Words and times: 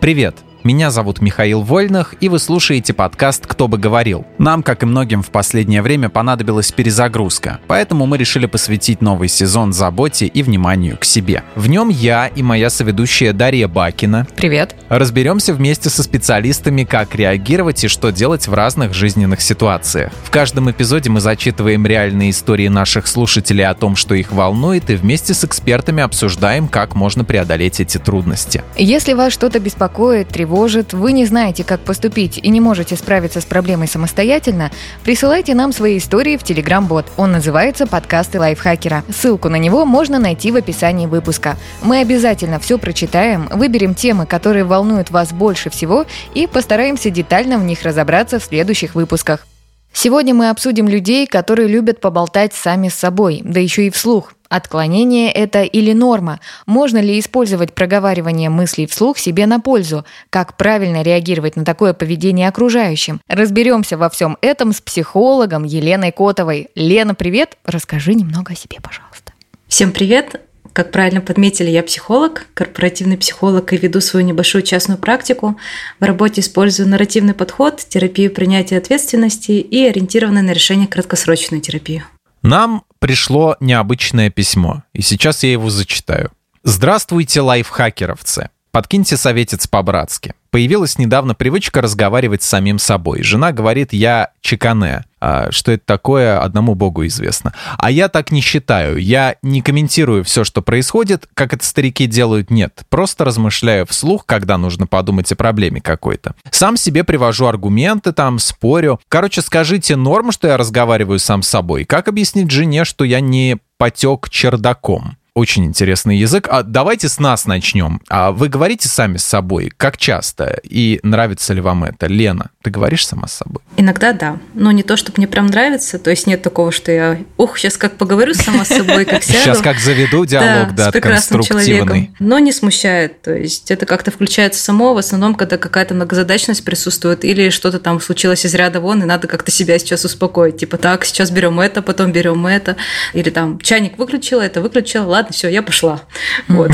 Привет! 0.00 0.36
Меня 0.66 0.90
зовут 0.90 1.20
Михаил 1.20 1.62
Вольных, 1.62 2.16
и 2.18 2.28
вы 2.28 2.40
слушаете 2.40 2.92
подкаст 2.92 3.46
«Кто 3.46 3.68
бы 3.68 3.78
говорил». 3.78 4.26
Нам, 4.38 4.64
как 4.64 4.82
и 4.82 4.86
многим 4.86 5.22
в 5.22 5.30
последнее 5.30 5.80
время, 5.80 6.08
понадобилась 6.08 6.72
перезагрузка, 6.72 7.60
поэтому 7.68 8.04
мы 8.06 8.18
решили 8.18 8.46
посвятить 8.46 9.00
новый 9.00 9.28
сезон 9.28 9.72
заботе 9.72 10.26
и 10.26 10.42
вниманию 10.42 10.98
к 10.98 11.04
себе. 11.04 11.44
В 11.54 11.68
нем 11.68 11.88
я 11.88 12.26
и 12.26 12.42
моя 12.42 12.68
соведущая 12.68 13.32
Дарья 13.32 13.68
Бакина 13.68 14.26
Привет. 14.34 14.74
разберемся 14.88 15.54
вместе 15.54 15.88
со 15.88 16.02
специалистами, 16.02 16.82
как 16.82 17.14
реагировать 17.14 17.84
и 17.84 17.86
что 17.86 18.10
делать 18.10 18.48
в 18.48 18.52
разных 18.52 18.92
жизненных 18.92 19.42
ситуациях. 19.42 20.10
В 20.24 20.30
каждом 20.32 20.68
эпизоде 20.68 21.10
мы 21.10 21.20
зачитываем 21.20 21.86
реальные 21.86 22.30
истории 22.30 22.66
наших 22.66 23.06
слушателей 23.06 23.64
о 23.64 23.74
том, 23.74 23.94
что 23.94 24.16
их 24.16 24.32
волнует, 24.32 24.90
и 24.90 24.96
вместе 24.96 25.32
с 25.32 25.44
экспертами 25.44 26.02
обсуждаем, 26.02 26.66
как 26.66 26.96
можно 26.96 27.22
преодолеть 27.22 27.78
эти 27.78 27.98
трудности. 27.98 28.64
Если 28.76 29.12
вас 29.12 29.32
что-то 29.32 29.60
беспокоит, 29.60 30.26
тревожит, 30.26 30.55
вы 30.94 31.12
не 31.12 31.26
знаете, 31.26 31.64
как 31.64 31.80
поступить 31.80 32.38
и 32.38 32.48
не 32.48 32.62
можете 32.62 32.96
справиться 32.96 33.42
с 33.42 33.44
проблемой 33.44 33.88
самостоятельно, 33.88 34.70
присылайте 35.04 35.54
нам 35.54 35.70
свои 35.70 35.98
истории 35.98 36.38
в 36.38 36.44
Telegram-бот. 36.44 37.04
Он 37.18 37.32
называется 37.32 37.86
«Подкасты 37.86 38.40
лайфхакера». 38.40 39.04
Ссылку 39.14 39.50
на 39.50 39.56
него 39.56 39.84
можно 39.84 40.18
найти 40.18 40.50
в 40.50 40.56
описании 40.56 41.06
выпуска. 41.06 41.58
Мы 41.82 41.98
обязательно 42.00 42.58
все 42.58 42.78
прочитаем, 42.78 43.48
выберем 43.52 43.94
темы, 43.94 44.24
которые 44.24 44.64
волнуют 44.64 45.10
вас 45.10 45.30
больше 45.30 45.68
всего 45.68 46.06
и 46.32 46.46
постараемся 46.46 47.10
детально 47.10 47.58
в 47.58 47.64
них 47.64 47.82
разобраться 47.82 48.38
в 48.38 48.44
следующих 48.44 48.94
выпусках. 48.94 49.46
Сегодня 49.92 50.32
мы 50.32 50.48
обсудим 50.48 50.88
людей, 50.88 51.26
которые 51.26 51.68
любят 51.68 52.00
поболтать 52.00 52.54
сами 52.54 52.88
с 52.88 52.94
собой, 52.94 53.42
да 53.44 53.60
еще 53.60 53.86
и 53.86 53.90
вслух. 53.90 54.32
Отклонение 54.48 55.30
это 55.30 55.62
или 55.62 55.92
норма? 55.92 56.40
Можно 56.66 56.98
ли 56.98 57.18
использовать 57.18 57.74
проговаривание 57.74 58.50
мыслей 58.50 58.86
вслух 58.86 59.18
себе 59.18 59.46
на 59.46 59.60
пользу? 59.60 60.04
Как 60.30 60.56
правильно 60.56 61.02
реагировать 61.02 61.56
на 61.56 61.64
такое 61.64 61.92
поведение 61.92 62.48
окружающим? 62.48 63.20
Разберемся 63.28 63.96
во 63.96 64.08
всем 64.10 64.36
этом 64.40 64.72
с 64.72 64.80
психологом 64.80 65.64
Еленой 65.64 66.12
Котовой. 66.12 66.68
Лена, 66.74 67.14
привет! 67.14 67.56
Расскажи 67.64 68.14
немного 68.14 68.52
о 68.52 68.56
себе, 68.56 68.78
пожалуйста. 68.82 69.32
Всем 69.68 69.92
привет! 69.92 70.40
Как 70.76 70.92
правильно 70.92 71.22
подметили, 71.22 71.70
я 71.70 71.82
психолог, 71.82 72.48
корпоративный 72.52 73.16
психолог 73.16 73.72
и 73.72 73.78
веду 73.78 74.02
свою 74.02 74.26
небольшую 74.26 74.60
частную 74.60 74.98
практику. 74.98 75.56
В 75.98 76.04
работе 76.04 76.42
использую 76.42 76.86
нарративный 76.86 77.32
подход, 77.32 77.78
терапию 77.88 78.30
принятия 78.30 78.76
ответственности 78.76 79.52
и 79.52 79.86
ориентированную 79.86 80.44
на 80.44 80.50
решение 80.50 80.86
краткосрочную 80.86 81.62
терапию. 81.62 82.04
Нам 82.42 82.84
пришло 82.98 83.56
необычное 83.60 84.30
письмо, 84.30 84.82
и 84.92 85.02
сейчас 85.02 85.42
я 85.42 85.52
его 85.52 85.70
зачитаю. 85.70 86.30
Здравствуйте, 86.62 87.40
лайфхакеровцы. 87.40 88.50
Подкиньте 88.72 89.16
советец 89.16 89.66
по-братски. 89.66 90.34
Появилась 90.56 90.96
недавно 90.96 91.34
привычка 91.34 91.82
разговаривать 91.82 92.42
с 92.42 92.46
самим 92.46 92.78
собой. 92.78 93.22
Жена 93.22 93.52
говорит, 93.52 93.92
я 93.92 94.30
чекане. 94.40 95.04
А 95.20 95.52
что 95.52 95.72
это 95.72 95.84
такое, 95.84 96.40
одному 96.40 96.74
богу 96.74 97.04
известно. 97.04 97.52
А 97.76 97.90
я 97.90 98.08
так 98.08 98.30
не 98.30 98.40
считаю. 98.40 98.96
Я 98.96 99.36
не 99.42 99.60
комментирую 99.60 100.24
все, 100.24 100.44
что 100.44 100.62
происходит, 100.62 101.28
как 101.34 101.52
это 101.52 101.62
старики 101.62 102.06
делают, 102.06 102.50
нет. 102.50 102.84
Просто 102.88 103.26
размышляю 103.26 103.84
вслух, 103.84 104.24
когда 104.24 104.56
нужно 104.56 104.86
подумать 104.86 105.30
о 105.30 105.36
проблеме 105.36 105.82
какой-то. 105.82 106.34
Сам 106.50 106.78
себе 106.78 107.04
привожу 107.04 107.44
аргументы, 107.44 108.12
там, 108.12 108.38
спорю. 108.38 108.98
Короче, 109.10 109.42
скажите, 109.42 109.94
норм, 109.94 110.32
что 110.32 110.48
я 110.48 110.56
разговариваю 110.56 111.18
сам 111.18 111.42
с 111.42 111.48
собой? 111.48 111.84
Как 111.84 112.08
объяснить 112.08 112.50
жене, 112.50 112.86
что 112.86 113.04
я 113.04 113.20
не 113.20 113.58
потек 113.76 114.30
чердаком? 114.30 115.18
Очень 115.36 115.66
интересный 115.66 116.16
язык. 116.16 116.48
А 116.50 116.62
давайте 116.62 117.10
с 117.10 117.18
нас 117.18 117.44
начнем. 117.44 118.00
А 118.08 118.32
вы 118.32 118.48
говорите 118.48 118.88
сами 118.88 119.18
с 119.18 119.24
собой, 119.24 119.70
как 119.76 119.98
часто? 119.98 120.58
И 120.62 120.98
нравится 121.02 121.52
ли 121.52 121.60
вам 121.60 121.84
это? 121.84 122.06
Лена, 122.06 122.48
ты 122.62 122.70
говоришь 122.70 123.06
сама 123.06 123.28
с 123.28 123.34
собой? 123.34 123.60
Иногда 123.76 124.14
да, 124.14 124.38
но 124.54 124.72
не 124.72 124.82
то, 124.82 124.96
чтобы 124.96 125.18
мне 125.18 125.28
прям 125.28 125.48
нравится, 125.48 125.98
то 125.98 126.08
есть 126.08 126.26
нет 126.26 126.40
такого, 126.40 126.72
что 126.72 126.90
я, 126.90 127.18
ух, 127.36 127.58
сейчас 127.58 127.76
как 127.76 127.98
поговорю 127.98 128.32
сама 128.32 128.64
с 128.64 128.68
собой, 128.68 129.04
как 129.04 129.22
сяду. 129.22 129.40
Сейчас 129.40 129.58
как 129.58 129.78
заведу 129.78 130.24
диалог, 130.24 130.74
да, 130.74 130.88
с 130.88 130.92
прекрасным 130.92 131.42
человеком, 131.42 132.16
но 132.18 132.38
не 132.38 132.50
смущает, 132.50 133.20
то 133.20 133.34
есть 133.34 133.70
это 133.70 133.84
как-то 133.84 134.10
включается 134.10 134.58
само, 134.58 134.94
в 134.94 134.98
основном, 134.98 135.34
когда 135.34 135.58
какая-то 135.58 135.92
многозадачность 135.92 136.64
присутствует 136.64 137.26
или 137.26 137.50
что-то 137.50 137.78
там 137.78 138.00
случилось 138.00 138.46
из 138.46 138.54
ряда 138.54 138.80
вон, 138.80 139.02
и 139.02 139.04
надо 139.04 139.28
как-то 139.28 139.50
себя 139.50 139.78
сейчас 139.78 140.06
успокоить, 140.06 140.56
типа 140.56 140.78
так, 140.78 141.04
сейчас 141.04 141.30
берем 141.30 141.60
это, 141.60 141.82
потом 141.82 142.10
берем 142.10 142.46
это, 142.46 142.76
или 143.12 143.28
там 143.28 143.58
чайник 143.60 143.98
выключила, 143.98 144.40
это 144.40 144.62
выключила, 144.62 145.04
ладно, 145.04 145.25
все, 145.30 145.48
я 145.48 145.62
пошла. 145.62 146.00
Вот. 146.48 146.72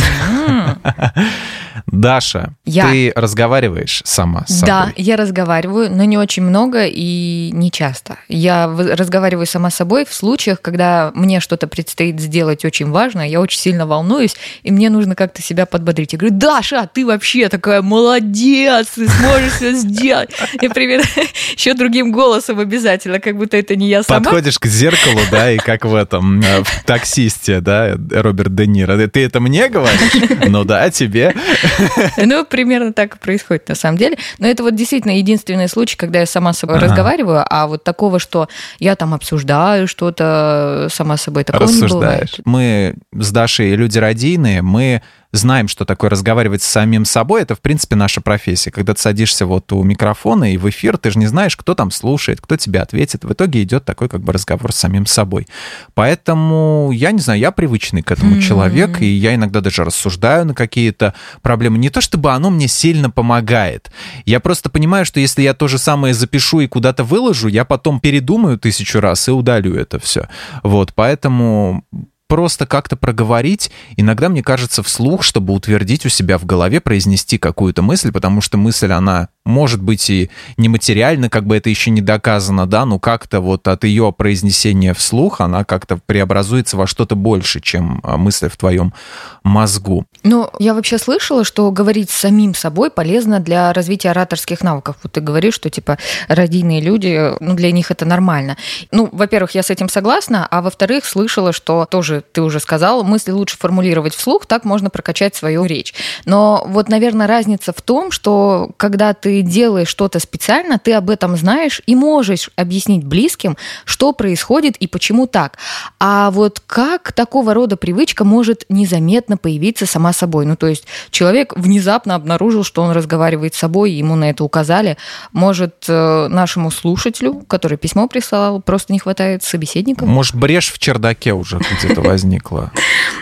Даша, 1.86 2.54
Я. 2.64 2.88
ты 2.90 3.12
разговариваешь 3.14 4.02
сама 4.04 4.44
с 4.46 4.60
Да, 4.60 4.86
собой? 4.86 4.94
я 4.96 5.16
разговариваю, 5.16 5.90
но 5.94 6.04
не 6.04 6.18
очень 6.18 6.42
много 6.42 6.86
и 6.86 7.50
не 7.52 7.70
часто. 7.70 8.16
Я 8.28 8.66
разговариваю 8.66 9.46
сама 9.46 9.70
с 9.70 9.76
собой 9.76 10.04
в 10.04 10.12
случаях, 10.14 10.60
когда 10.60 11.10
мне 11.14 11.40
что-то 11.40 11.66
предстоит 11.66 12.20
сделать 12.20 12.64
очень 12.64 12.90
важно, 12.90 13.28
я 13.28 13.40
очень 13.40 13.58
сильно 13.58 13.86
волнуюсь, 13.86 14.34
и 14.62 14.70
мне 14.70 14.90
нужно 14.90 15.14
как-то 15.14 15.42
себя 15.42 15.66
подбодрить. 15.66 16.12
Я 16.12 16.18
говорю, 16.18 16.36
Даша, 16.36 16.88
ты 16.92 17.04
вообще 17.06 17.48
такая 17.48 17.82
молодец, 17.82 18.88
ты 18.94 19.08
сможешь 19.08 19.52
все 19.52 19.72
сделать. 19.72 20.30
И 20.60 20.68
примерно 20.68 21.04
еще 21.56 21.74
другим 21.74 22.12
голосом 22.12 22.58
обязательно, 22.58 23.18
как 23.20 23.36
будто 23.36 23.56
это 23.56 23.76
не 23.76 23.88
я 23.88 24.02
сама. 24.02 24.20
Подходишь 24.20 24.58
к 24.58 24.66
зеркалу, 24.66 25.20
да, 25.30 25.50
и 25.50 25.58
как 25.58 25.84
в 25.84 25.94
этом, 25.94 26.40
э, 26.40 26.62
в 26.62 26.84
таксисте, 26.84 27.60
да, 27.60 27.96
Роберт 28.10 28.54
Де 28.54 28.66
Ниро. 28.66 28.96
Ты 29.08 29.24
это 29.24 29.40
мне 29.40 29.68
говоришь? 29.68 30.12
Ну 30.48 30.64
да, 30.64 30.90
тебе. 30.90 31.34
Ну, 32.16 32.44
примерно 32.44 32.92
так 32.92 33.16
и 33.16 33.18
происходит 33.18 33.68
на 33.68 33.74
самом 33.74 33.98
деле. 33.98 34.16
Но 34.38 34.46
это 34.46 34.62
вот 34.62 34.74
действительно 34.74 35.16
единственный 35.16 35.68
случай, 35.68 35.96
когда 35.96 36.20
я 36.20 36.26
сама 36.26 36.52
с 36.52 36.58
собой 36.58 36.76
Ага. 36.76 36.86
разговариваю, 36.86 37.44
а 37.48 37.66
вот 37.66 37.84
такого, 37.84 38.18
что 38.18 38.48
я 38.78 38.96
там 38.96 39.14
обсуждаю 39.14 39.88
что-то 39.88 40.88
сама 40.90 41.16
с 41.16 41.22
собой, 41.22 41.44
такого 41.44 41.70
не 41.70 41.86
бывает. 41.86 42.40
Мы 42.44 42.94
с 43.12 43.30
Дашей 43.30 43.74
люди 43.74 43.98
радийные, 43.98 44.62
мы 44.62 45.02
знаем, 45.32 45.68
что 45.68 45.84
такое 45.84 46.10
разговаривать 46.10 46.62
с 46.62 46.66
самим 46.66 47.04
собой. 47.04 47.42
Это, 47.42 47.54
в 47.54 47.60
принципе, 47.60 47.96
наша 47.96 48.20
профессия. 48.20 48.70
Когда 48.70 48.94
ты 48.94 49.00
садишься 49.00 49.46
вот 49.46 49.72
у 49.72 49.82
микрофона 49.82 50.52
и 50.52 50.56
в 50.58 50.68
эфир, 50.68 50.98
ты 50.98 51.10
же 51.10 51.18
не 51.18 51.26
знаешь, 51.26 51.56
кто 51.56 51.74
там 51.74 51.90
слушает, 51.90 52.40
кто 52.40 52.56
тебе 52.56 52.80
ответит. 52.80 53.24
В 53.24 53.32
итоге 53.32 53.62
идет 53.62 53.84
такой 53.84 54.08
как 54.08 54.22
бы 54.22 54.32
разговор 54.32 54.72
с 54.72 54.76
самим 54.76 55.06
собой. 55.06 55.46
Поэтому, 55.94 56.90
я 56.92 57.12
не 57.12 57.20
знаю, 57.20 57.40
я 57.40 57.50
привычный 57.50 58.02
к 58.02 58.10
этому 58.10 58.32
Мгм. 58.32 58.40
человек, 58.40 59.00
и 59.00 59.06
я 59.06 59.34
иногда 59.34 59.60
даже 59.60 59.84
рассуждаю 59.84 60.44
на 60.46 60.54
какие-то 60.54 61.14
проблемы. 61.40 61.78
Не 61.78 61.90
то 61.90 62.00
чтобы 62.00 62.32
оно 62.32 62.50
мне 62.50 62.68
сильно 62.68 63.10
помогает. 63.10 63.90
Я 64.26 64.40
просто 64.40 64.68
понимаю, 64.68 65.06
что 65.06 65.20
если 65.20 65.42
я 65.42 65.54
то 65.54 65.68
же 65.68 65.78
самое 65.78 66.12
запишу 66.14 66.60
и 66.60 66.66
куда-то 66.66 67.04
выложу, 67.04 67.48
я 67.48 67.64
потом 67.64 68.00
передумаю 68.00 68.58
тысячу 68.58 69.00
раз 69.00 69.28
и 69.28 69.30
удалю 69.30 69.74
это 69.74 69.98
все. 69.98 70.28
Вот, 70.62 70.92
поэтому 70.94 71.84
просто 72.32 72.64
как-то 72.64 72.96
проговорить, 72.96 73.70
иногда, 73.98 74.30
мне 74.30 74.42
кажется, 74.42 74.82
вслух, 74.82 75.22
чтобы 75.22 75.52
утвердить 75.52 76.06
у 76.06 76.08
себя 76.08 76.38
в 76.38 76.46
голове, 76.46 76.80
произнести 76.80 77.36
какую-то 77.36 77.82
мысль, 77.82 78.10
потому 78.10 78.40
что 78.40 78.56
мысль, 78.56 78.90
она 78.90 79.28
может 79.44 79.82
быть 79.82 80.08
и 80.08 80.30
нематериальна, 80.56 81.28
как 81.28 81.46
бы 81.46 81.56
это 81.56 81.68
еще 81.68 81.90
не 81.90 82.00
доказано, 82.00 82.66
да, 82.66 82.86
но 82.86 82.98
как-то 82.98 83.40
вот 83.40 83.66
от 83.68 83.84
ее 83.84 84.14
произнесения 84.16 84.94
вслух 84.94 85.40
она 85.40 85.64
как-то 85.64 85.98
преобразуется 85.98 86.76
во 86.76 86.86
что-то 86.86 87.16
больше, 87.16 87.60
чем 87.60 88.00
а, 88.04 88.16
мысль 88.16 88.48
в 88.48 88.56
твоем 88.56 88.94
мозгу. 89.42 90.06
Ну, 90.22 90.48
я 90.58 90.74
вообще 90.74 90.98
слышала, 90.98 91.44
что 91.44 91.70
говорить 91.70 92.10
с 92.10 92.14
самим 92.14 92.54
собой 92.54 92.90
полезно 92.90 93.40
для 93.40 93.72
развития 93.72 94.10
ораторских 94.10 94.62
навыков. 94.62 94.96
Вот 95.02 95.12
ты 95.12 95.20
говоришь, 95.20 95.54
что, 95.54 95.70
типа, 95.70 95.98
радийные 96.28 96.80
люди, 96.80 97.32
ну, 97.40 97.54
для 97.54 97.72
них 97.72 97.90
это 97.90 98.04
нормально. 98.04 98.56
Ну, 98.90 99.08
во-первых, 99.12 99.52
я 99.52 99.62
с 99.62 99.70
этим 99.70 99.88
согласна, 99.88 100.46
а 100.50 100.62
во-вторых, 100.62 101.04
слышала, 101.04 101.52
что 101.52 101.84
тоже, 101.84 102.21
ты 102.32 102.42
уже 102.42 102.60
сказал, 102.60 103.04
мысли 103.04 103.30
лучше 103.30 103.56
формулировать 103.58 104.14
вслух, 104.14 104.46
так 104.46 104.64
можно 104.64 104.90
прокачать 104.90 105.34
свою 105.34 105.64
речь. 105.64 105.94
Но 106.24 106.64
вот, 106.66 106.88
наверное, 106.88 107.26
разница 107.26 107.72
в 107.72 107.82
том, 107.82 108.10
что 108.10 108.70
когда 108.76 109.14
ты 109.14 109.42
делаешь 109.42 109.88
что-то 109.88 110.20
специально, 110.20 110.78
ты 110.78 110.92
об 110.92 111.10
этом 111.10 111.36
знаешь 111.36 111.82
и 111.86 111.94
можешь 111.94 112.50
объяснить 112.56 113.04
близким, 113.04 113.56
что 113.84 114.12
происходит 114.12 114.76
и 114.76 114.86
почему 114.86 115.26
так. 115.26 115.58
А 115.98 116.30
вот 116.30 116.60
как 116.60 117.12
такого 117.12 117.54
рода 117.54 117.76
привычка 117.76 118.24
может 118.24 118.64
незаметно 118.68 119.36
появиться 119.36 119.86
сама 119.86 120.12
собой? 120.12 120.46
Ну, 120.46 120.56
то 120.56 120.66
есть 120.66 120.84
человек 121.10 121.54
внезапно 121.56 122.14
обнаружил, 122.14 122.64
что 122.64 122.82
он 122.82 122.92
разговаривает 122.92 123.54
с 123.54 123.58
собой, 123.58 123.92
ему 123.92 124.14
на 124.16 124.30
это 124.30 124.44
указали. 124.44 124.96
Может, 125.32 125.84
э, 125.88 126.28
нашему 126.28 126.70
слушателю, 126.70 127.44
который 127.48 127.78
письмо 127.78 128.08
прислал, 128.08 128.60
просто 128.60 128.92
не 128.92 128.98
хватает 128.98 129.42
собеседников? 129.42 130.08
Может, 130.08 130.34
брешь 130.34 130.72
в 130.72 130.78
чердаке 130.78 131.32
уже 131.32 131.58
где-то 131.58 132.02
возникла? 132.12 132.70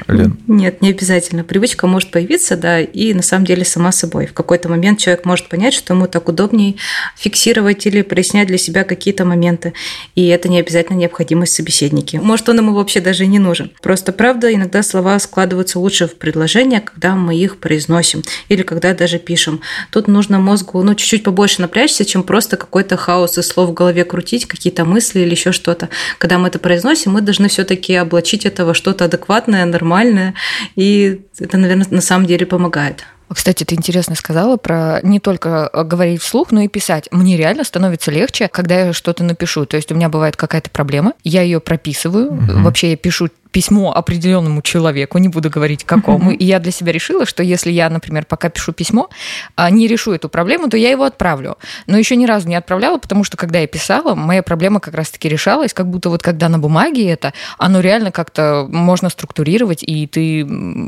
Лен? 0.09 0.37
Нет, 0.49 0.83
не 0.83 0.91
обязательно. 0.91 1.45
Привычка 1.45 1.87
может 1.87 2.11
появиться, 2.11 2.57
да, 2.57 2.81
и 2.81 3.15
на 3.15 3.23
самом 3.23 3.45
деле 3.45 3.65
сама 3.65 3.93
собой. 3.93 4.27
В 4.27 4.33
какой-то 4.33 4.69
момент 4.69 4.99
человек 4.99 5.25
может 5.25 5.49
понять, 5.49 5.75
что 5.75 5.95
ему 5.95 6.09
так 6.09 6.29
удобнее 6.29 6.75
фиксировать 7.17 7.87
или 7.87 8.03
прояснять 8.03 8.49
для 8.49 8.59
себя 8.59 8.83
какие-то 8.83 9.25
моменты. 9.25 9.75
И 10.17 10.27
это 10.27 10.49
не 10.49 10.59
обязательно 10.59 10.97
необходимость 10.97 11.55
собеседники. 11.55 12.17
Может, 12.17 12.49
он 12.49 12.59
ему 12.59 12.75
вообще 12.75 13.01
даже 13.01 13.27
не 13.27 13.39
нужен. 13.39 13.71
Просто, 13.81 14.13
правда, 14.13 14.53
иногда 14.53 14.83
слова 14.83 15.19
складываются 15.21 15.79
лучше 15.79 16.09
в 16.09 16.17
предложения, 16.17 16.81
когда 16.81 17.15
мы 17.15 17.37
их 17.37 17.59
произносим 17.59 18.23
или 18.49 18.63
когда 18.63 18.93
даже 18.95 19.19
пишем. 19.19 19.61
Тут 19.93 20.09
нужно 20.09 20.41
мозгу 20.41 20.83
ну, 20.83 20.95
чуть-чуть 20.95 21.23
побольше 21.23 21.61
напрячься, 21.61 22.05
чем 22.05 22.25
просто 22.25 22.57
какой-то 22.57 22.97
хаос 22.97 23.39
из 23.39 23.47
слов 23.47 23.71
в 23.71 23.75
голове 23.75 24.05
крутить, 24.05 24.47
какие-то 24.47 24.85
мысли 24.85 25.21
или 25.21 25.31
еще 25.31 25.53
что-то. 25.53 25.89
Когда 26.19 26.39
мы 26.39 26.49
это 26.49 26.59
произносим, 26.59 27.13
мы 27.13 27.21
должны 27.21 27.49
все-таки 27.49 27.95
облачить 27.95 28.47
это 28.47 28.65
во 28.65 28.75
что-то 28.81 29.05
адекватное, 29.05 29.65
нормальное, 29.67 30.35
и 30.75 31.21
это, 31.39 31.59
наверное, 31.59 31.87
на 31.91 32.01
самом 32.01 32.27
деле 32.27 32.47
помогает. 32.47 33.05
Кстати, 33.33 33.63
ты 33.63 33.77
интересно 33.77 34.17
сказала 34.17 34.57
про 34.57 34.99
не 35.05 35.21
только 35.21 35.71
говорить 35.73 36.21
вслух, 36.21 36.51
но 36.51 36.63
и 36.63 36.69
писать. 36.69 37.09
Мне 37.13 37.37
реально 37.37 37.63
становится 37.63 38.11
легче, 38.11 38.49
когда 38.49 38.87
я 38.87 38.93
что-то 38.93 39.23
напишу. 39.23 39.67
То 39.67 39.77
есть 39.77 39.93
у 39.93 39.95
меня 39.95 40.09
бывает 40.09 40.37
какая-то 40.37 40.71
проблема, 40.71 41.13
я 41.23 41.43
ее 41.43 41.61
прописываю. 41.61 42.33
Угу. 42.33 42.63
Вообще 42.63 42.91
я 42.91 42.97
пишу 42.97 43.29
письмо 43.51 43.93
определенному 43.95 44.63
человеку, 44.63 45.19
не 45.19 45.29
буду 45.29 45.51
говорить 45.51 45.85
какому. 45.85 46.31
И 46.31 46.45
я 46.45 46.59
для 46.59 46.73
себя 46.73 46.93
решила, 46.93 47.27
что 47.27 47.43
если 47.43 47.71
я, 47.71 47.91
например, 47.91 48.25
пока 48.27 48.49
пишу 48.49 48.73
письмо, 48.73 49.09
а, 49.57 49.71
не 49.71 49.87
решу 49.87 50.13
эту 50.13 50.29
проблему, 50.29 50.69
то 50.69 50.77
я 50.77 50.91
его 50.91 51.05
отправлю. 51.05 51.59
Но 51.87 51.99
еще 51.99 52.17
ни 52.17 52.27
разу 52.27 52.49
не 52.49 52.55
отправляла, 52.55 52.99
потому 52.99 53.25
что 53.25 53.37
когда 53.37 53.59
я 53.59 53.67
писала, 53.67 54.15
моя 54.15 54.43
проблема 54.43 54.81
как 54.81 54.95
раз-таки 54.95 55.29
решалась, 55.29 55.75
как 55.75 55.89
будто 55.89 56.11
вот 56.11 56.23
когда 56.23 56.49
на 56.49 56.59
бумаге 56.59 57.09
это, 57.11 57.33
оно 57.59 57.81
реально 57.81 58.13
как-то 58.13 58.67
можно 58.69 59.11
структурировать, 59.11 59.83
и 59.83 60.07
ты 60.07 60.41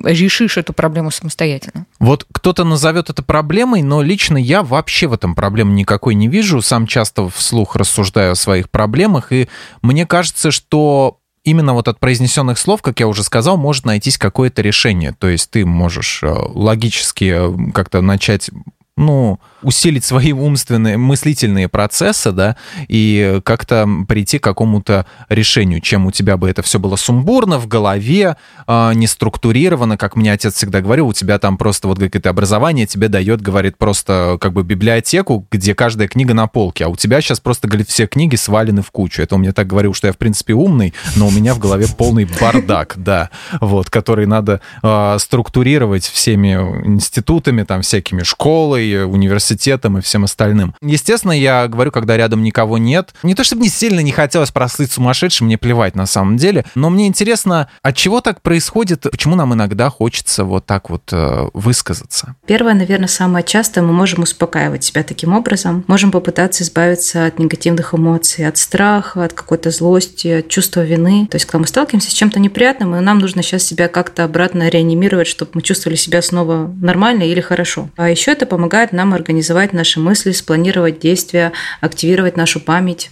решишь 0.05 0.57
эту 0.57 0.73
проблему 0.73 1.11
самостоятельно. 1.11 1.87
Вот 1.99 2.27
кто-то 2.33 2.65
назовет 2.65 3.11
это 3.11 3.23
проблемой, 3.23 3.83
но 3.83 4.03
лично 4.03 4.37
я 4.37 4.63
вообще 4.63 5.07
в 5.07 5.13
этом 5.13 5.35
проблемы 5.35 5.73
никакой 5.73 6.15
не 6.15 6.29
вижу. 6.29 6.63
Сам 6.63 6.87
часто 6.87 7.29
вслух 7.29 7.77
рассуждаю 7.77 8.33
о 8.33 8.37
своих 8.37 8.71
проблемах, 8.71 9.33
и 9.33 9.49
мне 9.83 10.07
кажется, 10.07 10.51
что 10.51 11.19
именно 11.45 11.75
вот 11.75 11.89
от 11.89 11.99
произнесенных 11.99 12.59
слов, 12.59 12.83
как 12.83 13.01
я 13.01 13.09
уже 13.09 13.23
сказал, 13.23 13.57
может 13.57 13.85
найтись 13.85 14.19
какое-то 14.19 14.63
решение. 14.63 15.13
То 15.19 15.29
есть 15.29 15.51
ты 15.51 15.67
можешь 15.67 16.23
э, 16.23 16.33
логически 16.33 17.33
э, 17.35 17.73
как-то 17.73 18.01
начать 18.01 18.51
ну, 18.97 19.41
усилить 19.63 20.05
свои 20.05 20.33
умственные, 20.33 20.99
мыслительные 20.99 21.69
процессы, 21.69 22.31
да, 22.31 22.57
и 22.89 23.41
как-то 23.43 23.89
прийти 24.07 24.39
к 24.39 24.45
какому-то 24.45 25.07
решению, 25.31 25.81
чем 25.81 26.07
у 26.07 26.11
тебя 26.11 26.37
бы 26.37 26.51
это 26.51 26.63
все 26.63 26.79
было 26.79 26.97
сумбурно 26.97 27.59
в 27.59 27.67
голове, 27.67 28.37
э, 28.67 28.93
не 28.95 29.07
структурировано, 29.07 29.97
как 29.97 30.17
мне 30.17 30.31
отец 30.33 30.55
всегда 30.55 30.83
говорил, 30.83 31.09
у 31.09 31.13
тебя 31.15 31.39
там 31.39 31.57
просто 31.57 31.89
вот 31.89 31.99
какое-то 31.99 32.29
образование 32.29 32.87
тебе 32.87 33.09
дает, 33.09 33.41
говорит, 33.41 33.79
просто 33.79 34.37
как 34.41 34.53
бы 34.53 34.63
библиотеку, 34.63 35.47
где 35.51 35.75
каждая 35.75 36.09
книга 36.09 36.35
на 36.35 36.47
полке, 36.47 36.85
а 36.85 36.89
у 36.89 36.97
тебя 36.97 37.21
сейчас 37.23 37.41
просто, 37.41 37.69
говорит, 37.69 37.89
все 37.89 38.07
книги 38.07 38.37
свалены 38.37 38.83
в 38.83 38.91
кучу. 38.91 39.23
Это 39.23 39.37
он 39.37 39.41
мне 39.41 39.53
так 39.53 39.69
говорил, 39.69 39.95
что 39.95 40.09
я, 40.09 40.13
в 40.13 40.19
принципе, 40.19 40.53
умный, 40.53 40.93
но 41.17 41.29
у 41.29 41.31
меня 41.31 41.55
в 41.55 41.59
голове 41.59 41.87
полный 41.97 42.29
бардак, 42.41 42.95
да, 42.99 43.31
вот, 43.61 43.89
который 43.89 44.27
надо 44.27 44.61
э, 44.83 45.17
структурировать 45.19 46.05
всеми 46.05 46.53
институтами, 46.85 47.63
там, 47.63 47.81
всякими 47.81 48.23
школой, 48.23 48.82
университетами, 48.91 49.33
университетом 49.33 49.99
и 49.99 50.01
всем 50.01 50.25
остальным. 50.25 50.75
Естественно, 50.83 51.33
я 51.33 51.69
говорю, 51.69 51.91
когда 51.91 52.17
рядом 52.17 52.43
никого 52.43 52.79
нет. 52.79 53.15
Не 53.23 53.35
то 53.35 53.45
чтобы 53.45 53.63
не 53.63 53.69
сильно 53.69 54.01
не 54.01 54.13
хотелось 54.13 54.51
прослыть 54.51 54.93
сумасшедшим, 54.93 55.47
мне 55.47 55.59
плевать 55.59 55.95
на 55.95 56.07
самом 56.07 56.37
деле, 56.37 56.65
но 56.75 56.91
мне 56.91 57.07
интересно, 57.07 57.69
от 57.83 57.97
чего 57.97 58.21
так 58.21 58.43
происходит, 58.43 59.03
почему 59.03 59.35
нам 59.35 59.55
иногда 59.55 59.91
хочется 59.91 60.45
вот 60.45 60.67
так 60.67 60.91
вот 60.91 61.13
э, 61.13 61.49
высказаться? 61.53 62.37
Первое, 62.47 62.75
наверное, 62.75 63.09
самое 63.09 63.45
частое, 63.45 63.83
мы 63.85 63.93
можем 63.93 64.23
успокаивать 64.23 64.85
себя 64.85 65.03
таким 65.03 65.33
образом, 65.33 65.85
можем 65.87 66.11
попытаться 66.11 66.63
избавиться 66.65 67.27
от 67.27 67.39
негативных 67.39 67.95
эмоций, 67.95 68.47
от 68.47 68.59
страха, 68.59 69.25
от 69.25 69.33
какой-то 69.33 69.71
злости, 69.71 70.29
от 70.29 70.49
чувства 70.49 70.83
вины. 70.85 71.27
То 71.31 71.37
есть, 71.37 71.47
когда 71.47 71.61
мы 71.61 71.67
сталкиваемся 71.67 72.11
с 72.11 72.15
чем-то 72.15 72.41
неприятным, 72.41 72.95
и 72.97 73.01
нам 73.01 73.19
нужно 73.19 73.43
сейчас 73.43 73.63
себя 73.63 73.89
как-то 73.89 74.25
обратно 74.25 74.69
реанимировать, 74.69 75.27
чтобы 75.27 75.53
мы 75.55 75.63
чувствовали 75.63 75.97
себя 75.97 76.23
снова 76.23 76.73
нормально 76.81 77.23
или 77.23 77.41
хорошо. 77.41 77.89
А 77.97 78.11
еще 78.11 78.33
это 78.33 78.47
помогает 78.47 78.72
нам 78.93 79.15
организовать 79.15 79.73
наши 79.73 80.01
мысли, 80.01 80.33
спланировать 80.33 80.99
действия, 80.99 81.53
активировать 81.81 82.37
нашу 82.37 82.61
память. 82.61 83.11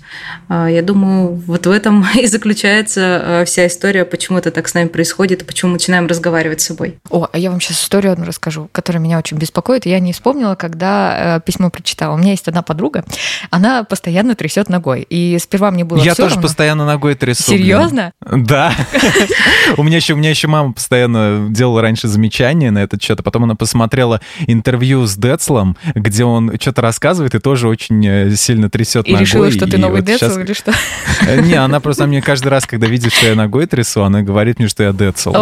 А, 0.48 0.68
я 0.68 0.82
думаю, 0.82 1.34
вот 1.46 1.66
в 1.66 1.70
этом 1.70 2.06
и 2.14 2.26
заключается 2.26 3.00
а, 3.22 3.44
вся 3.44 3.66
история, 3.66 4.04
почему 4.04 4.38
это 4.38 4.50
так 4.50 4.68
с 4.68 4.74
нами 4.74 4.88
происходит 4.88 5.42
и 5.42 5.44
почему 5.44 5.70
мы 5.70 5.74
начинаем 5.74 6.06
разговаривать 6.06 6.60
с 6.60 6.66
собой. 6.66 6.98
О, 7.10 7.28
а 7.30 7.38
я 7.38 7.50
вам 7.50 7.60
сейчас 7.60 7.82
историю 7.82 8.12
одну 8.12 8.24
расскажу, 8.24 8.68
которая 8.72 9.02
меня 9.02 9.18
очень 9.18 9.36
беспокоит. 9.36 9.86
Я 9.86 10.00
не 10.00 10.12
вспомнила, 10.12 10.54
когда 10.54 11.36
э, 11.36 11.40
письмо 11.44 11.70
прочитала. 11.70 12.14
У 12.14 12.18
меня 12.18 12.32
есть 12.32 12.48
одна 12.48 12.62
подруга, 12.62 13.04
она 13.50 13.84
постоянно 13.84 14.34
трясет 14.34 14.68
ногой. 14.68 15.02
И 15.08 15.38
сперва 15.38 15.70
мне 15.70 15.84
было 15.84 16.02
Я 16.02 16.14
тоже 16.14 16.30
равно. 16.34 16.42
постоянно 16.42 16.86
ногой 16.86 17.14
трясу. 17.14 17.42
Серьезно? 17.42 18.12
Да. 18.20 18.72
У 19.76 19.82
меня 19.82 19.96
еще 19.96 20.14
у 20.14 20.16
меня 20.16 20.30
еще 20.30 20.48
мама 20.48 20.72
постоянно 20.72 21.48
делала 21.50 21.82
раньше 21.82 22.08
замечания 22.08 22.70
на 22.70 22.78
этот 22.78 23.02
счет, 23.02 23.20
а 23.20 23.22
потом 23.22 23.44
она 23.44 23.54
посмотрела 23.54 24.20
интервью 24.46 25.06
с 25.06 25.16
Децлом, 25.50 25.76
где 25.94 26.24
он 26.24 26.52
что-то 26.60 26.82
рассказывает 26.82 27.34
и 27.34 27.38
тоже 27.38 27.68
очень 27.68 28.06
э, 28.06 28.34
сильно 28.36 28.70
трясет 28.70 29.06
и 29.06 29.12
ногой. 29.12 29.24
решила, 29.24 29.50
что 29.50 29.66
ты 29.66 29.78
новый 29.78 30.00
вот 30.00 30.04
Децл 30.04 30.38
или 30.38 30.52
что? 30.52 30.72
Э, 31.26 31.40
не, 31.40 31.54
она 31.54 31.80
просто 31.80 32.06
мне 32.06 32.22
каждый 32.22 32.48
раз, 32.48 32.66
когда 32.66 32.86
видит, 32.86 33.12
что 33.12 33.26
я 33.26 33.34
ногой 33.34 33.66
трясу, 33.66 34.04
она 34.04 34.22
говорит 34.22 34.58
мне, 34.58 34.68
что 34.68 34.82
я 34.82 34.92
Децл. 34.92 35.32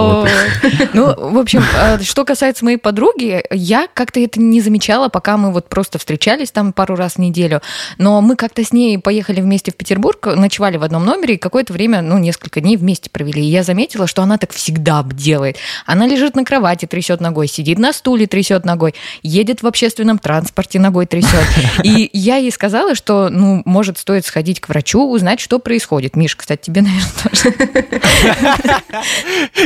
Ну, 0.95 1.31
в 1.31 1.39
общем, 1.39 1.63
а, 1.77 1.99
что 2.01 2.25
касается 2.25 2.65
моей 2.65 2.79
подруги, 2.79 3.43
я 3.51 3.87
как-то 3.93 4.21
это 4.21 4.41
не 4.41 4.61
замечала, 4.61 5.09
пока 5.09 5.37
мы 5.37 5.53
вот 5.53 5.69
просто 5.69 5.99
встречались 5.99 6.51
там 6.51 6.73
пару 6.73 6.97
раз 6.97 7.15
в 7.15 7.19
неделю. 7.19 7.61
Но 7.99 8.21
мы 8.21 8.37
как-то 8.37 8.65
с 8.65 8.73
ней 8.73 8.99
поехали 8.99 9.41
вместе 9.41 9.71
в 9.71 9.77
Петербург, 9.77 10.27
ночевали 10.37 10.77
в 10.77 10.83
одном 10.83 11.05
номере 11.05 11.35
и 11.35 11.39
какое-то 11.39 11.73
время, 11.73 12.03
ну, 12.03 12.19
несколько 12.19 12.61
дней 12.61 12.77
вместе 12.77 13.11
провели. 13.11 13.43
И 13.43 13.51
я 13.51 13.63
заметила, 13.63 14.07
что 14.07 14.23
она 14.23 14.39
так 14.39 14.53
всегда 14.53 15.05
делает. 15.05 15.57
Она 15.87 16.07
лежит 16.07 16.35
на 16.35 16.45
кровати, 16.45 16.87
трясет 16.87 17.21
ногой, 17.21 17.49
сидит 17.49 17.79
на 17.79 17.93
стуле, 17.93 18.27
трясет 18.27 18.65
ногой, 18.65 18.95
едет 19.23 19.63
в 19.63 19.67
общественном 19.67 19.98
транспорте, 20.05 20.49
транспорте 20.49 20.79
ногой 20.79 21.07
трясет. 21.07 21.45
И 21.83 22.11
я 22.13 22.37
ей 22.37 22.51
сказала, 22.51 22.95
что, 22.95 23.29
ну, 23.29 23.63
может, 23.65 23.99
стоит 23.99 24.25
сходить 24.25 24.61
к 24.61 24.69
врачу, 24.69 25.09
узнать, 25.11 25.41
что 25.41 25.59
происходит. 25.59 26.17
Миш, 26.17 26.37
кстати, 26.37 26.67
тебе, 26.67 26.83
наверное, 26.83 27.13
тоже. 27.31 27.55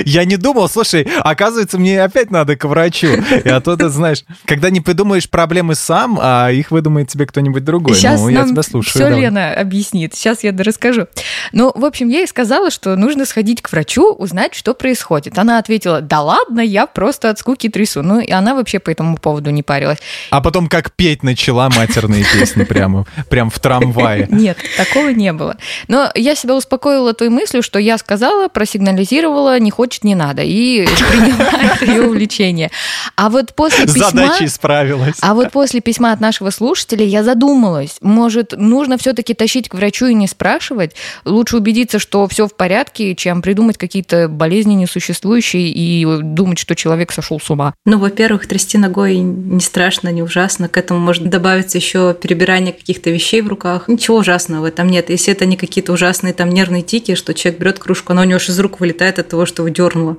Я 0.05 0.25
не 0.25 0.37
думал, 0.37 0.69
слушай, 0.69 1.07
оказывается, 1.21 1.79
мне 1.79 2.03
опять 2.03 2.31
надо 2.31 2.57
к 2.57 2.65
врачу. 2.65 3.09
И 3.45 3.49
а 3.49 3.61
то 3.61 3.77
ты 3.77 3.89
знаешь, 3.89 4.25
когда 4.45 4.71
не 4.71 4.81
придумаешь 4.81 5.29
проблемы 5.29 5.75
сам, 5.75 6.19
а 6.21 6.51
их 6.51 6.71
выдумает 6.71 7.09
тебе 7.09 7.27
кто-нибудь 7.27 7.65
другой. 7.65 7.95
Сейчас 7.95 8.21
ну, 8.21 8.29
я 8.29 8.45
тебя 8.45 8.63
слушаю. 8.63 8.93
Все 8.93 9.09
Лена 9.09 9.55
объяснит. 9.55 10.15
Сейчас 10.15 10.43
я 10.43 10.53
расскажу. 10.57 11.07
Ну, 11.53 11.73
в 11.75 11.85
общем, 11.85 12.09
я 12.09 12.21
ей 12.21 12.27
сказала, 12.27 12.71
что 12.71 12.97
нужно 12.97 13.27
сходить 13.27 13.63
к 13.63 13.71
врачу, 13.71 14.13
узнать, 14.13 14.55
что 14.55 14.75
происходит. 14.75 15.39
Она 15.39 15.59
ответила, 15.59 16.01
да 16.01 16.21
ладно, 16.23 16.61
я 16.61 16.87
просто 16.87 17.31
от 17.31 17.39
скуки 17.39 17.69
трясу. 17.69 18.03
Ну, 18.03 18.21
и 18.21 18.31
она 18.31 18.55
вообще 18.55 18.79
по 18.79 18.91
этому 18.91 19.17
поводу 19.17 19.51
не 19.51 19.63
парилась. 19.63 19.99
А 20.31 20.41
потом 20.41 20.69
как 20.69 20.93
петь 20.93 21.23
начала 21.23 21.69
матерные 21.71 22.25
песни 22.25 22.65
прямо, 22.65 23.07
прям 23.29 23.51
в 23.51 23.59
трамвае. 23.59 24.27
Нет, 24.31 24.59
такого 24.77 25.09
не 25.09 25.33
было. 25.33 25.57
Но 25.89 26.11
я 26.15 26.35
себя 26.35 26.55
успокоила 26.55 27.13
той 27.15 27.29
мыслью, 27.29 27.63
что 27.63 27.79
я 27.79 27.99
сказала, 27.99 28.49
просигнализировала, 28.49 29.59
не 29.59 29.71
хочет, 29.71 30.05
не 30.05 30.15
надо, 30.15 30.43
и 30.43 30.87
приняла 30.87 31.75
это 31.75 31.85
ее 31.85 32.03
увлечение. 32.03 32.71
А 33.17 33.31
вот 33.31 33.55
после 33.55 33.87
письма... 33.87 34.11
Задачей 34.11 34.49
справилась. 34.49 35.17
А 35.21 35.35
вот 35.35 35.51
после 35.51 35.81
письма 35.81 36.13
от 36.13 36.21
нашего 36.21 36.51
слушателя 36.51 37.05
я 37.05 37.25
задумалась, 37.25 37.97
может, 38.01 38.53
нужно 38.57 38.99
все-таки 38.99 39.35
тащить 39.35 39.69
к 39.69 39.75
врачу 39.75 40.07
и 40.07 40.15
не 40.15 40.27
спрашивать? 40.27 40.95
Лучше 41.25 41.57
убедиться, 41.57 41.99
что 41.99 42.27
все 42.29 42.47
в 42.47 42.55
порядке, 42.57 43.15
чем 43.15 43.43
придумать 43.43 43.79
какие-то 43.79 44.29
болезни 44.29 44.75
несуществующие 44.75 45.69
и 45.69 46.05
думать, 46.23 46.59
что 46.59 46.75
человек 46.75 47.13
сошел 47.13 47.41
с 47.41 47.51
ума. 47.51 47.75
Ну, 47.85 47.99
во-первых, 47.99 48.47
трясти 48.47 48.79
ногой 48.79 49.17
не 49.17 49.61
страшно, 49.61 50.12
не 50.13 50.23
ужасно. 50.23 50.69
К 50.69 50.77
этому 50.77 51.01
может 51.01 51.29
добавиться 51.29 51.79
еще 51.79 52.15
перебирание 52.15 52.73
каких-то 52.73 53.11
вещей 53.11 53.43
в 53.43 53.49
руках. 53.49 53.89
Ничего 53.89 54.19
ужасного 54.19 54.63
в 54.63 54.65
этом 54.65 54.89
нет. 54.89 55.11
Если 55.11 55.33
это 55.33 55.47
не 55.47 55.57
какие-то 55.57 55.93
ужасные 55.93 56.33
там 56.35 56.51
нервные 56.51 56.83
тики, 56.83 57.15
что 57.15 57.35
человек 57.35 57.61
берет 57.61 57.79
кружку, 57.79 58.13
она 58.13 58.23
у 58.23 58.25
него 58.25 58.37
аж 58.37 58.49
из 58.49 58.59
рук 58.61 58.81
вылетает 58.81 59.19
от 59.19 59.29
того, 59.29 59.47
что 59.47 59.63
его 59.63 59.75
дернуло. 59.75 60.17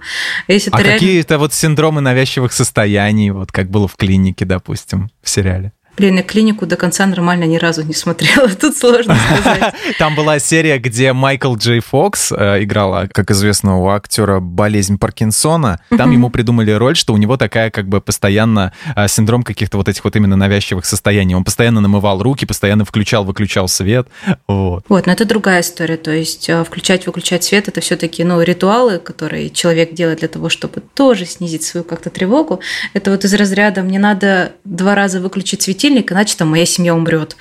Если 0.48 0.70
а 0.74 0.78
реально... 0.78 0.94
какие-то 0.94 1.38
вот 1.38 1.54
синдромы 1.54 2.02
навязчивых 2.02 2.52
состояний, 2.52 3.32
вот 3.32 3.52
как 3.52 3.70
было 3.70 3.88
в 3.88 3.96
клинике, 3.96 4.46
допустим, 4.46 5.10
в 5.22 5.30
сериале? 5.30 5.72
Блин, 5.96 6.18
я 6.18 6.24
клинику 6.24 6.66
до 6.66 6.76
конца 6.76 7.06
нормально 7.06 7.44
ни 7.44 7.58
разу 7.58 7.84
не 7.84 7.94
смотрела. 7.94 8.50
Тут 8.62 8.76
сложно 8.76 9.16
сказать. 9.16 9.76
Там 10.00 10.16
была 10.16 10.40
серия, 10.40 10.80
где 10.80 11.14
Майкл 11.14 11.56
Джей 11.56 11.82
Фокс 11.82 12.32
э, 12.32 12.64
играла, 12.64 13.08
как 13.12 13.30
известно, 13.30 13.80
у 13.80 13.90
актера 13.90 14.40
болезнь 14.40 14.98
Паркинсона. 14.98 15.80
Там 15.96 16.12
ему 16.12 16.30
придумали 16.30 16.72
роль, 16.72 16.96
что 16.96 17.14
у 17.14 17.18
него 17.18 17.38
такая 17.38 17.70
как 17.70 17.88
бы 17.88 18.02
постоянно 18.02 18.74
э, 18.96 19.08
синдром 19.08 19.44
каких-то 19.44 19.78
вот 19.78 19.88
этих 19.88 20.04
вот 20.04 20.16
именно 20.16 20.36
навязчивых 20.36 20.86
состояний. 20.86 21.36
Он 21.36 21.44
постоянно 21.44 21.80
намывал 21.80 22.24
руки, 22.24 22.46
постоянно 22.46 22.86
включал-выключал 22.86 23.68
свет. 23.68 24.08
Вот. 24.48 24.86
Вот, 24.90 25.06
но 25.06 25.12
это 25.12 25.26
другая 25.26 25.62
история. 25.62 25.98
То 25.98 26.12
есть 26.12 26.50
э, 26.50 26.64
включать-выключать 26.64 27.44
свет 27.44 27.68
это 27.68 27.82
все-таки 27.82 28.24
ну, 28.24 28.42
ритуалы, 28.42 28.98
которые 28.98 29.52
человек 29.52 29.94
делает 29.94 30.20
для 30.20 30.28
того, 30.28 30.50
чтобы 30.50 30.82
тоже 30.96 31.26
снизить 31.26 31.64
свою 31.64 31.84
как-то 31.84 32.10
тревогу. 32.10 32.62
Это 32.94 33.12
вот 33.12 33.26
из 33.26 33.34
разряда 33.36 33.84
мне 33.84 34.00
надо 34.00 34.54
два 34.64 34.96
раза 34.96 35.20
выключить 35.20 35.62
светильник, 35.62 35.83
светильник, 35.84 36.12
иначе 36.12 36.36
там 36.38 36.50
моя 36.50 36.66
семья 36.66 36.96
умрет. 36.96 37.36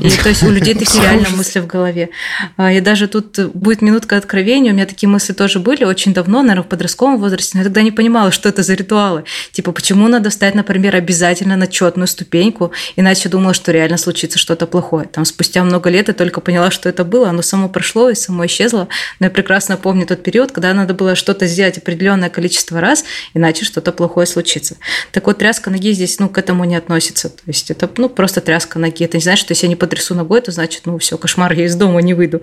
И 0.00 0.10
то 0.10 0.28
есть 0.28 0.42
у 0.44 0.50
людей 0.50 0.74
такие 0.78 1.02
реально 1.02 1.30
мысли 1.30 1.58
в 1.58 1.66
голове. 1.66 2.10
А, 2.56 2.72
и 2.72 2.80
даже 2.80 3.08
тут 3.08 3.38
будет 3.54 3.82
минутка 3.82 4.16
откровения, 4.16 4.70
у 4.70 4.74
меня 4.74 4.86
такие 4.86 5.08
мысли 5.08 5.32
тоже 5.32 5.58
были 5.58 5.84
очень 5.84 6.14
давно, 6.14 6.42
наверное, 6.42 6.62
в 6.62 6.68
подростковом 6.68 7.18
возрасте, 7.18 7.52
но 7.54 7.60
я 7.60 7.64
тогда 7.64 7.82
не 7.82 7.90
понимала, 7.90 8.30
что 8.30 8.48
это 8.48 8.62
за 8.62 8.74
ритуалы. 8.74 9.24
Типа, 9.52 9.72
почему 9.72 10.06
надо 10.06 10.30
встать, 10.30 10.54
например, 10.54 10.94
обязательно 10.94 11.56
на 11.56 11.66
четную 11.66 12.06
ступеньку, 12.06 12.70
иначе 12.96 13.28
думала, 13.28 13.52
что 13.52 13.72
реально 13.72 13.96
случится 13.96 14.38
что-то 14.38 14.66
плохое. 14.66 15.06
Там 15.06 15.24
спустя 15.24 15.64
много 15.64 15.90
лет 15.90 16.08
я 16.08 16.14
только 16.14 16.40
поняла, 16.40 16.70
что 16.70 16.88
это 16.88 17.04
было, 17.04 17.30
оно 17.30 17.42
само 17.42 17.68
прошло 17.68 18.10
и 18.10 18.14
само 18.14 18.46
исчезло. 18.46 18.88
Но 19.18 19.26
я 19.26 19.30
прекрасно 19.30 19.76
помню 19.76 20.06
тот 20.06 20.22
период, 20.22 20.52
когда 20.52 20.72
надо 20.72 20.94
было 20.94 21.16
что-то 21.16 21.46
сделать 21.46 21.78
определенное 21.78 22.30
количество 22.30 22.80
раз, 22.80 23.04
иначе 23.34 23.64
что-то 23.64 23.90
плохое 23.90 24.26
случится. 24.26 24.76
Так 25.10 25.26
вот, 25.26 25.38
тряска 25.38 25.70
ноги 25.70 25.92
здесь, 25.92 26.18
ну, 26.20 26.28
к 26.28 26.38
этому 26.38 26.64
не 26.64 26.76
относится. 26.76 27.28
То 27.30 27.42
есть 27.46 27.70
это 27.70 27.87
ну, 27.96 28.08
просто 28.08 28.40
тряска 28.40 28.78
ноги. 28.78 29.04
Это 29.04 29.16
не 29.16 29.22
значит, 29.22 29.44
что 29.44 29.52
если 29.52 29.66
я 29.66 29.70
не 29.70 29.76
потрясу 29.76 30.14
ногой, 30.14 30.40
то 30.40 30.52
значит, 30.52 30.82
ну, 30.86 30.98
все, 30.98 31.16
кошмар, 31.18 31.52
я 31.52 31.64
из 31.64 31.74
дома 31.74 32.00
не 32.00 32.14
выйду. 32.14 32.42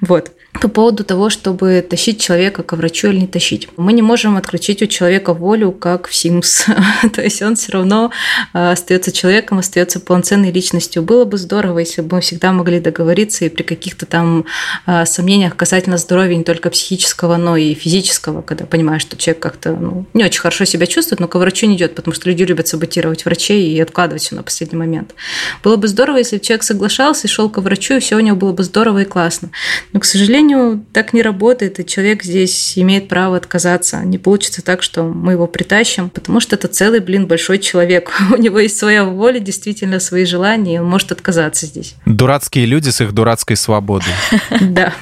Вот 0.00 0.32
по 0.60 0.68
поводу 0.68 1.04
того, 1.04 1.30
чтобы 1.30 1.86
тащить 1.88 2.20
человека 2.20 2.62
к 2.62 2.72
врачу 2.72 3.08
или 3.08 3.20
не 3.20 3.26
тащить. 3.26 3.68
Мы 3.76 3.92
не 3.92 4.02
можем 4.02 4.36
отключить 4.36 4.82
у 4.82 4.86
человека 4.86 5.32
волю, 5.32 5.72
как 5.72 6.08
в 6.08 6.12
Sims. 6.12 6.68
То 7.14 7.22
есть 7.22 7.42
он 7.42 7.54
все 7.54 7.72
равно 7.72 8.10
э, 8.54 8.72
остается 8.72 9.12
человеком, 9.12 9.58
остается 9.58 10.00
полноценной 10.00 10.50
личностью. 10.50 11.02
Было 11.02 11.24
бы 11.24 11.38
здорово, 11.38 11.78
если 11.78 12.02
бы 12.02 12.16
мы 12.16 12.20
всегда 12.22 12.52
могли 12.52 12.80
договориться 12.80 13.44
и 13.44 13.48
при 13.48 13.62
каких-то 13.62 14.06
там 14.06 14.46
э, 14.86 15.04
сомнениях 15.06 15.54
касательно 15.54 15.96
здоровья 15.96 16.34
не 16.34 16.44
только 16.44 16.70
психического, 16.70 17.36
но 17.36 17.56
и 17.56 17.74
физического, 17.74 18.42
когда 18.42 18.66
понимаешь, 18.66 19.02
что 19.02 19.16
человек 19.16 19.42
как-то 19.42 19.76
ну, 19.76 20.06
не 20.14 20.24
очень 20.24 20.40
хорошо 20.40 20.64
себя 20.64 20.86
чувствует, 20.86 21.20
но 21.20 21.28
к 21.28 21.36
врачу 21.36 21.66
не 21.66 21.76
идет, 21.76 21.94
потому 21.94 22.14
что 22.14 22.28
люди 22.28 22.42
любят 22.42 22.66
саботировать 22.66 23.24
врачей 23.24 23.72
и 23.72 23.80
откладывать 23.80 24.22
все 24.22 24.34
на 24.34 24.42
последний 24.42 24.77
момент. 24.78 25.14
Было 25.62 25.76
бы 25.76 25.88
здорово, 25.88 26.18
если 26.18 26.38
бы 26.38 26.44
человек 26.44 26.62
соглашался 26.62 27.26
и 27.26 27.30
шел 27.30 27.50
к 27.50 27.58
врачу, 27.58 27.94
и 27.94 28.00
все 28.00 28.16
у 28.16 28.20
него 28.20 28.36
было 28.36 28.52
бы 28.52 28.62
здорово 28.62 29.02
и 29.02 29.04
классно. 29.04 29.50
Но, 29.92 30.00
к 30.00 30.04
сожалению, 30.04 30.28
сожалению, 30.28 30.84
так 30.92 31.12
не 31.12 31.22
работает, 31.22 31.80
и 31.80 31.86
человек 31.86 32.22
здесь 32.22 32.78
имеет 32.78 33.08
право 33.08 33.36
отказаться. 33.36 34.02
Не 34.04 34.18
получится 34.18 34.62
так, 34.62 34.82
что 34.82 35.04
мы 35.04 35.32
его 35.32 35.46
притащим, 35.46 36.10
потому 36.10 36.40
что 36.40 36.56
это 36.56 36.68
целый, 36.68 37.00
блин, 37.00 37.26
большой 37.26 37.58
человек. 37.58 38.12
У 38.30 38.36
него 38.36 38.58
есть 38.58 38.78
своя 38.78 39.04
воля, 39.04 39.40
действительно, 39.40 40.00
свои 40.00 40.24
желания, 40.24 40.76
и 40.76 40.78
он 40.78 40.86
может 40.86 41.12
отказаться 41.12 41.66
здесь. 41.66 41.94
Дурацкие 42.06 42.66
люди 42.66 42.90
с 42.90 43.00
их 43.00 43.12
дурацкой 43.12 43.56
свободой. 43.56 44.12
Да. 44.60 44.92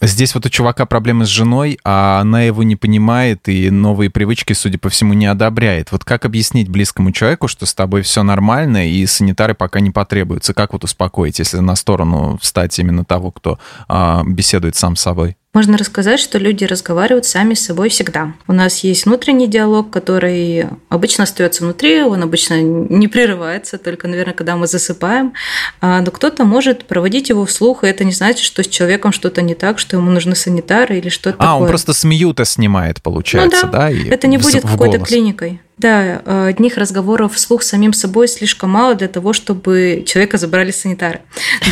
Здесь 0.00 0.34
вот 0.34 0.46
у 0.46 0.48
чувака 0.48 0.86
проблемы 0.86 1.24
с 1.24 1.28
женой, 1.28 1.78
а 1.84 2.20
она 2.20 2.42
его 2.42 2.62
не 2.62 2.76
понимает 2.76 3.48
и 3.48 3.70
новые 3.70 4.10
привычки, 4.10 4.52
судя 4.52 4.78
по 4.78 4.90
всему, 4.90 5.14
не 5.14 5.26
одобряет. 5.26 5.90
Вот 5.90 6.04
как 6.04 6.24
объяснить 6.24 6.68
близкому 6.68 7.10
человеку, 7.10 7.48
что 7.48 7.66
с 7.66 7.74
тобой 7.74 8.02
все 8.02 8.22
нормально 8.22 8.88
и 8.88 9.06
санитары 9.06 9.54
пока 9.54 9.80
не 9.80 9.90
потребуются? 9.90 10.54
Как 10.54 10.72
вот 10.72 10.84
успокоить, 10.84 11.38
если 11.38 11.58
на 11.58 11.74
сторону 11.74 12.38
встать 12.40 12.78
именно 12.78 13.04
того, 13.04 13.32
кто 13.32 13.58
а, 13.88 14.22
беседует 14.24 14.76
сам 14.76 14.94
с 14.94 15.00
собой? 15.00 15.37
Можно 15.54 15.78
рассказать, 15.78 16.20
что 16.20 16.38
люди 16.38 16.64
разговаривают 16.64 17.24
сами 17.24 17.54
с 17.54 17.64
собой 17.64 17.88
всегда. 17.88 18.34
У 18.46 18.52
нас 18.52 18.80
есть 18.84 19.06
внутренний 19.06 19.46
диалог, 19.46 19.90
который 19.90 20.66
обычно 20.90 21.24
остается 21.24 21.64
внутри, 21.64 22.02
он 22.02 22.22
обычно 22.22 22.60
не 22.60 23.08
прерывается, 23.08 23.78
только, 23.78 24.08
наверное, 24.08 24.34
когда 24.34 24.56
мы 24.56 24.66
засыпаем. 24.66 25.32
А, 25.80 26.02
но 26.02 26.10
кто-то 26.10 26.44
может 26.44 26.84
проводить 26.84 27.30
его 27.30 27.46
вслух, 27.46 27.82
и 27.82 27.86
это 27.86 28.04
не 28.04 28.12
значит, 28.12 28.40
что 28.40 28.62
с 28.62 28.68
человеком 28.68 29.10
что-то 29.10 29.40
не 29.40 29.54
так, 29.54 29.78
что 29.78 29.96
ему 29.96 30.10
нужны 30.10 30.36
санитары 30.36 30.98
или 30.98 31.08
что-то 31.08 31.38
а, 31.38 31.40
такое. 31.40 31.48
А, 31.48 31.56
он 31.56 31.66
просто 31.66 31.94
с 31.94 32.04
мьюта 32.04 32.44
снимает, 32.44 33.02
получается, 33.02 33.66
ну, 33.66 33.72
да? 33.72 33.88
да? 33.88 34.14
это 34.14 34.26
не 34.26 34.36
будет 34.36 34.62
какой-то 34.62 34.98
клиникой. 34.98 35.62
Да, 35.78 36.22
э, 36.24 36.46
одних 36.48 36.76
разговоров 36.76 37.34
вслух 37.34 37.62
с 37.62 37.68
самим 37.68 37.92
собой 37.92 38.26
слишком 38.26 38.70
мало 38.70 38.96
для 38.96 39.06
того, 39.06 39.32
чтобы 39.32 40.02
человека 40.06 40.36
забрали 40.36 40.72
санитары. 40.72 41.20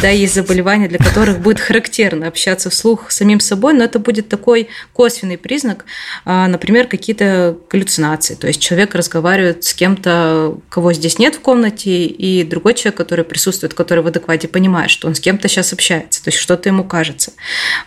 Да, 0.01 0.09
есть 0.09 0.35
заболевания, 0.35 0.89
для 0.89 0.99
которых 0.99 1.41
будет 1.41 1.59
характерно 1.59 2.29
общаться 2.29 2.71
вслух 2.71 3.11
с 3.11 3.17
самим 3.17 3.41
собой, 3.41 3.75
но 3.75 3.83
это 3.83 3.99
будет 3.99 4.29
такой 4.29 4.69
косвенный 4.93 5.39
признак, 5.39 5.87
а, 6.25 6.47
например, 6.47 6.87
какие-то 6.87 7.57
галлюцинации. 7.69 8.35
То 8.37 8.47
есть 8.47 8.61
человек 8.61 8.95
разговаривает 8.95 9.65
с 9.65 9.75
кем-то, 9.75 10.59
кого 10.69 10.93
здесь 10.93 11.19
нет 11.19 11.35
в 11.35 11.41
комнате, 11.41 12.05
и 12.05 12.45
другой 12.45 12.75
человек, 12.75 12.97
который 12.97 13.25
присутствует, 13.25 13.75
который 13.75 14.05
в 14.05 14.07
адеквате 14.07 14.47
понимает, 14.47 14.91
что 14.91 15.09
он 15.09 15.17
с 15.17 15.21
кем-то 15.21 15.49
сейчас 15.49 15.73
общается, 15.73 16.23
то 16.23 16.29
есть 16.29 16.39
что-то 16.39 16.69
ему 16.69 16.85
кажется. 16.85 17.33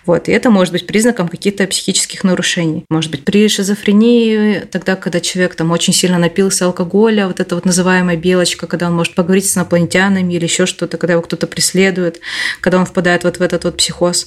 Вот. 0.06 0.28
И 0.28 0.32
это 0.34 0.50
может 0.50 0.74
быть 0.74 0.86
признаком 0.86 1.30
каких-то 1.30 1.66
психических 1.68 2.26
нарушений. 2.26 2.84
Может 2.90 3.10
быть, 3.12 3.24
при 3.24 3.48
шизофрении, 3.48 4.60
тогда, 4.72 4.98
когда 4.98 5.22
человек 5.22 5.56
там 5.56 5.72
очень 5.72 5.94
сильно 5.94 6.09
сильно 6.10 6.20
напился 6.20 6.66
алкоголя, 6.66 7.28
вот 7.28 7.40
эта 7.40 7.54
вот 7.54 7.66
называемая 7.66 8.18
белочка, 8.18 8.66
когда 8.66 8.88
он 8.88 8.96
может 8.96 9.14
поговорить 9.14 9.48
с 9.48 9.56
инопланетянами 9.56 10.34
или 10.34 10.46
еще 10.46 10.66
что-то, 10.66 10.98
когда 10.98 11.14
его 11.14 11.22
кто-то 11.22 11.46
преследует, 11.46 12.20
когда 12.62 12.80
он 12.80 12.86
впадает 12.86 13.24
вот 13.26 13.38
в 13.38 13.42
этот 13.42 13.64
вот 13.66 13.78
психоз. 13.78 14.26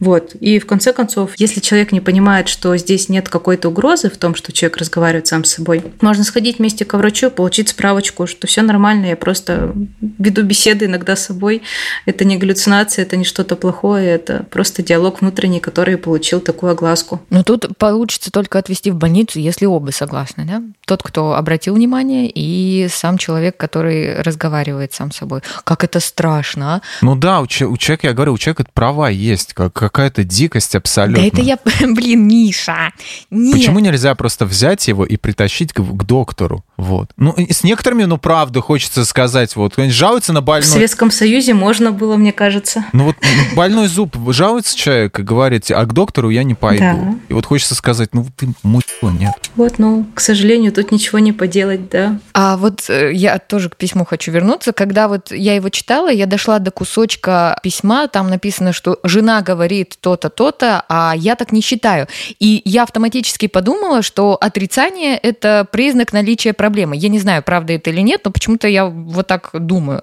Вот. 0.00 0.34
И 0.36 0.58
в 0.58 0.66
конце 0.66 0.92
концов, 0.92 1.32
если 1.36 1.60
человек 1.60 1.92
не 1.92 2.00
понимает, 2.00 2.48
что 2.48 2.76
здесь 2.76 3.08
нет 3.08 3.28
какой-то 3.28 3.68
угрозы 3.68 4.10
в 4.10 4.16
том, 4.16 4.34
что 4.34 4.52
человек 4.52 4.78
разговаривает 4.78 5.26
сам 5.26 5.44
с 5.44 5.54
собой, 5.54 5.84
можно 6.00 6.24
сходить 6.24 6.58
вместе 6.58 6.84
к 6.84 6.94
врачу, 6.94 7.30
получить 7.30 7.68
справочку, 7.68 8.26
что 8.26 8.46
все 8.46 8.62
нормально, 8.62 9.06
я 9.06 9.16
просто 9.16 9.72
веду 10.18 10.42
беседы 10.42 10.86
иногда 10.86 11.16
с 11.16 11.26
собой. 11.26 11.62
Это 12.06 12.24
не 12.24 12.36
галлюцинация, 12.36 13.04
это 13.04 13.16
не 13.16 13.24
что-то 13.24 13.56
плохое, 13.56 14.08
это 14.10 14.46
просто 14.50 14.82
диалог 14.82 15.20
внутренний, 15.20 15.60
который 15.60 15.96
получил 15.96 16.40
такую 16.40 16.72
огласку. 16.72 17.20
Но 17.30 17.42
тут 17.42 17.76
получится 17.78 18.30
только 18.30 18.58
отвести 18.58 18.90
в 18.90 18.96
больницу, 18.96 19.38
если 19.38 19.66
оба 19.66 19.90
согласны, 19.90 20.44
да? 20.44 20.62
Тот, 20.86 21.02
кто 21.02 21.34
обратил 21.34 21.74
внимание, 21.74 22.30
и 22.30 22.88
сам 22.88 23.18
человек, 23.18 23.56
который 23.56 24.20
разговаривает 24.22 24.92
сам 24.92 25.12
с 25.12 25.16
собой. 25.16 25.40
Как 25.64 25.84
это 25.84 26.00
страшно, 26.00 26.76
а? 26.76 26.82
Ну 27.00 27.14
да, 27.16 27.40
у, 27.40 27.46
человека, 27.46 28.08
я 28.08 28.12
говорю, 28.12 28.34
у 28.34 28.38
человека 28.38 28.64
права 28.72 29.08
есть, 29.08 29.54
как 29.54 29.83
какая-то 29.88 30.24
дикость 30.24 30.74
абсолютно. 30.74 31.22
Да 31.22 31.28
это 31.28 31.42
я, 31.42 31.58
блин, 31.84 32.26
Миша. 32.26 32.92
Нет. 33.30 33.54
Почему 33.54 33.78
нельзя 33.80 34.14
просто 34.14 34.46
взять 34.46 34.88
его 34.88 35.04
и 35.04 35.16
притащить 35.16 35.72
к, 35.72 35.80
к 35.80 36.04
доктору? 36.04 36.64
Вот. 36.76 37.10
Ну, 37.16 37.34
с 37.36 37.62
некоторыми, 37.62 38.04
ну, 38.04 38.18
правда, 38.18 38.60
хочется 38.60 39.04
сказать, 39.04 39.54
вот, 39.56 39.74
кто-нибудь 39.74 39.94
жалуется 39.94 40.32
на 40.32 40.40
больной... 40.40 40.68
В 40.68 40.72
Советском 40.72 41.10
Союзе 41.10 41.54
можно 41.54 41.92
было, 41.92 42.16
мне 42.16 42.32
кажется. 42.32 42.84
Ну, 42.92 43.04
вот 43.04 43.16
больной 43.54 43.88
зуб, 43.88 44.16
жалуется 44.32 44.76
человек 44.76 45.18
и 45.18 45.22
говорит, 45.22 45.70
а 45.70 45.84
к 45.84 45.92
доктору 45.92 46.30
я 46.30 46.42
не 46.42 46.54
пойду. 46.54 46.82
Да. 46.82 47.14
И 47.28 47.32
вот 47.32 47.46
хочется 47.46 47.74
сказать, 47.74 48.10
ну, 48.12 48.26
ты 48.36 48.48
мутло, 48.62 49.10
нет. 49.10 49.34
Вот, 49.56 49.78
ну, 49.78 50.06
к 50.14 50.20
сожалению, 50.20 50.72
тут 50.72 50.90
ничего 50.90 51.18
не 51.18 51.32
поделать, 51.32 51.90
да. 51.90 52.18
А 52.32 52.56
вот 52.56 52.88
э, 52.88 53.12
я 53.12 53.38
тоже 53.38 53.68
к 53.68 53.76
письму 53.76 54.04
хочу 54.04 54.32
вернуться. 54.32 54.72
Когда 54.72 55.08
вот 55.08 55.30
я 55.30 55.54
его 55.54 55.68
читала, 55.68 56.10
я 56.10 56.26
дошла 56.26 56.58
до 56.58 56.70
кусочка 56.70 57.58
письма, 57.62 58.08
там 58.08 58.28
написано, 58.28 58.72
что 58.72 58.98
жена 59.04 59.42
говорит 59.42 59.73
то-то, 59.82 60.30
то-то, 60.30 60.84
а 60.88 61.14
я 61.16 61.34
так 61.34 61.50
не 61.50 61.60
считаю. 61.60 62.06
И 62.38 62.62
я 62.64 62.84
автоматически 62.84 63.48
подумала, 63.48 64.02
что 64.02 64.36
отрицание– 64.40 65.16
это 65.22 65.66
признак 65.72 66.12
наличия 66.12 66.52
проблемы. 66.52 66.96
Я 66.96 67.08
не 67.08 67.18
знаю, 67.18 67.42
правда 67.42 67.72
это 67.72 67.90
или 67.90 68.00
нет, 68.00 68.20
но 68.24 68.30
почему-то 68.30 68.68
я 68.68 68.86
вот 68.86 69.26
так 69.26 69.50
думаю. 69.52 70.02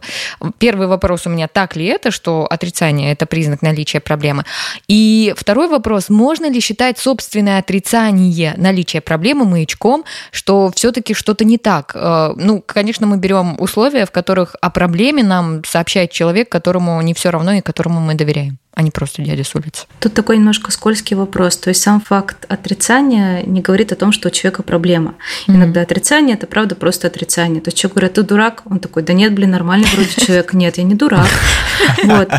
Первый 0.57 0.87
вопрос 0.87 1.25
у 1.25 1.29
меня, 1.29 1.47
так 1.47 1.75
ли 1.75 1.85
это, 1.85 2.11
что 2.11 2.45
отрицание– 2.49 3.11
это 3.13 3.25
признак 3.25 3.61
наличия 3.61 4.01
проблемы? 4.01 4.43
И 4.89 5.33
второй 5.37 5.69
вопрос, 5.69 6.09
можно 6.09 6.49
ли 6.49 6.59
считать 6.59 6.97
собственное 6.97 7.59
отрицание 7.59 8.53
наличия 8.57 8.99
проблемы 9.01 9.45
маячком, 9.45 10.03
что 10.31 10.71
все-таки 10.75 11.13
что-то 11.13 11.45
не 11.45 11.57
так? 11.57 11.91
Э, 11.95 12.33
ну, 12.35 12.61
конечно, 12.65 13.07
мы 13.07 13.17
берем 13.17 13.55
условия, 13.59 14.05
в 14.05 14.11
которых 14.11 14.55
о 14.61 14.69
проблеме 14.69 15.23
нам 15.23 15.63
сообщает 15.63 16.11
человек, 16.11 16.49
которому 16.49 17.01
не 17.01 17.13
все 17.13 17.29
равно 17.29 17.53
и 17.53 17.61
которому 17.61 18.01
мы 18.01 18.15
доверяем. 18.15 18.60
А 18.73 18.83
не 18.83 18.91
просто 18.91 19.21
дядя 19.21 19.43
с 19.43 19.53
улицы. 19.53 19.85
Тут 19.99 20.13
такой 20.13 20.37
немножко 20.37 20.71
скользкий 20.71 21.15
вопрос. 21.15 21.57
То 21.57 21.69
есть 21.69 21.81
сам 21.81 21.99
факт 21.99 22.45
отрицания 22.47 23.43
не 23.43 23.61
говорит 23.61 23.91
о 23.91 23.95
том, 23.95 24.13
что 24.13 24.29
у 24.29 24.31
человека 24.31 24.63
проблема. 24.63 25.15
Mm-hmm. 25.47 25.55
Иногда 25.55 25.81
отрицание 25.81 26.35
это 26.35 26.47
правда 26.47 26.75
просто 26.75 27.07
отрицание. 27.07 27.61
То 27.61 27.67
есть 27.67 27.77
человек 27.77 27.95
говорит, 27.95 28.13
ты 28.13 28.23
дурак, 28.23 28.63
он 28.65 28.79
такой, 28.79 29.03
да 29.03 29.11
нет, 29.11 29.33
блин, 29.33 29.51
нормальный 29.51 29.87
вроде 29.93 30.09
человек, 30.09 30.53
нет, 30.53 30.77
я 30.77 30.83
не 30.83 30.95
дурак. 30.95 31.27
Вот. 32.03 32.29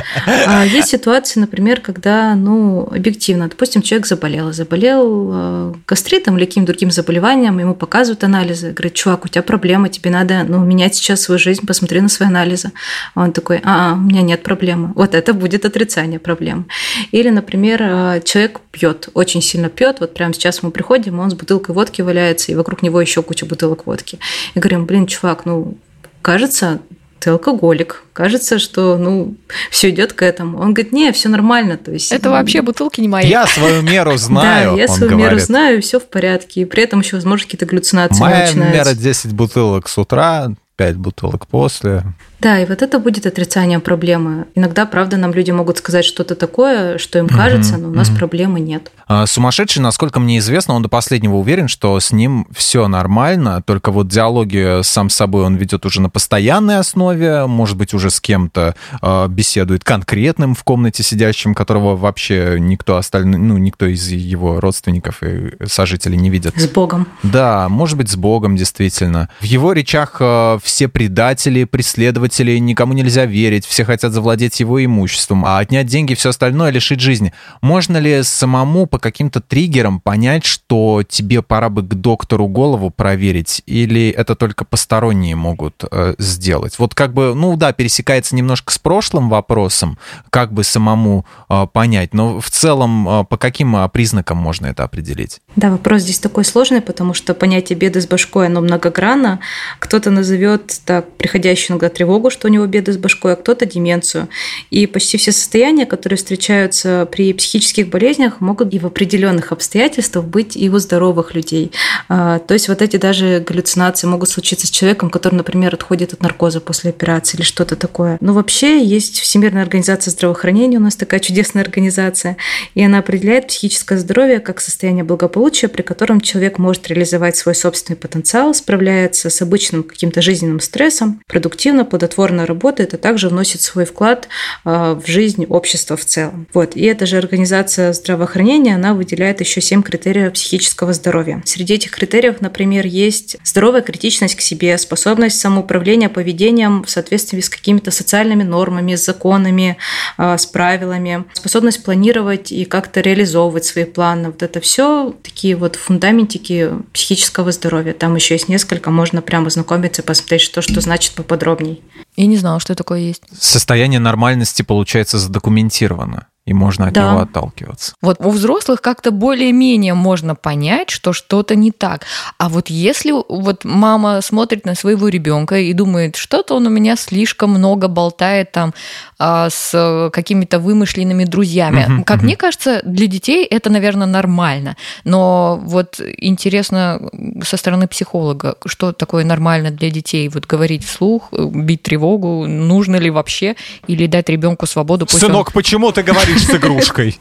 А 0.47 0.65
есть 0.65 0.89
ситуации, 0.89 1.39
например, 1.39 1.81
когда, 1.81 2.35
ну, 2.35 2.89
объективно, 2.91 3.49
допустим, 3.49 3.83
человек 3.83 4.07
заболел, 4.07 4.53
заболел 4.53 5.31
э, 5.33 5.75
гастритом 5.87 6.39
или 6.39 6.47
каким-то 6.47 6.73
другим 6.73 6.91
заболеванием, 6.91 7.59
ему 7.59 7.75
показывают 7.75 8.25
анализы, 8.25 8.71
говорят, 8.71 8.95
чувак, 8.95 9.27
у 9.27 9.29
тебя 9.29 9.43
проблема, 9.43 9.91
тебе 9.91 10.11
надо, 10.11 10.45
ну, 10.45 10.65
менять 10.65 10.95
сейчас 10.95 11.21
свою 11.21 11.39
жизнь, 11.39 11.67
посмотри 11.67 12.01
на 12.01 12.09
свои 12.09 12.29
анализы. 12.29 12.73
А 13.15 13.25
он 13.25 13.33
такой, 13.33 13.61
а, 13.65 13.93
у 13.95 14.01
меня 14.01 14.23
нет 14.23 14.43
проблемы. 14.43 14.93
Вот 14.95 15.15
это 15.15 15.35
будет 15.35 15.67
отрицание 15.67 16.21
проблем. 16.23 16.67
Или, 17.11 17.31
например, 17.31 17.83
э, 17.83 18.21
человек 18.25 18.61
пьет, 18.71 19.09
очень 19.14 19.43
сильно 19.43 19.69
пьет. 19.69 20.00
Вот 20.00 20.14
прямо 20.14 20.33
сейчас 20.35 20.62
мы 20.62 20.71
приходим, 20.71 21.19
он 21.19 21.31
с 21.31 21.35
бутылкой 21.35 21.75
водки 21.75 22.02
валяется, 22.02 22.52
и 22.52 22.55
вокруг 22.55 22.83
него 22.83 23.00
еще 23.00 23.23
куча 23.23 23.47
бутылок 23.47 23.87
водки. 23.87 24.19
И 24.55 24.59
говорим, 24.59 24.87
блин, 24.87 25.07
чувак, 25.07 25.45
ну, 25.45 25.76
кажется, 26.23 26.81
ты 27.23 27.31
алкоголик. 27.31 28.02
Кажется, 28.12 28.59
что 28.59 28.97
ну 28.99 29.37
все 29.71 29.91
идет 29.91 30.12
к 30.12 30.23
этому. 30.23 30.59
Он 30.59 30.75
говорит, 30.75 30.93
не, 30.93 31.12
все 31.12 31.29
нормально. 31.29 31.76
То 31.76 31.93
есть 31.93 32.11
это 32.11 32.31
вообще 32.31 32.62
бутылки 32.62 33.00
не 33.00 33.07
мои. 33.07 33.29
Я 33.29 33.47
свою 33.47 33.81
меру 33.83 34.17
знаю. 34.17 34.73
Да, 34.73 34.76
я 34.76 34.88
свою 34.88 35.17
меру 35.17 35.38
знаю, 35.38 35.81
все 35.83 36.00
в 36.00 36.09
порядке. 36.09 36.62
И 36.62 36.64
при 36.64 36.83
этом 36.83 37.00
еще, 37.00 37.17
возможно, 37.17 37.45
какие-то 37.45 37.67
галлюцинации 37.67 38.21
Моя 38.21 38.52
мера 38.52 38.95
10 38.95 39.33
бутылок 39.35 39.88
с 39.88 39.97
утра, 39.99 40.49
5 40.76 40.97
бутылок 40.97 41.47
после. 41.47 42.02
Да, 42.43 42.59
и 42.59 42.67
вот 42.67 42.83
это 42.83 42.99
будет 42.99 43.25
отрицание 43.25 43.79
проблемы. 43.79 44.47
Иногда, 44.57 44.85
правда, 44.85 45.17
нам 45.17 45.33
люди 45.33 45.53
могут 45.53 45.79
сказать 45.79 46.05
что-то 46.05 46.35
такое, 46.35 46.99
что 46.99 47.21
им 47.21 47.29
кажется, 47.29 47.77
но 47.79 47.89
у 47.89 47.93
нас 47.93 48.11
проблемы 48.11 48.59
нет. 48.59 48.91
А, 49.07 49.27
сумасшедший, 49.27 49.81
насколько 49.81 50.19
мне 50.19 50.39
известно, 50.39 50.75
он 50.75 50.83
до 50.83 50.89
последнего 50.89 51.37
уверен, 51.37 51.69
что 51.69 51.99
с 52.01 52.11
ним 52.11 52.49
все 52.53 52.89
нормально, 52.89 53.63
только 53.65 53.93
вот 53.93 54.09
диалоги 54.09 54.83
сам 54.83 55.09
с 55.09 55.15
собой 55.15 55.45
он 55.45 55.55
ведет 55.55 55.87
уже 55.87 56.01
на 56.01 56.11
постоянной 56.11 56.79
основе, 56.79 57.47
может 57.47 57.77
быть, 57.77 57.95
уже 57.95 58.11
с 58.11 58.21
кем-то 58.21 58.75
э, 59.01 59.29
беседует 59.29 59.85
конкретным 59.85 60.57
в 60.57 60.65
комнате 60.65 61.05
сидящим, 61.05 61.55
которого 61.55 61.95
вообще 61.95 62.57
никто 62.59 62.97
остальной, 62.97 63.39
ну, 63.39 63.57
никто 63.57 63.87
из 63.87 64.09
его 64.09 64.59
родственников 64.59 65.23
и 65.23 65.53
сожителей 65.67 66.17
не 66.17 66.29
видит. 66.29 66.55
С 66.57 66.67
Богом. 66.67 67.07
Да, 67.23 67.69
может 67.69 67.97
быть, 67.97 68.11
с 68.11 68.17
Богом, 68.17 68.57
действительно. 68.57 69.29
В 69.41 69.45
его 69.45 69.73
речах 69.73 70.17
э, 70.19 70.59
все 70.65 70.89
предатели, 70.89 71.63
преследователи, 71.63 72.32
пользователей, 72.33 72.61
никому 72.61 72.93
нельзя 72.95 73.27
верить, 73.27 73.67
все 73.67 73.85
хотят 73.85 74.12
завладеть 74.12 74.61
его 74.61 74.83
имуществом, 74.85 75.45
а 75.45 75.59
отнять 75.59 75.87
деньги 75.87 76.15
все 76.15 76.31
остальное 76.31 76.71
лишить 76.71 77.01
жизни. 77.01 77.33
Можно 77.61 77.99
ли 77.99 78.23
самому 78.23 78.87
по 78.87 78.99
каким-то 78.99 79.41
триггерам 79.41 80.01
понять, 80.01 80.45
что 80.45 81.03
тебе 81.07 81.43
пора 81.43 81.69
бы 81.69 81.83
к 81.83 81.95
доктору 81.95 82.49
голову 82.49 82.91
проверить, 82.91 83.62
или 83.67 84.09
это 84.09 84.35
только 84.35 84.65
посторонние 84.65 85.37
могут 85.37 85.85
э, 85.91 86.15
сделать? 86.19 86.79
Вот 86.79 86.95
как 86.95 87.12
бы, 87.12 87.35
ну 87.35 87.57
да, 87.57 87.73
пересекается 87.73 88.35
немножко 88.35 88.73
с 88.73 88.79
прошлым 88.79 89.29
вопросом, 89.29 89.99
как 90.31 90.53
бы 90.53 90.65
самому 90.65 91.27
э, 91.49 91.67
понять, 91.73 92.15
но 92.15 92.41
в 92.41 92.51
целом 92.51 93.09
э, 93.09 93.25
по 93.25 93.37
каким 93.37 93.77
э, 93.77 93.89
признакам 93.89 94.39
можно 94.39 94.67
это 94.67 94.85
определить? 94.85 95.41
Да, 95.57 95.71
вопрос 95.71 96.03
здесь 96.03 96.19
такой 96.19 96.45
сложный, 96.45 96.81
потому 96.81 97.15
что 97.15 97.35
понятие 97.35 97.79
беды 97.79 98.01
с 98.01 98.07
башкой, 98.07 98.47
оно 98.47 98.61
многогранно. 98.61 99.41
Кто-то 99.79 100.11
назовет 100.11 100.81
так 100.87 101.12
приходящую 101.17 101.75
иногда 101.75 101.89
тревогу, 101.89 102.22
тревогу, 102.23 102.31
что 102.31 102.49
у 102.49 102.50
него 102.50 102.67
беды 102.67 102.93
с 102.93 102.97
башкой, 102.97 103.33
а 103.33 103.37
кто-то 103.37 103.67
деменцию. 103.67 104.29
И 104.71 104.87
почти 104.87 105.19
все 105.19 105.33
состояния, 105.33 105.87
которые 105.87 106.17
встречаются 106.17 107.07
при 107.11 107.33
психических 107.33 107.88
болезнях, 107.88 108.41
могут 108.41 108.73
и 108.75 108.79
в 108.79 108.87
определенных 108.87 109.52
обстоятельствах 109.52 110.25
быть 110.25 110.57
и 110.57 110.71
у 110.71 110.79
здоровых 110.79 111.35
людей. 111.35 111.73
А, 112.09 112.38
то 112.38 112.55
есть 112.55 112.69
вот 112.69 112.83
эти 112.83 112.97
даже 112.97 113.45
галлюцинации 113.47 114.07
могут 114.07 114.29
случиться 114.29 114.67
с 114.67 114.71
человеком, 114.71 115.11
который, 115.11 115.35
например, 115.35 115.75
отходит 115.75 116.12
от 116.12 116.23
наркоза 116.23 116.61
после 116.61 116.91
операции 116.91 117.37
или 117.37 117.45
что-то 117.45 117.76
такое. 117.76 118.19
Но 118.21 118.33
вообще 118.33 118.85
есть 118.85 119.21
Всемирная 119.21 119.62
организация 119.62 120.11
здравоохранения, 120.11 120.79
у 120.79 120.83
нас 120.83 120.97
такая 120.97 121.21
чудесная 121.21 121.62
организация, 121.62 122.37
и 122.75 122.85
она 122.85 122.99
определяет 122.99 123.49
психическое 123.49 123.99
здоровье 123.99 124.41
как 124.41 124.61
состояние 124.61 125.05
благополучия, 125.05 125.69
при 125.69 125.83
котором 125.83 126.21
человек 126.21 126.59
может 126.59 126.88
реализовать 126.88 127.37
свой 127.37 127.55
собственный 127.55 127.97
потенциал, 127.97 128.55
справляется 128.55 129.31
с 129.31 129.43
обычным 129.43 129.83
каким-то 129.83 130.23
жизненным 130.23 130.61
стрессом, 130.61 131.21
продуктивно, 131.26 131.85
плодотворно 131.85 132.12
плодотворно 132.12 132.47
работает, 132.47 132.95
а 132.95 132.99
также 132.99 133.28
вносит 133.28 133.62
свой 133.62 133.85
вклад 133.85 134.28
а, 134.64 134.95
в 134.95 135.07
жизнь 135.07 135.47
общества 135.49 135.97
в 135.97 136.04
целом. 136.04 136.47
Вот. 136.52 136.76
И 136.76 136.83
эта 136.83 137.07
же 137.07 137.16
организация 137.16 137.92
здравоохранения, 137.92 138.75
она 138.75 138.95
выделяет 138.95 139.40
еще 139.40 139.61
семь 139.61 139.83
критериев 139.83 140.33
психического 140.33 140.92
здоровья. 140.92 141.42
Среди 141.45 141.75
этих 141.75 141.90
критериев, 141.92 142.40
например, 142.40 142.87
есть 142.87 143.37
здоровая 143.45 143.83
критичность 143.83 144.37
к 144.37 144.40
себе, 144.40 144.76
способность 144.78 145.40
самоуправления 145.40 146.09
поведением 146.09 146.85
в 146.85 146.90
соответствии 146.90 147.40
с 147.40 147.49
какими-то 147.49 147.90
социальными 147.90 148.42
нормами, 148.42 148.95
законами, 148.95 149.76
а, 150.16 150.37
с 150.37 150.47
правилами, 150.47 151.25
способность 151.33 151.83
планировать 151.83 152.52
и 152.52 152.64
как-то 152.64 153.00
реализовывать 153.00 153.64
свои 153.64 153.85
планы. 153.85 154.28
Вот 154.28 154.42
это 154.42 154.61
все 154.61 155.14
такие 155.23 155.57
вот 155.57 155.76
фундаментики 155.76 156.71
психического 156.92 157.52
здоровья. 157.52 157.92
Там 157.92 158.14
еще 158.16 158.35
есть 158.35 158.49
несколько, 158.49 158.90
можно 158.90 159.23
прямо 159.23 159.50
знакомиться 159.50 160.02
и 160.02 160.04
посмотреть, 160.04 160.42
что, 160.42 160.62
что 160.62 160.81
значит 160.81 161.14
поподробней. 161.14 161.83
Я 162.17 162.27
не 162.27 162.37
знала, 162.37 162.61
что 162.61 162.75
такое 162.75 163.01
есть. 163.01 163.23
Состояние 163.33 164.01
нормальности, 164.01 164.63
получается, 164.63 165.19
задокументировано 165.19 166.27
и 166.45 166.55
можно 166.55 166.89
от 166.89 166.95
да. 166.95 167.13
него 167.13 167.21
отталкиваться. 167.21 167.95
Вот 168.03 168.17
у 168.19 168.31
взрослых 168.31 168.83
как-то 168.83 169.13
более-менее 169.13 169.95
можно 169.95 170.35
понять, 170.35 170.91
что 170.91 171.13
что-то 171.13 171.55
не 171.55 171.71
так. 171.71 172.05
А 172.37 172.49
вот 172.49 172.69
если 172.69 173.13
вот 173.13 173.65
мама 173.65 174.21
смотрит 174.23 174.67
на 174.67 174.75
своего 174.75 175.09
ребенка 175.09 175.59
и 175.59 175.73
думает, 175.73 176.17
что-то 176.17 176.57
он 176.57 176.67
у 176.67 176.71
меня 176.71 176.97
слишком 176.97 177.51
много 177.51 177.87
болтает 177.87 178.51
там 178.51 178.75
а, 179.19 179.51
с 179.51 180.11
какими-то 180.13 180.59
вымышленными 180.59 181.25
друзьями. 181.25 181.87
Uh-huh, 181.89 182.05
как 182.05 182.21
uh-huh. 182.21 182.25
мне 182.25 182.37
кажется, 182.37 182.81
для 182.85 183.07
детей 183.07 183.47
это, 183.47 183.71
наверное, 183.71 184.09
нормально. 184.09 184.76
Но 185.05 185.61
вот 185.63 186.00
интересно 186.00 187.00
со 187.45 187.57
стороны 187.57 187.87
психолога, 187.87 188.57
что 188.67 188.93
такое 188.93 189.25
нормально 189.25 189.71
для 189.71 189.91
детей? 189.91 190.28
Вот 190.28 190.47
говорить 190.47 190.85
вслух, 190.85 191.33
бить 191.33 191.85
тревогу, 191.85 192.47
нужно 192.49 192.97
ли 192.97 193.11
вообще, 193.11 193.55
или 193.87 194.09
дать 194.09 194.28
ребенку 194.28 194.67
свободу? 194.67 195.07
Сынок, 195.09 195.49
он... 195.49 195.52
почему 195.52 195.93
ты 195.93 196.02
говоришь 196.02 196.31
с 196.38 196.54
игрушкой? 196.54 197.18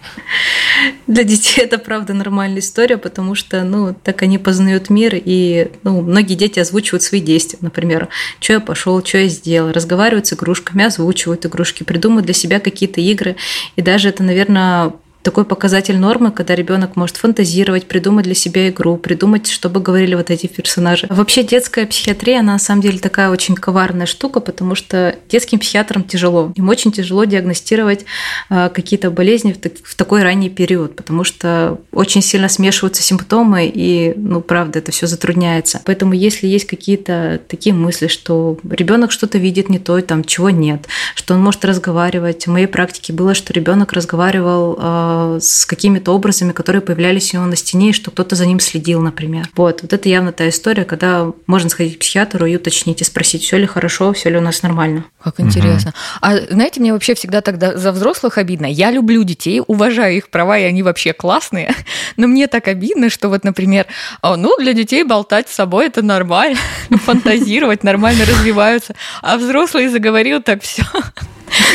Для 1.08 1.24
детей 1.24 1.64
это, 1.64 1.78
правда, 1.78 2.14
нормальная 2.14 2.60
история, 2.60 2.98
потому 2.98 3.36
что, 3.36 3.64
ну, 3.64 3.94
так 3.94 4.22
они 4.22 4.38
познают 4.38 4.90
мир, 4.90 5.14
и, 5.16 5.72
ну, 5.84 6.02
многие 6.02 6.36
дети 6.36 6.60
озвучивают 6.60 7.04
свои 7.04 7.22
действия. 7.22 7.60
Например, 7.62 8.08
что 8.40 8.54
я 8.54 8.60
пошел, 8.60 9.04
что 9.04 9.20
я 9.20 9.28
сделал, 9.28 9.72
разговаривают 9.72 10.28
с 10.28 10.34
игрушками, 10.34 10.86
озвучивают 10.86 11.46
игрушки, 11.46 11.84
придумывают 11.84 12.26
для 12.26 12.34
себя 12.34 12.60
какие-то 12.60 13.02
игры. 13.02 13.36
И 13.76 13.82
даже 13.82 14.10
это, 14.10 14.24
наверное, 14.24 14.94
такой 15.24 15.46
показатель 15.46 15.98
нормы, 15.98 16.32
когда 16.32 16.56
ребенок 16.56 16.96
может 16.96 17.18
фантазировать, 17.18 17.88
придумать 17.88 18.26
для 18.26 18.36
себя 18.36 18.70
игру, 18.70 18.98
придумать, 18.98 19.48
чтобы 19.48 19.80
говорили 19.80 20.16
вот 20.16 20.30
эти 20.30 20.48
персонажи. 20.48 21.08
Вообще 21.10 21.44
детская 21.44 21.86
психиатрия, 21.86 22.40
она 22.40 22.54
на 22.54 22.60
самом 22.60 22.82
деле 22.82 23.00
такая 23.00 23.30
очень 23.30 23.56
коварная 23.56 24.06
штука, 24.06 24.40
потому 24.40 24.76
что 24.76 25.16
детским 25.30 25.60
психиатрам 25.60 26.04
тяжело. 26.04 26.52
Им 26.56 26.70
очень 26.70 26.92
тяжело 26.92 27.24
диагностировать 27.26 28.06
а, 28.50 28.70
какие-то 28.70 29.12
болезни 29.12 29.56
в 29.84 29.96
такой 29.96 30.24
ранний 30.24 30.50
период, 30.50 30.96
потому 30.96 31.24
что 31.24 31.80
очень 31.92 32.22
сильно 32.22 32.50
смешиваются 32.50 33.04
симптомы, 33.04 33.72
и, 33.74 34.14
ну, 34.16 34.42
правда, 34.42 34.80
это 34.80 34.92
все 34.92 35.08
затрудняется. 35.08 35.82
Поэтому 35.86 36.14
если 36.14 36.48
есть 36.48 36.66
какие-то 36.66 37.40
такие 37.48 37.74
мысли, 37.74 38.08
что 38.08 38.58
ребенок 38.70 39.12
что-то 39.12 39.38
видит 39.38 39.70
не 39.70 39.80
то, 39.80 40.02
там, 40.02 40.24
чего 40.24 40.50
нет, 40.50 40.88
что 41.16 41.34
он 41.34 41.42
может 41.42 41.64
разговаривать. 41.66 42.48
В 42.48 42.52
моей 42.52 42.68
практике 42.68 43.14
было, 43.14 43.34
что 43.34 43.54
ребенок 43.54 43.94
разговаривал 43.94 44.78
а, 44.80 45.11
с 45.40 45.66
какими-то 45.66 46.14
образами, 46.14 46.52
которые 46.52 46.82
появлялись 46.82 47.34
у 47.34 47.38
него 47.38 47.48
на 47.48 47.56
стене, 47.56 47.90
и 47.90 47.94
что 47.94 48.12
кто-то 48.12 48.36
за 48.36 48.46
ним 48.46 48.60
следил, 48.60 49.02
например. 49.02 49.50
Вот, 49.56 49.82
вот 49.82 49.94
это 49.94 50.10
явно 50.10 50.32
та 50.32 50.50
история, 50.50 50.86
когда 50.86 51.32
можно 51.48 51.70
сходить 51.70 51.98
к 51.98 52.00
психиатру 52.02 52.46
и 52.46 52.56
уточнить, 52.56 53.02
и 53.02 53.04
спросить, 53.04 53.44
все 53.44 53.58
ли 53.58 53.66
хорошо, 53.66 54.14
все 54.14 54.30
ли 54.30 54.38
у 54.38 54.42
нас 54.42 54.64
нормально. 54.64 55.06
Как 55.24 55.40
интересно. 55.40 55.92
Угу. 55.92 55.98
А 56.22 56.38
знаете, 56.50 56.80
мне 56.80 56.94
вообще 56.94 57.14
всегда 57.14 57.42
тогда 57.42 57.78
за 57.78 57.92
взрослых 57.92 58.38
обидно. 58.38 58.66
Я 58.66 58.92
люблю 58.92 59.24
детей, 59.24 59.62
уважаю 59.66 60.18
их 60.18 60.30
права, 60.30 60.58
и 60.58 60.64
они 60.64 60.84
вообще 60.84 61.14
классные. 61.14 61.74
Но 62.18 62.28
мне 62.28 62.48
так 62.48 62.68
обидно, 62.68 63.10
что 63.10 63.30
вот, 63.30 63.44
например, 63.44 63.86
ну, 64.24 64.58
для 64.58 64.74
детей 64.74 65.04
болтать 65.04 65.50
с 65.50 65.56
собой 65.56 65.88
это 65.88 66.02
нормально, 66.02 66.58
фантазировать 67.06 67.84
нормально 67.84 68.26
развиваются. 68.26 68.96
А 69.22 69.38
взрослый 69.38 69.88
заговорил 69.88 70.42
так 70.42 70.64
все. 70.64 70.84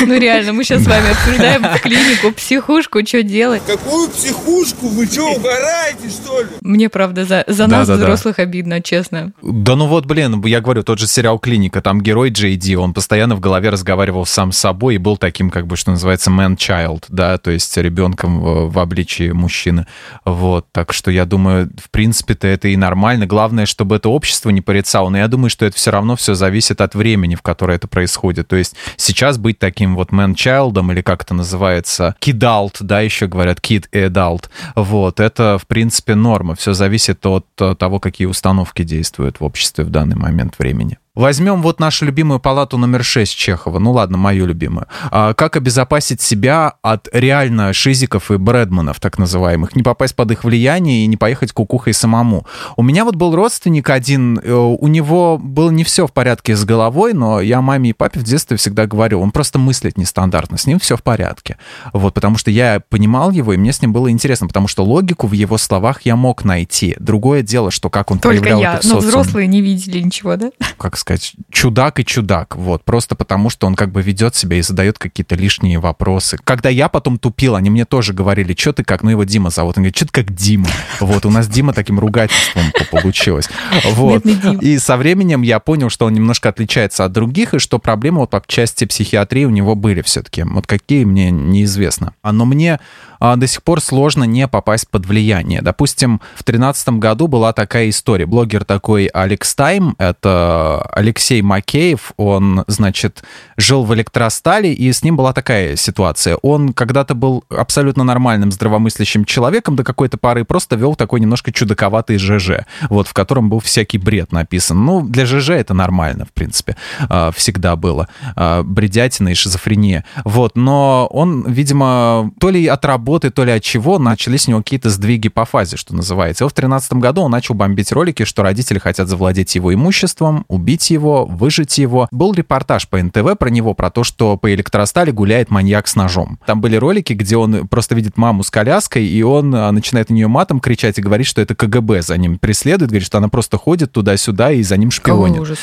Ну 0.06 0.18
реально, 0.18 0.52
мы 0.52 0.64
сейчас 0.64 0.82
с 0.82 0.86
вами 0.86 1.10
обсуждаем 1.10 1.62
клинику, 1.80 2.32
психушку, 2.32 3.06
что 3.06 3.22
делать. 3.22 3.62
Какую 3.66 4.08
психушку? 4.10 4.88
Вы 4.88 5.06
что, 5.06 5.32
угораете, 5.32 6.08
что 6.08 6.42
ли? 6.42 6.48
Мне, 6.60 6.88
правда, 6.88 7.24
за, 7.24 7.44
за 7.46 7.66
да, 7.66 7.78
нас, 7.78 7.88
да, 7.88 7.96
взрослых, 7.96 8.36
да. 8.36 8.42
обидно, 8.42 8.82
честно. 8.82 9.32
Да 9.42 9.76
ну 9.76 9.86
вот, 9.86 10.06
блин, 10.06 10.42
я 10.44 10.60
говорю, 10.60 10.82
тот 10.82 10.98
же 10.98 11.06
сериал 11.06 11.38
«Клиника», 11.38 11.80
там 11.80 12.00
герой 12.00 12.30
Джей 12.30 12.56
Ди, 12.56 12.76
он 12.76 12.94
постоянно 12.94 13.36
в 13.36 13.40
голове 13.40 13.70
разговаривал 13.70 14.26
сам 14.26 14.52
с 14.52 14.58
собой 14.58 14.96
и 14.96 14.98
был 14.98 15.16
таким, 15.16 15.50
как 15.50 15.66
бы, 15.66 15.76
что 15.76 15.90
называется, 15.90 16.30
man-child, 16.30 17.04
да, 17.08 17.38
то 17.38 17.50
есть 17.50 17.76
ребенком 17.76 18.40
в, 18.40 18.70
в 18.70 18.78
обличии 18.78 19.30
мужчины. 19.30 19.86
Вот, 20.24 20.66
так 20.72 20.92
что 20.92 21.10
я 21.10 21.24
думаю, 21.24 21.70
в 21.82 21.90
принципе-то 21.90 22.46
это 22.46 22.68
и 22.68 22.76
нормально. 22.76 23.26
Главное, 23.26 23.66
чтобы 23.66 23.96
это 23.96 24.08
общество 24.08 24.50
не 24.50 24.60
порицало, 24.60 25.08
но 25.08 25.18
я 25.18 25.28
думаю, 25.28 25.50
что 25.50 25.66
это 25.66 25.76
все 25.76 25.90
равно 25.90 26.16
все 26.16 26.34
зависит 26.34 26.80
от 26.80 26.94
времени, 26.94 27.34
в 27.34 27.42
которое 27.42 27.74
это 27.74 27.88
происходит. 27.88 28.48
То 28.48 28.56
есть 28.56 28.74
сейчас 28.96 29.38
быть 29.38 29.58
таким 29.66 29.96
вот 29.96 30.10
man-child, 30.10 30.92
или 30.92 31.02
как 31.02 31.22
это 31.22 31.34
называется, 31.34 32.14
kid-alt, 32.20 32.76
да, 32.80 33.00
еще 33.00 33.26
говорят, 33.26 33.58
kid 33.58 33.86
и 33.90 33.98
adult, 33.98 34.44
вот, 34.76 35.18
это, 35.18 35.58
в 35.58 35.66
принципе, 35.66 36.14
норма. 36.14 36.54
Все 36.54 36.72
зависит 36.72 37.26
от 37.26 37.46
того, 37.56 37.98
какие 37.98 38.28
установки 38.28 38.84
действуют 38.84 39.40
в 39.40 39.44
обществе 39.44 39.84
в 39.84 39.90
данный 39.90 40.16
момент 40.16 40.54
времени. 40.60 40.98
Возьмем 41.16 41.62
вот 41.62 41.80
нашу 41.80 42.04
любимую 42.04 42.40
палату 42.40 42.76
номер 42.76 43.02
6 43.02 43.34
Чехова. 43.34 43.78
Ну 43.78 43.92
ладно, 43.92 44.18
мою 44.18 44.44
любимую. 44.44 44.86
А, 45.10 45.32
как 45.32 45.56
обезопасить 45.56 46.20
себя 46.20 46.74
от 46.82 47.08
реально 47.10 47.72
шизиков 47.72 48.30
и 48.30 48.36
брэдманов, 48.36 49.00
так 49.00 49.18
называемых? 49.18 49.74
Не 49.74 49.82
попасть 49.82 50.14
под 50.14 50.32
их 50.32 50.44
влияние 50.44 51.04
и 51.04 51.06
не 51.06 51.16
поехать 51.16 51.52
кукухой 51.52 51.94
самому. 51.94 52.46
У 52.76 52.82
меня 52.82 53.06
вот 53.06 53.16
был 53.16 53.34
родственник 53.34 53.88
один, 53.88 54.38
э, 54.38 54.52
у 54.52 54.86
него 54.88 55.38
было 55.38 55.70
не 55.70 55.84
все 55.84 56.06
в 56.06 56.12
порядке 56.12 56.54
с 56.54 56.66
головой, 56.66 57.14
но 57.14 57.40
я 57.40 57.62
маме 57.62 57.90
и 57.90 57.92
папе 57.94 58.20
в 58.20 58.24
детстве 58.24 58.58
всегда 58.58 58.86
говорил, 58.86 59.22
он 59.22 59.30
просто 59.30 59.58
мыслит 59.58 59.96
нестандартно, 59.96 60.58
с 60.58 60.66
ним 60.66 60.78
все 60.78 60.98
в 60.98 61.02
порядке. 61.02 61.56
Вот, 61.94 62.12
потому 62.12 62.36
что 62.36 62.50
я 62.50 62.82
понимал 62.90 63.30
его, 63.30 63.54
и 63.54 63.56
мне 63.56 63.72
с 63.72 63.80
ним 63.80 63.94
было 63.94 64.10
интересно, 64.10 64.48
потому 64.48 64.68
что 64.68 64.84
логику 64.84 65.26
в 65.26 65.32
его 65.32 65.56
словах 65.56 66.02
я 66.02 66.14
мог 66.14 66.44
найти. 66.44 66.94
Другое 66.98 67.40
дело, 67.40 67.70
что 67.70 67.88
как 67.88 68.10
он 68.10 68.18
Только 68.18 68.42
проявлял 68.42 68.60
я, 68.60 68.74
это 68.74 68.86
в 68.86 68.90
но 68.90 68.98
взрослые 68.98 69.46
не 69.46 69.62
видели 69.62 70.02
ничего, 70.02 70.36
да? 70.36 70.50
Как 70.76 71.05
сказать, 71.06 71.34
чудак 71.52 72.00
и 72.00 72.04
чудак, 72.04 72.56
вот, 72.56 72.82
просто 72.82 73.14
потому 73.14 73.48
что 73.48 73.68
он 73.68 73.76
как 73.76 73.92
бы 73.92 74.02
ведет 74.02 74.34
себя 74.34 74.56
и 74.56 74.62
задает 74.62 74.98
какие-то 74.98 75.36
лишние 75.36 75.78
вопросы. 75.78 76.36
Когда 76.42 76.68
я 76.68 76.88
потом 76.88 77.16
тупил, 77.18 77.54
они 77.54 77.70
мне 77.70 77.84
тоже 77.84 78.12
говорили, 78.12 78.56
что 78.58 78.72
ты 78.72 78.82
как, 78.82 79.04
ну 79.04 79.10
его 79.10 79.22
Дима 79.22 79.50
зовут, 79.50 79.78
он 79.78 79.84
говорит, 79.84 79.96
что 79.96 80.06
ты 80.06 80.12
как 80.12 80.34
Дима, 80.34 80.66
вот, 80.98 81.24
у 81.24 81.30
нас 81.30 81.46
Дима 81.46 81.72
таким 81.72 82.00
ругательством 82.00 82.64
получилось, 82.90 83.48
вот, 83.84 84.26
и 84.26 84.78
со 84.78 84.96
временем 84.96 85.42
я 85.42 85.60
понял, 85.60 85.90
что 85.90 86.06
он 86.06 86.12
немножко 86.12 86.48
отличается 86.48 87.04
от 87.04 87.12
других, 87.12 87.54
и 87.54 87.60
что 87.60 87.78
проблемы 87.78 88.18
вот 88.18 88.30
по 88.30 88.42
части 88.44 88.84
психиатрии 88.84 89.44
у 89.44 89.50
него 89.50 89.76
были 89.76 90.02
все-таки, 90.02 90.42
вот 90.42 90.66
какие 90.66 91.04
мне 91.04 91.30
неизвестно, 91.30 92.14
но 92.24 92.44
мне 92.44 92.80
а, 93.18 93.36
до 93.36 93.46
сих 93.46 93.62
пор 93.62 93.80
сложно 93.80 94.24
не 94.24 94.48
попасть 94.48 94.88
под 94.88 95.06
влияние. 95.06 95.62
Допустим, 95.62 96.20
в 96.34 96.44
2013 96.44 96.88
году 96.90 97.26
была 97.26 97.52
такая 97.52 97.88
история. 97.88 98.26
Блогер 98.26 98.64
такой 98.64 99.06
Алекс 99.06 99.54
Тайм, 99.54 99.94
это 99.98 100.88
Алексей 100.96 101.42
Макеев, 101.42 102.12
он, 102.16 102.64
значит, 102.66 103.24
жил 103.56 103.84
в 103.84 103.94
электростале, 103.94 104.72
и 104.72 104.92
с 104.92 105.02
ним 105.02 105.16
была 105.16 105.32
такая 105.32 105.76
ситуация. 105.76 106.36
Он 106.42 106.72
когда-то 106.72 107.14
был 107.14 107.44
абсолютно 107.48 108.04
нормальным, 108.04 108.52
здравомыслящим 108.52 109.24
человеком 109.24 109.76
до 109.76 109.84
какой-то 109.84 110.18
поры, 110.18 110.44
просто 110.44 110.76
вел 110.76 110.94
такой 110.94 111.20
немножко 111.20 111.52
чудаковатый 111.52 112.18
ЖЖ, 112.18 112.66
вот, 112.90 113.08
в 113.08 113.12
котором 113.12 113.48
был 113.48 113.60
всякий 113.60 113.98
бред 113.98 114.32
написан. 114.32 114.84
Ну, 114.84 115.02
для 115.02 115.26
ЖЖ 115.26 115.50
это 115.50 115.74
нормально, 115.74 116.24
в 116.26 116.32
принципе, 116.32 116.76
а, 117.08 117.30
всегда 117.32 117.76
было. 117.76 118.08
А, 118.34 118.62
бредятина 118.62 119.30
и 119.30 119.34
шизофрения. 119.34 120.04
Вот, 120.24 120.56
но 120.56 121.06
он, 121.10 121.44
видимо, 121.46 122.30
то 122.38 122.50
ли 122.50 122.66
отработал 122.66 123.06
работы, 123.06 123.30
то 123.30 123.44
ли 123.44 123.52
от 123.52 123.62
чего, 123.62 123.98
начались 123.98 124.48
у 124.48 124.50
него 124.50 124.62
какие-то 124.62 124.90
сдвиги 124.90 125.28
по 125.28 125.44
фазе, 125.44 125.76
что 125.76 125.94
называется. 125.94 126.44
И 126.44 126.48
в 126.48 126.50
2013 126.50 126.94
году 126.94 127.22
он 127.22 127.30
начал 127.30 127.54
бомбить 127.54 127.92
ролики, 127.92 128.24
что 128.24 128.42
родители 128.42 128.78
хотят 128.80 129.06
завладеть 129.06 129.54
его 129.54 129.72
имуществом, 129.72 130.44
убить 130.48 130.85
его, 130.90 131.24
выжить 131.24 131.78
его. 131.78 132.08
Был 132.10 132.32
репортаж 132.32 132.88
по 132.88 133.00
НТВ 133.00 133.38
про 133.38 133.48
него, 133.48 133.74
про 133.74 133.90
то, 133.90 134.04
что 134.04 134.36
по 134.36 134.52
электростали 134.52 135.10
гуляет 135.10 135.50
маньяк 135.50 135.86
с 135.86 135.94
ножом. 135.94 136.38
Там 136.46 136.60
были 136.60 136.76
ролики, 136.76 137.12
где 137.12 137.36
он 137.36 137.68
просто 137.68 137.94
видит 137.94 138.16
маму 138.16 138.42
с 138.42 138.50
коляской, 138.50 139.06
и 139.06 139.22
он 139.22 139.54
а, 139.54 139.70
начинает 139.70 140.10
на 140.10 140.14
нее 140.14 140.28
матом 140.28 140.60
кричать 140.60 140.98
и 140.98 141.02
говорит, 141.02 141.26
что 141.26 141.40
это 141.40 141.54
КГБ 141.54 142.02
за 142.02 142.16
ним 142.16 142.38
преследует, 142.38 142.90
говорит, 142.90 143.06
что 143.06 143.18
она 143.18 143.28
просто 143.28 143.56
ходит 143.56 143.92
туда-сюда 143.92 144.52
и 144.52 144.62
за 144.62 144.76
ним 144.76 144.90
шпионит. 144.90 145.40
ужас. 145.40 145.58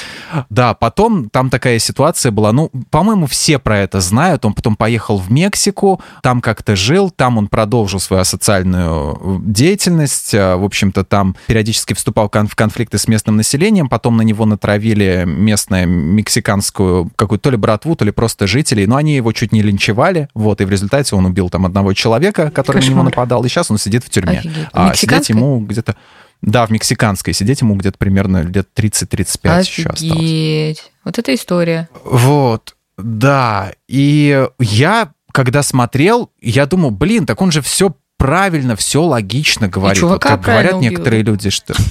Да, 0.50 0.74
потом 0.74 1.30
там 1.30 1.50
такая 1.50 1.80
ситуация 1.80 2.32
была, 2.32 2.52
ну, 2.52 2.72
по-моему, 2.90 3.28
все 3.28 3.60
про 3.60 3.80
это 3.80 4.00
знают. 4.00 4.46
Он 4.46 4.54
потом 4.54 4.76
поехал 4.76 5.18
в 5.18 5.32
Мексику, 5.32 6.02
там 6.22 6.42
как-то 6.42 6.76
жил, 6.76 7.10
там 7.10 7.34
там 7.34 7.38
он 7.40 7.48
продолжил 7.48 8.00
свою 8.00 8.24
социальную 8.26 9.18
э, 9.20 9.38
деятельность, 9.46 10.34
э, 10.34 10.56
в 10.56 10.64
общем-то, 10.64 11.04
там 11.04 11.36
периодически 11.48 11.94
вступал 11.94 12.30
в 12.30 12.56
конфликты 12.56 12.98
с 13.00 13.08
местным 13.08 13.38
населением, 13.38 13.90
потом 13.90 14.18
на 14.18 14.22
него 14.22 14.46
натравили 14.46 15.04
местную 15.26 15.88
мексиканскую 15.88 17.12
какую-то 17.16 17.44
то 17.44 17.50
ли 17.52 17.58
братву, 17.58 17.96
то 17.96 18.06
ли 18.06 18.12
просто 18.12 18.48
жителей, 18.48 18.88
но 18.88 18.96
они 18.96 19.16
его 19.16 19.32
чуть 19.32 19.52
не 19.52 19.62
линчевали, 19.62 20.30
вот, 20.34 20.62
и 20.62 20.66
в 20.66 20.70
результате 20.70 21.16
он 21.16 21.26
убил 21.26 21.50
там 21.50 21.66
одного 21.66 21.94
человека, 21.94 22.52
который 22.52 22.78
Кошмар. 22.78 22.90
на 22.90 22.94
него 22.94 23.04
нападал, 23.04 23.44
и 23.44 23.50
сейчас 23.50 23.72
он 23.72 23.78
сидит 23.78 24.04
в 24.04 24.10
тюрьме. 24.10 24.40
Офигеть. 24.40 24.68
А 24.74 24.94
сидеть 24.96 25.30
ему 25.30 25.60
где-то... 25.60 25.96
Да, 26.42 26.66
в 26.66 26.72
мексиканской. 26.72 27.34
Сидеть 27.34 27.62
ему 27.62 27.76
где-то 27.76 27.98
примерно 27.98 28.44
лет 28.44 28.68
30-35 28.76 29.60
еще 29.62 29.90
осталось. 29.90 30.92
Вот 31.06 31.18
эта 31.18 31.34
история. 31.34 31.88
Вот. 32.04 32.76
Да, 32.98 33.72
и 33.88 34.46
я 34.60 35.14
когда 35.34 35.64
смотрел, 35.64 36.32
я 36.42 36.68
думал, 36.68 36.92
блин, 36.92 37.26
так 37.26 37.42
он 37.42 37.52
же 37.52 37.62
все 37.62 37.96
правильно, 38.18 38.76
все 38.76 39.04
логично 39.04 39.68
говорит. 39.68 40.02
вот 40.02 40.22
как 40.22 40.42
говорят 40.42 40.76
убил. 40.76 40.90
некоторые 40.90 41.24
люди, 41.24 41.50
что... 41.50 41.74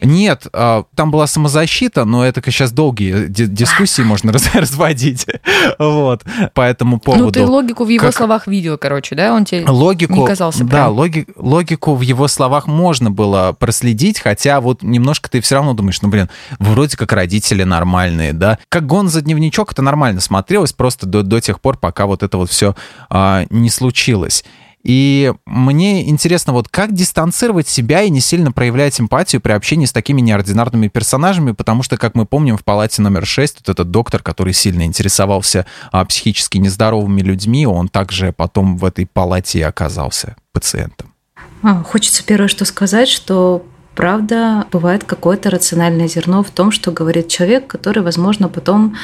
Нет, 0.00 0.46
а, 0.52 0.84
там 0.94 1.10
была 1.10 1.26
самозащита, 1.26 2.04
но 2.04 2.24
это 2.24 2.40
сейчас 2.50 2.70
долгие 2.70 3.26
дискуссии 3.28 4.02
можно 4.02 4.32
разводить. 4.54 5.26
Вот, 5.78 6.22
по 6.54 6.60
этому 6.60 7.00
поводу. 7.00 7.24
Ну, 7.24 7.30
ты 7.32 7.44
логику 7.44 7.84
в 7.84 7.88
его 7.88 8.06
как... 8.06 8.14
словах 8.14 8.46
видел, 8.46 8.78
короче, 8.78 9.16
да? 9.16 9.34
Он 9.34 9.44
тебе 9.44 9.64
логику, 9.66 10.14
не 10.14 10.26
казался 10.26 10.58
прям... 10.58 10.70
Да, 10.70 10.88
логи... 10.88 11.26
логику 11.36 11.94
в 11.94 12.02
его 12.02 12.28
словах 12.28 12.66
можно 12.66 13.10
было 13.10 13.56
проследить, 13.58 14.20
хотя 14.20 14.60
вот 14.60 14.82
немножко 14.82 15.28
ты 15.28 15.40
все 15.40 15.56
равно 15.56 15.74
думаешь, 15.74 16.00
ну, 16.00 16.08
блин, 16.08 16.28
вроде 16.58 16.96
как 16.96 17.12
родители 17.12 17.64
нормальные, 17.64 18.32
да? 18.32 18.58
Как 18.68 18.86
гон 18.86 19.08
за 19.08 19.22
дневничок 19.22 19.72
это 19.72 19.82
нормально 19.82 20.20
смотрелось 20.20 20.72
просто 20.72 21.06
до, 21.06 21.22
до 21.22 21.40
тех 21.40 21.60
пор, 21.60 21.76
пока 21.76 22.06
вот 22.06 22.22
это 22.22 22.36
вот 22.36 22.50
все 22.50 22.76
а, 23.10 23.46
не 23.50 23.70
случилось. 23.70 24.44
И 24.84 25.32
мне 25.44 26.08
интересно, 26.08 26.52
вот 26.52 26.68
как 26.68 26.92
дистанцировать 26.92 27.68
себя 27.68 28.02
и 28.02 28.10
не 28.10 28.20
сильно 28.20 28.52
проявлять 28.52 29.00
эмпатию 29.00 29.40
при 29.40 29.52
общении 29.52 29.86
с 29.86 29.92
такими 29.92 30.20
неординарными 30.20 30.88
персонажами, 30.88 31.52
потому 31.52 31.82
что, 31.82 31.96
как 31.96 32.14
мы 32.14 32.26
помним, 32.26 32.56
в 32.56 32.64
палате 32.64 33.02
номер 33.02 33.26
6 33.26 33.58
вот 33.60 33.68
этот 33.68 33.90
доктор, 33.90 34.22
который 34.22 34.52
сильно 34.52 34.82
интересовался 34.84 35.66
а, 35.90 36.04
психически 36.04 36.58
нездоровыми 36.58 37.20
людьми, 37.20 37.66
он 37.66 37.88
также 37.88 38.32
потом 38.32 38.76
в 38.76 38.84
этой 38.84 39.06
палате 39.06 39.58
и 39.58 39.62
оказался 39.62 40.36
пациентом. 40.52 41.12
А, 41.62 41.82
хочется 41.82 42.24
первое 42.24 42.48
что 42.48 42.64
сказать, 42.64 43.08
что 43.08 43.64
правда, 43.98 44.64
бывает 44.70 45.02
какое-то 45.02 45.50
рациональное 45.50 46.06
зерно 46.06 46.44
в 46.44 46.50
том, 46.50 46.70
что 46.70 46.92
говорит 46.92 47.26
человек, 47.26 47.66
который, 47.66 48.00
возможно, 48.00 48.48
потом 48.48 48.96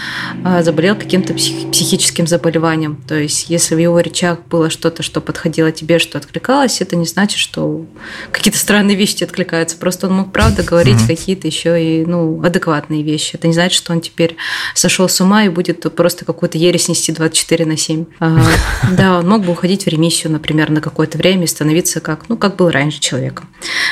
а, 0.44 0.62
заболел 0.62 0.94
каким-то 0.94 1.34
психическим 1.34 2.28
заболеванием. 2.28 3.02
То 3.08 3.16
есть, 3.16 3.50
если 3.50 3.74
в 3.74 3.78
его 3.78 3.98
речах 3.98 4.38
было 4.48 4.70
что-то, 4.70 5.02
что 5.02 5.20
подходило 5.20 5.72
тебе, 5.72 5.98
что 5.98 6.16
откликалось, 6.16 6.80
это 6.80 6.94
не 6.94 7.06
значит, 7.06 7.40
что 7.40 7.86
какие-то 8.30 8.56
странные 8.56 8.96
вещи 8.96 9.16
тебе 9.16 9.26
откликаются. 9.26 9.76
Просто 9.78 10.06
он 10.06 10.14
мог, 10.14 10.32
правда, 10.32 10.62
говорить 10.62 10.98
mm-hmm. 10.98 11.08
какие-то 11.08 11.48
еще 11.48 11.84
и 11.84 12.06
ну, 12.06 12.40
адекватные 12.44 13.02
вещи. 13.02 13.34
Это 13.34 13.48
не 13.48 13.52
значит, 13.52 13.76
что 13.76 13.92
он 13.92 14.00
теперь 14.00 14.36
сошел 14.76 15.08
с 15.08 15.20
ума 15.20 15.42
и 15.42 15.48
будет 15.48 15.92
просто 15.96 16.24
какую-то 16.24 16.56
ересь 16.56 16.86
нести 16.86 17.10
24 17.10 17.66
на 17.66 17.76
7. 17.76 18.04
А, 18.20 18.38
да, 18.96 19.18
он 19.18 19.28
мог 19.28 19.44
бы 19.44 19.50
уходить 19.50 19.86
в 19.86 19.88
ремиссию, 19.88 20.30
например, 20.30 20.70
на 20.70 20.80
какое-то 20.80 21.18
время 21.18 21.42
и 21.42 21.48
становиться 21.48 21.98
как, 21.98 22.28
ну, 22.28 22.36
как 22.36 22.54
был 22.54 22.70
раньше 22.70 23.00
человеком. 23.00 23.48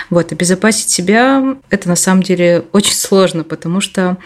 Вот, 0.08 0.30
обезопасить 0.30 0.91
себя 0.92 1.56
это 1.70 1.88
на 1.88 1.96
самом 1.96 2.22
деле 2.22 2.64
очень 2.72 2.94
сложно, 2.94 3.44
потому 3.44 3.80
что 3.80 4.18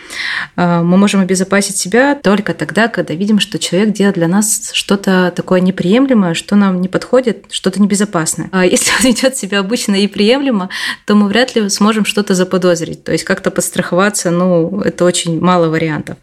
э, 0.57 0.83
мы 0.83 0.97
можем 0.97 1.21
обезопасить 1.21 1.77
себя 1.77 2.15
только 2.15 2.55
тогда, 2.55 2.89
когда 2.89 3.15
видим, 3.15 3.41
что 3.41 3.59
человек 3.59 3.93
делает 3.93 4.17
для 4.17 4.29
нас 4.29 4.71
что-то 4.73 5.33
такое 5.35 5.61
неприемлемое, 5.61 6.35
что 6.35 6.57
нам 6.57 6.81
не 6.81 6.89
подходит, 6.89 7.47
что-то 7.51 7.81
небезопасное. 7.81 8.49
А 8.53 8.65
если 8.65 8.91
он 8.99 9.13
ведет 9.13 9.37
себя 9.37 9.61
обычно 9.61 9.95
и 9.95 10.07
приемлемо, 10.07 10.69
то 11.05 11.15
мы 11.15 11.29
вряд 11.29 11.55
ли 11.55 11.69
сможем 11.69 12.05
что-то 12.05 12.35
заподозрить. 12.35 13.05
То 13.05 13.13
есть 13.13 13.25
как-то 13.25 13.51
подстраховаться, 13.51 14.31
ну, 14.31 14.81
это 14.81 15.05
очень 15.05 15.41
мало 15.41 15.69
вариантов. 15.69 16.17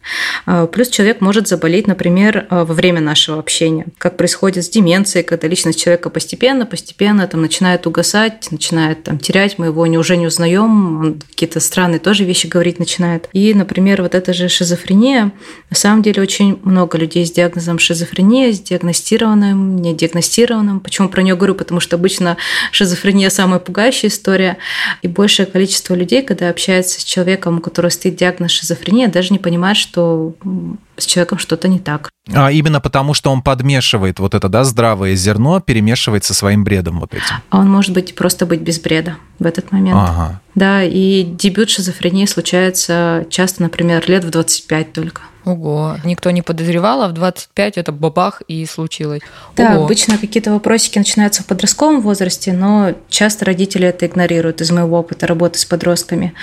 А, 0.45 0.67
плюс 0.67 0.89
человек 0.89 1.21
может 1.21 1.47
заболеть, 1.47 1.87
например, 1.87 2.47
во 2.49 2.65
время 2.65 3.01
нашего 3.01 3.39
общения, 3.39 3.85
как 3.97 4.17
происходит 4.17 4.65
с 4.65 4.69
деменцией, 4.69 5.23
когда 5.23 5.47
личность 5.47 5.81
человека 5.81 6.09
постепенно, 6.09 6.65
постепенно 6.65 7.27
там 7.27 7.41
начинает 7.41 7.87
угасать, 7.87 8.47
начинает 8.51 9.03
там 9.03 9.17
терять, 9.19 9.57
мы 9.57 9.67
его 9.67 9.85
не, 9.87 9.97
уже 9.97 10.17
не 10.17 10.27
узнаем, 10.33 10.99
он 10.99 11.21
какие-то 11.21 11.59
странные 11.59 11.99
тоже 11.99 12.23
вещи 12.23 12.47
говорить 12.47 12.79
начинает. 12.79 13.29
И, 13.33 13.53
например, 13.53 14.01
вот 14.01 14.15
эта 14.15 14.33
же 14.33 14.49
шизофрения, 14.49 15.31
на 15.69 15.75
самом 15.75 16.01
деле 16.01 16.21
очень 16.21 16.59
много 16.63 16.97
людей 16.97 17.25
с 17.25 17.31
диагнозом 17.31 17.79
шизофрения, 17.79 18.51
с 18.51 18.59
диагностированным, 18.59 19.77
не 19.77 19.93
диагностированным. 19.93 20.79
Почему 20.79 21.09
про 21.09 21.21
нее 21.21 21.35
говорю? 21.35 21.55
Потому 21.55 21.79
что 21.79 21.95
обычно 21.95 22.37
шизофрения 22.71 23.29
самая 23.29 23.59
пугающая 23.59 24.09
история. 24.09 24.57
И 25.01 25.07
большее 25.07 25.45
количество 25.45 25.93
людей, 25.93 26.23
когда 26.23 26.49
общается 26.49 26.99
с 26.99 27.03
человеком, 27.03 27.57
у 27.57 27.61
которого 27.61 27.89
стоит 27.89 28.15
диагноз 28.15 28.51
шизофрения, 28.51 29.07
даже 29.07 29.31
не 29.31 29.39
понимает, 29.39 29.77
что 29.77 30.33
с 30.97 31.05
человеком 31.05 31.39
что-то 31.39 31.67
не 31.67 31.79
так. 31.79 32.09
А 32.31 32.51
именно 32.51 32.79
потому, 32.79 33.13
что 33.13 33.31
он 33.31 33.41
подмешивает 33.41 34.19
вот 34.19 34.33
это, 34.33 34.47
да, 34.47 34.63
здравое 34.63 35.15
зерно, 35.15 35.59
перемешивает 35.59 36.23
со 36.23 36.33
своим 36.33 36.63
бредом 36.63 36.99
вот 36.99 37.13
этим. 37.13 37.35
А 37.49 37.59
он 37.59 37.69
может 37.69 37.93
быть 37.93 38.15
просто 38.15 38.45
быть 38.45 38.61
без 38.61 38.79
бреда 38.79 39.17
в 39.39 39.45
этот 39.45 39.71
момент. 39.71 39.97
Ага. 39.99 40.22
Да, 40.55 40.83
и 40.83 41.23
дебют 41.23 41.69
шизофрении 41.69 42.25
случается 42.25 43.25
часто, 43.29 43.63
например, 43.63 44.03
лет 44.09 44.23
в 44.23 44.29
25 44.29 44.93
только. 44.93 45.21
Ого, 45.45 45.97
никто 46.05 46.31
не 46.31 46.41
подозревал, 46.41 47.03
а 47.03 47.07
в 47.09 47.13
25 47.13 47.77
это 47.77 47.91
бабах 47.91 48.41
и 48.47 48.65
случилось. 48.65 49.21
Да, 49.55 49.75
Ого. 49.75 49.85
обычно 49.85 50.17
какие-то 50.17 50.51
вопросики 50.51 50.97
начинаются 50.97 51.43
в 51.43 51.45
подростковом 51.45 52.01
возрасте, 52.01 52.53
но 52.53 52.93
часто 53.09 53.45
родители 53.45 53.87
это 53.87 54.05
игнорируют 54.05 54.61
из 54.61 54.71
моего 54.71 54.99
опыта 54.99 55.27
работы 55.27 55.59
с 55.59 55.65
подростками. 55.65 56.33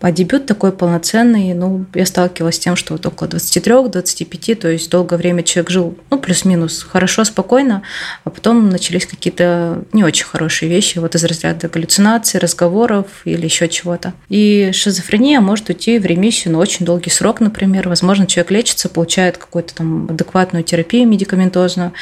А 0.00 0.10
дебют 0.10 0.46
такой 0.46 0.72
полноценный, 0.72 1.54
ну, 1.54 1.86
я 1.94 2.04
сталкивалась 2.04 2.56
с 2.56 2.58
тем, 2.58 2.74
что 2.74 2.94
вот 2.94 3.06
около 3.06 3.28
23-25, 3.28 4.54
то 4.56 4.68
есть 4.68 4.90
долгое 4.90 5.16
время 5.16 5.42
человек 5.44 5.70
жил, 5.70 5.96
ну, 6.10 6.18
плюс-минус, 6.18 6.82
хорошо, 6.82 7.24
спокойно, 7.24 7.82
а 8.24 8.30
потом 8.30 8.70
начались 8.70 9.06
какие-то 9.06 9.84
не 9.92 10.02
очень 10.02 10.24
хорошие 10.24 10.68
вещи, 10.68 10.98
вот 10.98 11.14
из 11.14 11.24
разряда 11.24 11.68
галлюцинаций, 11.68 12.40
разговоров 12.40 13.06
или 13.24 13.44
еще 13.44 13.68
чего-то. 13.68 14.14
И 14.28 14.70
шизофрения 14.72 15.40
может 15.40 15.68
уйти 15.68 15.98
в 15.98 16.06
ремиссию 16.06 16.54
на 16.54 16.58
очень 16.58 16.84
долгий 16.84 17.10
срок, 17.10 17.40
например. 17.40 17.88
Возможно, 17.88 18.26
человек 18.26 18.47
лечится, 18.50 18.88
получает 18.88 19.38
какую-то 19.38 19.74
там 19.74 20.06
адекватную 20.10 20.64
терапию 20.64 21.06
медикаментозную 21.08 21.92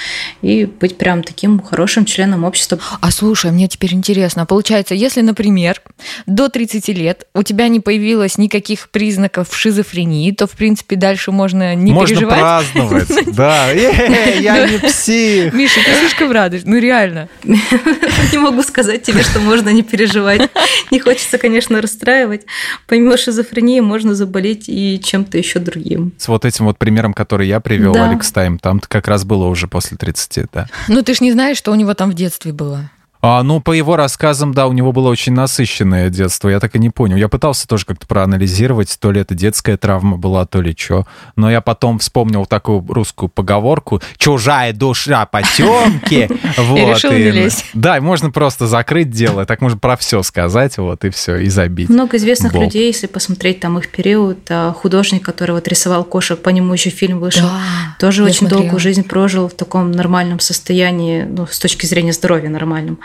и 0.42 0.64
быть 0.64 0.96
прям 0.98 1.22
таким 1.22 1.61
хорошим 1.61 2.04
членом 2.04 2.44
общества. 2.44 2.78
А 3.00 3.11
слушай, 3.11 3.50
мне 3.50 3.68
теперь 3.68 3.94
интересно, 3.94 4.46
получается, 4.46 4.94
если, 4.94 5.20
например, 5.20 5.80
до 6.26 6.48
30 6.48 6.88
лет 6.88 7.26
у 7.35 7.42
тебя 7.42 7.68
не 7.68 7.80
появилось 7.80 8.38
никаких 8.38 8.88
признаков 8.90 9.56
шизофрении, 9.56 10.30
то, 10.32 10.46
в 10.46 10.52
принципе, 10.52 10.96
дальше 10.96 11.32
можно 11.32 11.74
не 11.74 11.92
Можно 11.92 12.16
переживать. 12.16 12.38
праздновать. 12.40 13.09
Да, 13.37 13.66
Э, 13.72 14.40
я 14.40 14.66
не 14.68 14.78
псих. 14.78 15.52
Миша, 15.52 15.80
ты 15.85 15.92
слишком 16.00 16.30
радуешь. 16.32 16.62
Ну, 16.64 16.78
реально. 16.78 17.28
Не 17.44 18.38
могу 18.38 18.62
сказать 18.62 19.02
тебе, 19.02 19.22
что 19.22 19.40
можно 19.40 19.68
не 19.70 19.82
переживать. 19.82 20.50
Не 20.90 20.98
хочется, 21.00 21.38
конечно, 21.38 21.80
расстраивать. 21.80 22.42
Помимо 22.87 23.16
шизофрении 23.16 23.80
можно 23.80 24.14
заболеть 24.14 24.64
и 24.68 25.00
чем-то 25.02 25.38
еще 25.38 25.59
другим. 25.59 26.12
С 26.18 26.28
вот 26.37 26.44
этим 26.44 26.66
вот 26.66 26.79
примером, 26.79 27.14
который 27.14 27.49
я 27.49 27.61
привел, 27.61 27.94
Да. 27.94 28.09
Алекс 28.11 28.31
Тайм, 28.31 28.59
там 28.59 28.79
как 28.81 29.09
раз 29.09 29.25
было 29.25 29.46
уже 29.46 29.68
после 29.68 29.96
30, 29.96 30.46
да. 30.53 30.68
Ну, 30.88 31.03
ты 31.03 31.14
ж 31.14 31.20
не 31.22 31.33
знаешь, 31.33 31.57
что 31.57 31.72
у 31.72 31.75
него 31.75 31.94
там 31.94 32.11
в 32.11 32.14
детстве 32.14 32.53
было. 32.53 32.90
А, 33.22 33.42
ну, 33.42 33.61
по 33.61 33.72
его 33.72 33.96
рассказам, 33.96 34.52
да, 34.55 34.66
у 34.66 34.72
него 34.72 34.92
было 34.92 35.09
очень 35.09 35.33
насыщенное 35.33 36.11
детство. 36.11 36.48
Я 36.48 36.61
так 36.61 36.74
и 36.76 36.79
не 36.79 36.90
понял. 36.90 37.16
Я 37.16 37.29
пытался 37.29 37.66
тоже 37.66 37.85
как-то 37.87 38.07
проанализировать, 38.07 38.96
то 39.00 39.11
ли 39.11 39.20
это 39.20 39.35
детская 39.35 39.76
травма 39.76 40.16
была, 40.16 40.46
то 40.46 40.61
ли 40.61 40.74
что. 40.76 41.07
Но 41.35 41.50
я 41.50 41.61
потом 41.61 41.98
вспомнил 41.98 42.46
такую 42.46 42.85
русскую 42.88 43.29
поговорку 43.29 44.00
«чужая 44.18 44.72
душа 44.72 45.26
потемки». 45.26 46.29
Вот, 46.57 46.79
решил 46.79 47.12
не 47.12 47.31
лезть. 47.31 47.66
Да, 47.74 47.98
и 47.98 48.00
можно 48.00 48.31
просто 48.31 48.66
закрыть 48.66 49.11
дело, 49.11 49.44
так 49.44 49.61
можно 49.61 49.79
про 49.79 49.96
все 49.96 50.22
сказать, 50.22 50.79
вот, 50.79 51.05
и 51.05 51.11
все, 51.11 51.37
и 51.37 51.48
забить. 51.48 51.88
Много 51.88 52.16
известных 52.16 52.52
Болт. 52.52 52.66
людей, 52.66 52.87
если 52.87 53.07
посмотреть 53.07 53.61
там 53.61 53.79
их 53.79 53.90
период, 53.90 54.38
а, 54.48 54.72
художник, 54.72 55.24
который 55.24 55.52
вот 55.52 55.68
рисовал 55.68 56.05
кошек, 56.05 56.40
по 56.40 56.48
нему 56.48 56.72
еще 56.72 56.90
фильм 56.90 57.18
вышел, 57.20 57.46
Да, 57.46 57.96
тоже 58.00 58.24
очень 58.24 58.38
смотрела. 58.38 58.62
долгую 58.62 58.81
жизнь 58.81 59.02
прожил 59.05 59.48
в 59.48 59.55
таком 59.55 59.92
нормальном 59.92 60.40
состоянии, 60.40 61.24
ну, 61.24 61.46
с 61.46 61.59
точки 61.59 61.85
зрения 61.87 62.12
здоровья 62.12 62.48
нормальном. 62.48 62.98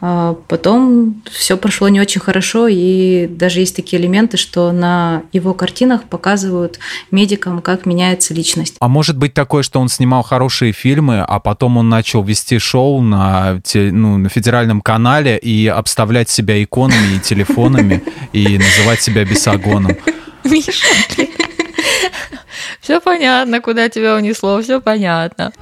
А 0.00 0.36
Потом 0.48 1.22
все 1.30 1.56
прошло 1.56 1.88
не 1.88 2.00
очень 2.00 2.20
хорошо, 2.20 2.68
и 2.68 3.26
даже 3.26 3.60
есть 3.60 3.74
такие 3.74 4.00
элементы, 4.00 4.36
что 4.36 4.70
на 4.72 5.22
его 5.32 5.54
картинах 5.54 6.04
показывают 6.04 6.78
медикам, 7.10 7.62
как 7.62 7.86
меняется 7.86 8.34
личность. 8.34 8.76
А 8.80 8.88
может 8.88 9.16
быть 9.16 9.34
такое, 9.34 9.62
что 9.62 9.80
он 9.80 9.88
снимал 9.88 10.22
хорошие 10.22 10.72
фильмы, 10.72 11.24
а 11.26 11.40
потом 11.40 11.78
он 11.78 11.88
начал 11.88 12.22
вести 12.22 12.58
шоу 12.58 13.00
на, 13.00 13.60
ну, 13.74 14.18
на 14.18 14.28
федеральном 14.28 14.80
канале 14.80 15.38
и 15.38 15.66
обставлять 15.66 16.28
себя 16.28 16.62
иконами 16.62 17.16
и 17.16 17.20
телефонами 17.20 18.02
и 18.32 18.58
называть 18.58 19.00
себя 19.00 19.24
бесогоном. 19.24 19.96
Миша. 20.44 20.72
Все 22.80 23.00
понятно, 23.00 23.60
куда 23.60 23.88
тебя 23.88 24.16
унесло, 24.16 24.60
все 24.60 24.80
понятно. 24.80 25.52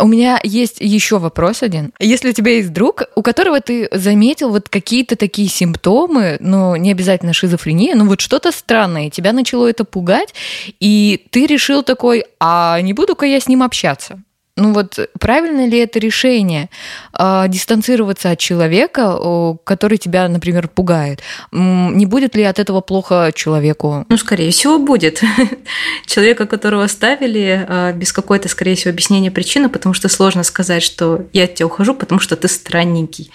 У 0.00 0.06
меня 0.06 0.38
есть 0.42 0.76
еще 0.80 1.18
вопрос 1.18 1.62
один. 1.62 1.92
Если 1.98 2.30
у 2.30 2.32
тебя 2.32 2.52
есть 2.52 2.72
друг, 2.72 3.04
у 3.14 3.22
которого 3.22 3.60
ты 3.60 3.88
заметил 3.92 4.50
вот 4.50 4.68
какие-то 4.68 5.16
такие 5.16 5.48
симптомы, 5.48 6.36
но 6.40 6.76
не 6.76 6.90
обязательно 6.90 7.32
шизофрения, 7.32 7.94
но 7.94 8.04
вот 8.04 8.20
что-то 8.20 8.52
странное, 8.52 9.10
тебя 9.10 9.32
начало 9.32 9.66
это 9.68 9.84
пугать, 9.84 10.34
и 10.80 11.26
ты 11.30 11.46
решил 11.46 11.82
такой, 11.82 12.24
а 12.40 12.80
не 12.80 12.92
буду-ка 12.92 13.26
я 13.26 13.40
с 13.40 13.48
ним 13.48 13.62
общаться. 13.62 14.22
Ну 14.56 14.72
вот 14.72 14.98
правильно 15.20 15.66
ли 15.66 15.78
это 15.78 15.98
решение 15.98 16.70
а, 17.12 17.46
дистанцироваться 17.46 18.30
от 18.30 18.38
человека, 18.38 19.58
который 19.64 19.98
тебя, 19.98 20.26
например, 20.28 20.68
пугает? 20.68 21.20
Не 21.52 22.06
будет 22.06 22.34
ли 22.34 22.42
от 22.42 22.58
этого 22.58 22.80
плохо 22.80 23.32
человеку? 23.34 24.06
Ну, 24.08 24.16
скорее 24.16 24.50
всего, 24.50 24.78
будет. 24.78 25.20
Человека, 26.06 26.46
которого 26.46 26.84
оставили, 26.84 27.66
а, 27.68 27.92
без 27.92 28.14
какой-то, 28.14 28.48
скорее 28.48 28.76
всего, 28.76 28.92
объяснения 28.92 29.30
причины, 29.30 29.68
потому 29.68 29.92
что 29.92 30.08
сложно 30.08 30.42
сказать, 30.42 30.82
что 30.82 31.26
я 31.34 31.44
от 31.44 31.54
тебя 31.54 31.66
ухожу, 31.66 31.94
потому 31.94 32.20
что 32.20 32.34
ты 32.34 32.48
странненький. 32.48 33.30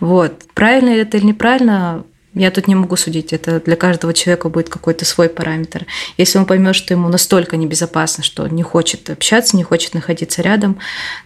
Вот. 0.00 0.32
Правильно 0.54 0.90
это 0.90 1.18
или 1.18 1.26
неправильно, 1.26 2.04
я 2.34 2.50
тут 2.50 2.68
не 2.68 2.74
могу 2.74 2.96
судить. 2.96 3.32
Это 3.32 3.60
для 3.60 3.76
каждого 3.76 4.14
человека 4.14 4.48
будет 4.48 4.68
какой-то 4.68 5.04
свой 5.04 5.28
параметр. 5.28 5.86
Если 6.16 6.38
он 6.38 6.46
поймет, 6.46 6.74
что 6.74 6.94
ему 6.94 7.08
настолько 7.08 7.56
небезопасно, 7.56 8.24
что 8.24 8.44
он 8.44 8.50
не 8.50 8.62
хочет 8.62 9.10
общаться, 9.10 9.56
не 9.56 9.64
хочет 9.64 9.94
находиться 9.94 10.42
рядом, 10.42 10.78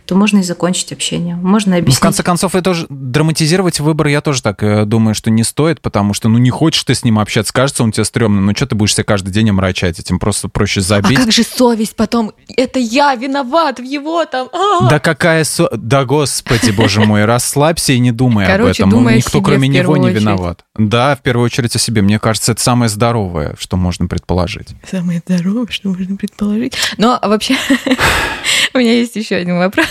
то 0.06 0.14
можно 0.16 0.38
и 0.38 0.42
закончить 0.42 0.92
общение. 0.92 1.34
Можно 1.36 1.72
Ну, 1.72 1.78
объяснить. 1.78 1.98
в 1.98 2.02
конце 2.02 2.22
концов, 2.22 2.54
это 2.54 2.74
же 2.74 2.86
драматизировать 2.88 3.80
выбор 3.80 4.06
я 4.08 4.20
тоже 4.20 4.42
так 4.42 4.62
э, 4.62 4.84
думаю, 4.84 5.14
что 5.14 5.30
не 5.30 5.44
стоит, 5.44 5.80
потому 5.80 6.14
что, 6.14 6.28
ну, 6.28 6.38
не 6.38 6.50
хочешь 6.50 6.84
ты 6.84 6.94
с 6.94 7.04
ним 7.04 7.18
общаться, 7.18 7.52
кажется, 7.52 7.82
он 7.82 7.92
тебе 7.92 8.04
стрёмный, 8.04 8.40
ну, 8.42 8.52
что 8.56 8.66
ты 8.66 8.74
будешь 8.74 8.94
себя 8.94 9.04
каждый 9.04 9.30
день 9.30 9.50
омрачать, 9.50 9.98
этим 9.98 10.18
просто 10.18 10.48
проще 10.48 10.80
А 10.80 10.82
забить. 10.82 11.16
как 11.18 11.32
же 11.32 11.42
совесть 11.42 11.96
потом? 11.96 12.32
Это 12.56 12.78
я 12.78 13.14
виноват 13.14 13.78
в 13.80 13.82
его 13.82 14.24
там. 14.24 14.48
а! 14.52 14.88
Да 14.88 14.98
какая 14.98 15.44
со... 15.44 15.68
Да 15.76 16.04
господи, 16.04 16.70
боже 16.70 17.00
мой, 17.00 17.24
расслабься 17.24 17.92
и 17.92 17.98
не 17.98 18.12
думай 18.12 18.44
об 18.44 18.50
Короче, 18.50 18.82
этом. 18.82 18.90
Ну, 18.90 18.96
думай 18.98 19.16
Никто, 19.16 19.30
себе 19.30 19.42
кроме 19.42 19.68
него, 19.68 19.96
не 19.96 20.10
виноват. 20.10 20.64
Да, 20.76 20.95
в 20.96 21.22
первую 21.22 21.44
очередь 21.44 21.74
о 21.76 21.78
себе. 21.78 22.02
Мне 22.02 22.18
кажется, 22.18 22.52
это 22.52 22.62
самое 22.62 22.88
здоровое, 22.88 23.54
что 23.58 23.76
можно 23.76 24.06
предположить. 24.06 24.68
Самое 24.88 25.22
здоровое, 25.26 25.66
что 25.70 25.88
можно 25.88 26.16
предположить. 26.16 26.76
Но 26.96 27.18
вообще 27.22 27.56
у 28.74 28.78
меня 28.78 28.92
есть 28.92 29.16
еще 29.16 29.36
один 29.36 29.58
вопрос. 29.58 29.86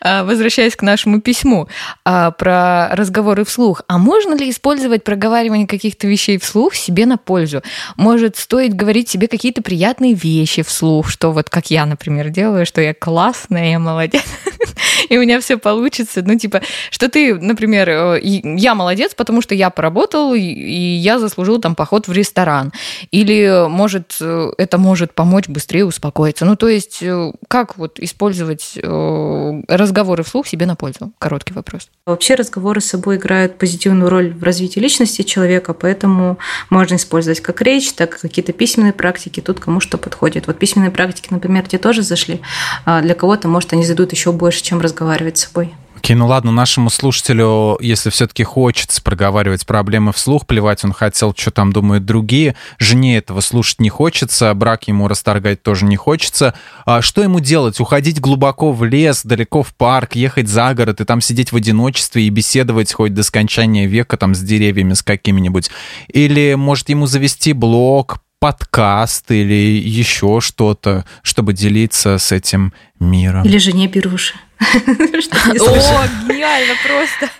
А, 0.00 0.24
Возвращаясь 0.24 0.76
к 0.76 0.82
нашему 0.82 1.20
письму 1.20 1.68
а, 2.04 2.32
про 2.32 2.88
разговоры 2.94 3.44
вслух. 3.44 3.82
А 3.86 3.98
можно 3.98 4.34
ли 4.34 4.50
использовать 4.50 5.04
проговаривание 5.04 5.66
каких-то 5.66 6.06
вещей 6.06 6.38
вслух 6.38 6.74
себе 6.74 7.06
на 7.06 7.18
пользу? 7.18 7.62
Может, 7.96 8.36
стоит 8.36 8.74
говорить 8.74 9.08
себе 9.08 9.28
какие-то 9.28 9.62
приятные 9.62 10.14
вещи 10.14 10.62
вслух, 10.62 11.08
что 11.08 11.32
вот 11.32 11.50
как 11.50 11.70
я, 11.70 11.86
например, 11.86 12.30
делаю, 12.30 12.66
что 12.66 12.80
я 12.80 12.94
классная, 12.94 13.70
я 13.70 13.78
молодец, 13.78 14.24
и 15.08 15.16
у 15.16 15.20
меня 15.20 15.40
все 15.40 15.56
получится. 15.56 16.22
Ну, 16.24 16.36
типа, 16.36 16.62
что 16.90 17.08
ты, 17.08 17.34
например, 17.34 17.88
э, 17.88 18.20
я 18.22 18.74
молодец, 18.74 19.14
потому 19.14 19.40
что 19.42 19.54
я 19.54 19.70
поработал, 19.70 20.11
и- 20.34 20.40
и 20.40 20.96
я 20.96 21.18
заслужил 21.18 21.58
там 21.60 21.74
поход 21.74 22.08
в 22.08 22.12
ресторан. 22.12 22.72
Или, 23.10 23.68
может, 23.68 24.16
э, 24.20 24.50
это 24.58 24.78
может 24.78 25.14
помочь 25.14 25.48
быстрее 25.48 25.84
успокоиться. 25.84 26.44
Ну, 26.44 26.56
то 26.56 26.68
есть, 26.68 26.98
э, 27.02 27.32
как 27.48 27.76
вот 27.78 27.98
использовать 27.98 28.72
э, 28.76 29.62
разговоры 29.68 30.22
вслух 30.22 30.46
себе 30.46 30.66
на 30.66 30.76
пользу? 30.76 31.12
Короткий 31.18 31.54
вопрос. 31.54 31.88
Вообще 32.06 32.34
разговоры 32.34 32.80
с 32.80 32.86
собой 32.86 33.16
играют 33.16 33.58
позитивную 33.58 34.10
роль 34.10 34.32
в 34.32 34.42
развитии 34.42 34.80
личности 34.80 35.22
человека, 35.22 35.74
поэтому 35.74 36.38
можно 36.70 36.96
использовать 36.96 37.40
как 37.40 37.62
речь, 37.62 37.92
так 37.92 38.16
и 38.16 38.20
какие-то 38.20 38.52
письменные 38.52 38.92
практики, 38.92 39.40
тут 39.40 39.60
кому 39.60 39.80
что 39.80 39.98
подходит. 39.98 40.46
Вот 40.46 40.58
письменные 40.58 40.90
практики, 40.90 41.28
например, 41.30 41.66
те 41.66 41.78
тоже 41.78 42.02
зашли, 42.02 42.40
а 42.84 43.00
для 43.00 43.14
кого-то, 43.14 43.48
может, 43.48 43.72
они 43.72 43.84
зайдут 43.84 44.12
еще 44.12 44.32
больше, 44.32 44.62
чем 44.62 44.80
разговаривать 44.80 45.38
с 45.38 45.46
собой. 45.46 45.72
Окей, 46.02 46.16
ну 46.16 46.26
ладно, 46.26 46.50
нашему 46.50 46.90
слушателю, 46.90 47.78
если 47.80 48.10
все-таки 48.10 48.42
хочется 48.42 49.00
проговаривать 49.00 49.64
проблемы 49.64 50.12
вслух, 50.12 50.48
плевать 50.48 50.82
он 50.82 50.92
хотел, 50.92 51.32
что 51.32 51.52
там 51.52 51.72
думают 51.72 52.04
другие, 52.04 52.56
жене 52.80 53.18
этого 53.18 53.38
слушать 53.38 53.80
не 53.80 53.88
хочется, 53.88 54.52
брак 54.52 54.88
ему 54.88 55.06
расторгать 55.06 55.62
тоже 55.62 55.84
не 55.84 55.94
хочется. 55.94 56.54
А 56.86 57.02
что 57.02 57.22
ему 57.22 57.38
делать? 57.38 57.78
Уходить 57.78 58.20
глубоко 58.20 58.72
в 58.72 58.82
лес, 58.82 59.22
далеко 59.22 59.62
в 59.62 59.76
парк, 59.76 60.16
ехать 60.16 60.48
за 60.48 60.74
город 60.74 61.00
и 61.00 61.04
там 61.04 61.20
сидеть 61.20 61.52
в 61.52 61.56
одиночестве 61.56 62.24
и 62.24 62.30
беседовать 62.30 62.92
хоть 62.92 63.14
до 63.14 63.22
скончания 63.22 63.86
века 63.86 64.16
там 64.16 64.34
с 64.34 64.40
деревьями, 64.40 64.94
с 64.94 65.02
какими-нибудь? 65.02 65.70
Или, 66.08 66.54
может, 66.54 66.88
ему 66.88 67.06
завести 67.06 67.52
блог, 67.52 68.18
подкаст 68.40 69.30
или 69.30 69.80
еще 69.80 70.40
что-то, 70.40 71.04
чтобы 71.22 71.52
делиться 71.52 72.18
с 72.18 72.32
этим 72.32 72.72
миром? 72.98 73.44
Или 73.44 73.58
жене 73.58 73.86
беруши. 73.86 74.34
О, 75.60 76.08
гениально 76.28 76.74
просто. 76.86 77.30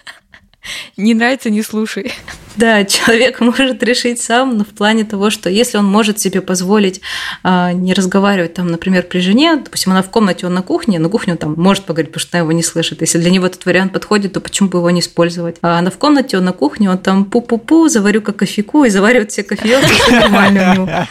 Не 0.97 1.15
нравится, 1.15 1.51
не 1.51 1.63
слушай. 1.63 2.13
Да, 2.57 2.85
человек 2.85 3.41
может 3.41 3.83
решить 3.83 4.21
сам, 4.21 4.59
но 4.59 4.65
в 4.65 4.69
плане 4.69 5.05
того, 5.05 5.31
что 5.31 5.49
если 5.49 5.79
он 5.79 5.87
может 5.87 6.21
себе 6.21 6.41
позволить 6.41 7.01
а, 7.43 7.73
не 7.73 7.95
разговаривать 7.95 8.55
там, 8.55 8.69
например, 8.69 9.05
при 9.05 9.21
жене, 9.21 9.57
допустим, 9.57 9.93
она 9.93 10.03
в 10.03 10.11
комнате, 10.11 10.47
он 10.47 10.55
на 10.55 10.63
кухне, 10.63 10.99
на 10.99 11.09
кухне 11.09 11.33
он 11.33 11.39
там 11.39 11.55
может 11.57 11.85
поговорить, 11.85 12.13
потому 12.13 12.29
что 12.29 12.37
она 12.37 12.43
его 12.43 12.53
не 12.53 12.63
слышит. 12.63 13.01
Если 13.01 13.19
для 13.19 13.31
него 13.31 13.47
этот 13.47 13.65
вариант 13.65 13.93
подходит, 13.93 14.35
то 14.35 14.41
почему 14.41 14.69
бы 14.69 14.79
его 14.79 14.91
не 14.91 15.01
использовать? 15.01 15.57
А 15.63 15.79
она 15.79 15.91
в 15.91 15.97
комнате, 15.97 16.37
он 16.37 16.45
на 16.45 16.53
кухне, 16.53 16.91
он 16.91 16.99
там 16.99 17.25
пу-пу-пу, 17.25 17.89
заварю 17.89 18.21
как 18.21 18.37
кофейку 18.37 18.85
и 18.85 18.91
заваривает 18.91 19.33
все 19.33 19.43
кофеек, 19.43 19.85
все 19.85 20.21
нормально 20.21 20.73
у 20.73 20.75
него. 20.75 20.89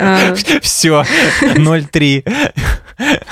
А... 0.00 0.34
Все, 0.62 1.04
0,3. 1.42 2.52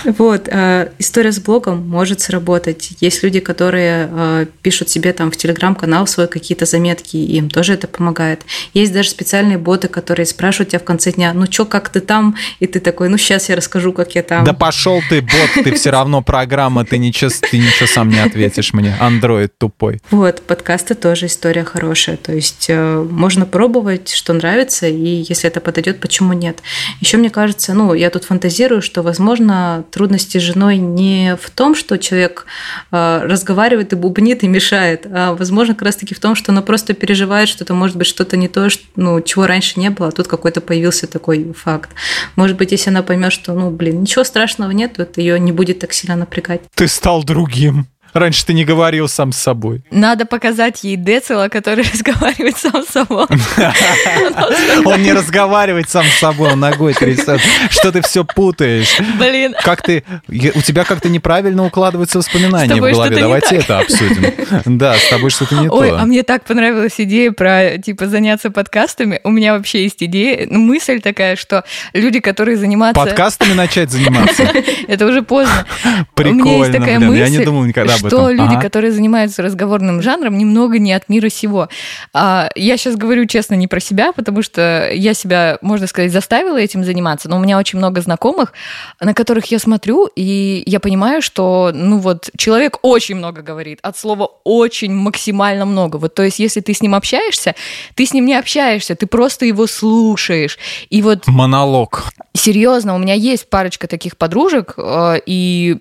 Вот. 0.04 0.48
А, 0.50 0.90
история 0.98 1.32
с 1.32 1.40
блогом 1.40 1.88
может 1.88 2.20
сработать. 2.20 2.90
Есть 3.00 3.22
люди, 3.22 3.40
которые 3.40 4.08
а, 4.10 4.46
пишут 4.62 4.88
себе 4.88 5.12
там 5.12 5.30
в 5.30 5.36
телеграм-канал 5.36 6.06
свой 6.06 6.28
какие-то 6.28 6.66
заметки, 6.66 7.16
и 7.16 7.36
им 7.36 7.50
тоже 7.50 7.74
это 7.74 7.88
помогает. 7.88 8.42
Есть 8.74 8.92
даже 8.92 9.10
специальные 9.10 9.58
боты, 9.58 9.88
которые 9.88 10.26
спрашивают 10.26 10.70
тебя 10.70 10.78
в 10.78 10.84
конце 10.84 11.12
дня, 11.12 11.32
ну 11.34 11.46
чё, 11.46 11.64
как 11.64 11.88
ты 11.88 12.00
там? 12.00 12.36
И 12.60 12.66
ты 12.66 12.80
такой, 12.80 13.08
ну 13.08 13.18
сейчас 13.18 13.48
я 13.48 13.56
расскажу, 13.56 13.92
как 13.92 14.14
я 14.14 14.22
там. 14.22 14.44
Да 14.44 14.52
пошел 14.52 15.00
ты, 15.08 15.20
бот, 15.20 15.64
ты 15.64 15.74
все 15.74 15.90
равно 15.90 16.22
программа, 16.22 16.84
ты 16.84 16.98
ничего, 16.98 17.30
ты 17.50 17.58
ничего 17.58 17.86
сам 17.86 18.08
не 18.08 18.20
ответишь 18.20 18.72
мне. 18.72 18.94
Андроид 19.00 19.58
тупой. 19.58 20.00
Вот, 20.10 20.42
подкасты 20.42 20.94
тоже 20.94 21.26
история 21.26 21.64
хорошая. 21.64 22.16
То 22.16 22.32
есть 22.32 22.66
э, 22.68 23.06
можно 23.10 23.46
пробовать, 23.46 24.10
что 24.10 24.32
нравится, 24.32 24.86
и 24.86 25.24
если 25.28 25.48
это 25.48 25.60
подойдет, 25.60 26.00
почему 26.00 26.32
нет? 26.32 26.58
Еще 27.00 27.16
мне 27.16 27.30
кажется, 27.30 27.74
ну, 27.74 27.94
я 27.94 28.10
тут 28.10 28.24
фантазирую, 28.24 28.82
что, 28.82 29.02
возможно, 29.02 29.55
трудности 29.90 30.38
с 30.38 30.42
женой 30.42 30.78
не 30.78 31.36
в 31.40 31.50
том, 31.50 31.74
что 31.74 31.98
человек 31.98 32.46
э, 32.90 33.20
разговаривает 33.24 33.92
и 33.92 33.96
бубнит 33.96 34.42
и 34.42 34.48
мешает, 34.48 35.06
а 35.10 35.34
возможно, 35.34 35.74
как 35.74 35.82
раз-таки 35.82 36.14
в 36.14 36.20
том, 36.20 36.34
что 36.34 36.52
она 36.52 36.62
просто 36.62 36.94
переживает, 36.94 37.48
что 37.48 37.64
это 37.64 37.74
может 37.74 37.96
быть 37.96 38.06
что-то 38.06 38.36
не 38.36 38.48
то, 38.48 38.68
ну, 38.96 39.20
чего 39.20 39.46
раньше 39.46 39.78
не 39.80 39.90
было, 39.90 40.08
а 40.08 40.12
тут 40.12 40.28
какой-то 40.28 40.60
появился 40.60 41.06
такой 41.06 41.52
факт. 41.52 41.90
Может 42.36 42.56
быть, 42.56 42.72
если 42.72 42.90
она 42.90 43.02
поймет, 43.02 43.32
что, 43.32 43.52
ну, 43.54 43.70
блин, 43.70 44.00
ничего 44.02 44.24
страшного 44.24 44.70
нет, 44.70 44.94
то 44.94 45.02
это 45.02 45.20
ее 45.20 45.38
не 45.38 45.52
будет 45.52 45.78
так 45.78 45.92
сильно 45.92 46.16
напрягать. 46.16 46.60
Ты 46.74 46.88
стал 46.88 47.24
другим. 47.24 47.86
Раньше 48.16 48.46
ты 48.46 48.54
не 48.54 48.64
говорил 48.64 49.08
сам 49.08 49.30
с 49.30 49.36
собой. 49.36 49.82
Надо 49.90 50.24
показать 50.24 50.84
ей 50.84 50.96
Децела, 50.96 51.48
который 51.48 51.84
разговаривает 51.92 52.56
сам 52.56 52.82
с 52.82 52.88
собой. 52.88 53.26
Он 54.86 55.02
не 55.02 55.12
разговаривает 55.12 55.90
сам 55.90 56.06
с 56.06 56.18
собой, 56.18 56.52
он 56.52 56.60
ногой 56.60 56.94
трясет. 56.94 57.40
Что 57.68 57.92
ты 57.92 58.00
все 58.00 58.24
путаешь? 58.24 58.98
Блин. 59.18 59.54
Как 59.62 59.82
ты... 59.82 60.02
У 60.28 60.60
тебя 60.62 60.84
как-то 60.84 61.08
неправильно 61.08 61.64
укладываются 61.64 62.18
воспоминания 62.18 62.76
в 62.76 62.80
голове. 62.80 63.20
Давайте 63.20 63.56
это 63.56 63.80
обсудим. 63.80 64.32
Да, 64.76 64.94
с 64.96 65.08
тобой 65.08 65.30
что-то 65.30 65.56
не 65.56 65.68
то. 65.68 65.74
Ой, 65.74 65.90
а 65.90 66.04
мне 66.04 66.22
так 66.22 66.44
понравилась 66.44 66.94
идея 66.98 67.32
про, 67.32 67.78
типа, 67.78 68.06
заняться 68.06 68.50
подкастами. 68.50 69.20
У 69.24 69.30
меня 69.30 69.54
вообще 69.54 69.82
есть 69.82 70.02
идея, 70.02 70.46
ну, 70.48 70.60
мысль 70.60 71.00
такая, 71.00 71.36
что 71.36 71.64
люди, 71.92 72.20
которые 72.20 72.56
занимаются... 72.56 73.02
Подкастами 73.02 73.52
начать 73.54 73.90
заниматься? 73.90 74.50
Это 74.88 75.06
уже 75.06 75.22
поздно. 75.22 75.66
Прикольно, 76.14 76.42
У 76.42 76.46
меня 76.46 76.58
есть 76.58 76.72
такая 76.72 77.00
мысль, 77.00 77.18
я 77.18 77.28
не 77.28 77.44
думал 77.44 77.64
никогда 77.64 77.94
об 77.94 78.05
что 78.08 78.30
люди, 78.30 78.54
ага. 78.54 78.60
которые 78.60 78.92
занимаются 78.92 79.42
разговорным 79.42 80.02
жанром, 80.02 80.36
немного 80.38 80.78
не 80.78 80.92
от 80.92 81.08
мира 81.08 81.28
сего. 81.28 81.68
А, 82.12 82.48
я 82.54 82.76
сейчас 82.76 82.96
говорю 82.96 83.26
честно 83.26 83.54
не 83.54 83.68
про 83.68 83.80
себя, 83.80 84.12
потому 84.12 84.42
что 84.42 84.90
я 84.92 85.14
себя, 85.14 85.58
можно 85.60 85.86
сказать, 85.86 86.12
заставила 86.12 86.56
этим 86.56 86.84
заниматься, 86.84 87.28
но 87.28 87.36
у 87.36 87.40
меня 87.40 87.58
очень 87.58 87.78
много 87.78 88.00
знакомых, 88.00 88.52
на 89.00 89.14
которых 89.14 89.46
я 89.46 89.58
смотрю, 89.58 90.08
и 90.14 90.62
я 90.66 90.80
понимаю, 90.80 91.22
что, 91.22 91.70
ну 91.74 91.98
вот, 91.98 92.30
человек 92.36 92.78
очень 92.82 93.16
много 93.16 93.42
говорит, 93.42 93.78
от 93.82 93.96
слова 93.96 94.30
очень 94.44 94.92
максимально 94.92 95.64
много. 95.64 95.96
Вот, 95.96 96.14
то 96.14 96.22
есть, 96.22 96.38
если 96.38 96.60
ты 96.60 96.74
с 96.74 96.82
ним 96.82 96.94
общаешься, 96.94 97.54
ты 97.94 98.06
с 98.06 98.12
ним 98.12 98.26
не 98.26 98.34
общаешься, 98.34 98.94
ты 98.94 99.06
просто 99.06 99.46
его 99.46 99.66
слушаешь. 99.66 100.58
И 100.90 101.02
вот... 101.02 101.26
Монолог. 101.26 102.04
Серьезно, 102.34 102.94
у 102.94 102.98
меня 102.98 103.14
есть 103.14 103.48
парочка 103.48 103.88
таких 103.88 104.16
подружек, 104.16 104.74
э, 104.76 105.20
и 105.26 105.76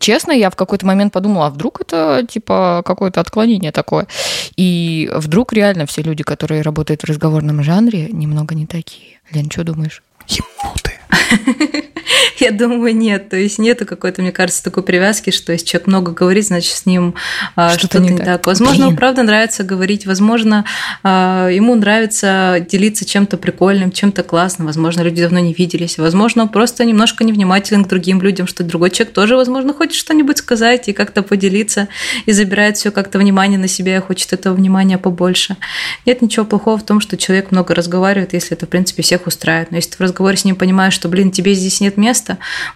честно, 0.00 0.32
я 0.32 0.50
в 0.50 0.56
какой-то 0.56 0.86
момент 0.86 1.12
подумала, 1.12 1.41
вдруг 1.50 1.80
это 1.80 2.26
типа 2.28 2.82
какое-то 2.84 3.20
отклонение 3.20 3.72
такое. 3.72 4.06
И 4.56 5.10
вдруг 5.14 5.52
реально 5.52 5.86
все 5.86 6.02
люди, 6.02 6.22
которые 6.22 6.62
работают 6.62 7.02
в 7.02 7.06
разговорном 7.06 7.62
жанре, 7.62 8.08
немного 8.10 8.54
не 8.54 8.66
такие. 8.66 9.20
Лен, 9.30 9.50
что 9.50 9.64
думаешь? 9.64 10.02
Ебнутые. 10.28 11.00
Я 12.38 12.50
думаю, 12.50 12.96
нет. 12.96 13.28
То 13.28 13.36
есть 13.36 13.58
нету 13.58 13.86
какой-то, 13.86 14.22
мне 14.22 14.32
кажется, 14.32 14.62
такой 14.62 14.82
привязки, 14.82 15.30
что 15.30 15.52
если 15.52 15.66
человек 15.66 15.86
много 15.86 16.12
говорит, 16.12 16.46
значит, 16.46 16.72
с 16.72 16.86
ним 16.86 17.14
а, 17.56 17.70
что-то, 17.70 17.86
что-то 17.86 17.98
не, 18.00 18.10
не 18.10 18.16
так. 18.16 18.26
так. 18.26 18.46
Возможно, 18.46 18.84
ему 18.84 18.96
правда 18.96 19.22
нравится 19.22 19.64
говорить, 19.64 20.06
возможно, 20.06 20.64
а, 21.02 21.48
ему 21.48 21.74
нравится 21.74 22.64
делиться 22.68 23.04
чем-то 23.04 23.36
прикольным, 23.36 23.92
чем-то 23.92 24.22
классным. 24.22 24.66
Возможно, 24.66 25.02
люди 25.02 25.22
давно 25.22 25.38
не 25.40 25.52
виделись. 25.52 25.98
Возможно, 25.98 26.42
он 26.42 26.48
просто 26.48 26.84
немножко 26.84 27.24
невнимателен 27.24 27.84
к 27.84 27.88
другим 27.88 28.20
людям, 28.22 28.46
что 28.46 28.64
другой 28.64 28.90
человек 28.90 29.14
тоже, 29.14 29.36
возможно, 29.36 29.74
хочет 29.74 29.94
что-нибудь 29.94 30.38
сказать 30.38 30.88
и 30.88 30.92
как-то 30.92 31.22
поделиться, 31.22 31.88
и 32.26 32.32
забирает 32.32 32.76
все 32.76 32.90
как-то 32.90 33.18
внимание 33.18 33.58
на 33.58 33.68
себя 33.68 33.96
и 33.96 34.00
хочет 34.00 34.32
этого 34.32 34.54
внимания 34.54 34.98
побольше. 34.98 35.56
Нет 36.06 36.22
ничего 36.22 36.44
плохого 36.44 36.78
в 36.78 36.84
том, 36.84 37.00
что 37.00 37.16
человек 37.16 37.50
много 37.50 37.74
разговаривает, 37.74 38.32
если 38.32 38.56
это, 38.56 38.66
в 38.66 38.68
принципе, 38.68 39.02
всех 39.02 39.26
устраивает. 39.26 39.70
Но 39.70 39.76
если 39.76 39.90
ты 39.90 39.96
в 39.98 40.00
разговоре 40.00 40.36
с 40.36 40.44
ним 40.44 40.56
понимаешь, 40.56 40.94
что, 40.94 41.08
блин, 41.08 41.30
тебе 41.30 41.54
здесь 41.54 41.80
нет 41.80 41.96
места, 41.96 42.21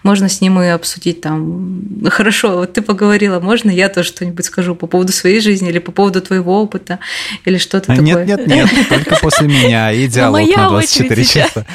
можно 0.03 0.29
с 0.29 0.41
ним 0.41 0.61
и 0.61 0.67
обсудить 0.67 1.21
там, 1.21 1.81
хорошо, 2.09 2.57
вот 2.57 2.73
ты 2.73 2.81
поговорила, 2.81 3.39
можно 3.39 3.69
я 3.69 3.89
тоже 3.89 4.09
что-нибудь 4.09 4.45
скажу 4.45 4.75
по 4.75 4.87
поводу 4.87 5.11
своей 5.11 5.41
жизни 5.41 5.69
или 5.69 5.79
по 5.79 5.91
поводу 5.91 6.21
твоего 6.21 6.61
опыта 6.61 6.99
или 7.45 7.57
что-то 7.57 7.87
такое? 7.87 8.25
Нет, 8.25 8.27
нет, 8.27 8.47
нет, 8.47 8.69
только 8.89 9.15
после 9.21 9.47
меня 9.47 9.91
и 9.91 10.07
диалог 10.17 10.47
на 10.55 10.69
24 10.69 11.25
часа. 11.25 11.65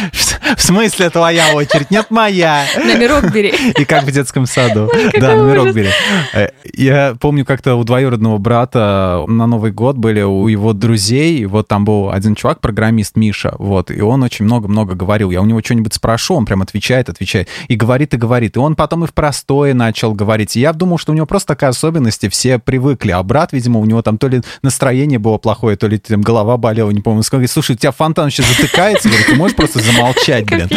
В 0.56 0.62
смысле 0.62 1.10
твоя 1.10 1.54
очередь? 1.54 1.90
Нет, 1.90 2.06
моя. 2.10 2.64
Номерок 2.76 3.32
бери. 3.32 3.52
И 3.78 3.84
как 3.84 4.04
в 4.04 4.10
детском 4.10 4.46
саду. 4.46 4.90
Да, 5.18 5.36
номерок 5.36 5.72
бери. 5.72 5.90
Э, 6.32 6.48
я 6.74 7.16
помню, 7.20 7.44
как-то 7.44 7.76
у 7.76 7.84
двоюродного 7.84 8.38
брата 8.38 9.24
на 9.26 9.46
Новый 9.46 9.72
год 9.72 9.96
были 9.96 10.22
у 10.22 10.48
его 10.48 10.72
друзей, 10.72 11.44
вот 11.46 11.68
там 11.68 11.84
был 11.84 12.10
один 12.10 12.34
чувак, 12.34 12.60
программист 12.60 13.16
Миша, 13.16 13.54
вот, 13.58 13.90
и 13.90 14.00
он 14.00 14.22
очень 14.22 14.44
много-много 14.44 14.94
говорил. 14.94 15.30
Я 15.30 15.42
у 15.42 15.46
него 15.46 15.60
что-нибудь 15.62 15.94
спрошу, 15.94 16.34
он 16.34 16.46
прям 16.46 16.62
отвечает, 16.62 17.08
отвечает. 17.08 17.19
И 17.68 17.76
говорит, 17.76 18.14
и 18.14 18.16
говорит. 18.16 18.56
И 18.56 18.58
он 18.58 18.76
потом 18.76 19.04
и 19.04 19.06
в 19.06 19.14
простое 19.14 19.74
начал 19.74 20.12
говорить. 20.12 20.56
И 20.56 20.60
я 20.60 20.72
думал, 20.72 20.98
что 20.98 21.12
у 21.12 21.14
него 21.14 21.26
просто 21.26 21.48
такая 21.48 21.70
особенность, 21.70 22.24
и 22.24 22.28
все 22.28 22.58
привыкли. 22.58 23.10
А 23.10 23.22
брат, 23.22 23.52
видимо, 23.52 23.80
у 23.80 23.84
него 23.84 24.02
там 24.02 24.18
то 24.18 24.28
ли 24.28 24.42
настроение 24.62 25.18
было 25.18 25.38
плохое, 25.38 25.76
то 25.76 25.86
ли 25.86 25.98
там 25.98 26.22
голова 26.22 26.56
болела, 26.56 26.90
не 26.90 27.00
помню. 27.00 27.22
Говорит, 27.30 27.50
слушай, 27.50 27.72
у 27.72 27.78
тебя 27.78 27.92
фонтан 27.92 28.30
сейчас 28.30 28.46
затыкается. 28.46 29.08
Говорит, 29.08 29.26
ты 29.26 29.34
можешь 29.36 29.56
просто 29.56 29.80
замолчать, 29.80 30.46
блин. 30.46 30.68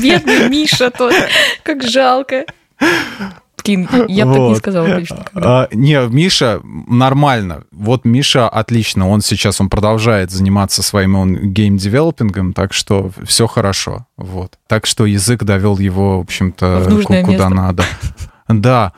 Бедный 0.00 0.48
Миша 0.48 0.90
тот. 0.90 1.14
Как 1.62 1.82
жалко. 1.82 2.44
Блин, 3.76 4.06
я 4.08 4.24
бы 4.24 4.32
вот. 4.32 4.38
так 4.38 4.48
не 4.48 4.56
сказала 4.56 4.88
точно. 4.88 5.24
А, 5.34 5.68
не, 5.72 6.06
Миша 6.08 6.60
нормально. 6.62 7.64
Вот 7.70 8.04
Миша 8.04 8.48
отлично. 8.48 9.08
Он 9.08 9.20
сейчас 9.20 9.60
он 9.60 9.68
продолжает 9.68 10.30
заниматься 10.30 10.82
своим 10.82 11.16
он 11.16 11.52
гейм-девелопингом, 11.52 12.52
так 12.52 12.72
что 12.72 13.10
все 13.24 13.46
хорошо. 13.46 14.06
Вот. 14.16 14.58
Так 14.66 14.86
что 14.86 15.06
язык 15.06 15.44
довел 15.44 15.78
его, 15.78 16.18
в 16.18 16.22
общем-то, 16.22 16.80
в 16.80 17.02
куда 17.02 17.22
место. 17.22 17.48
надо. 17.48 17.84
Да. 18.48 18.92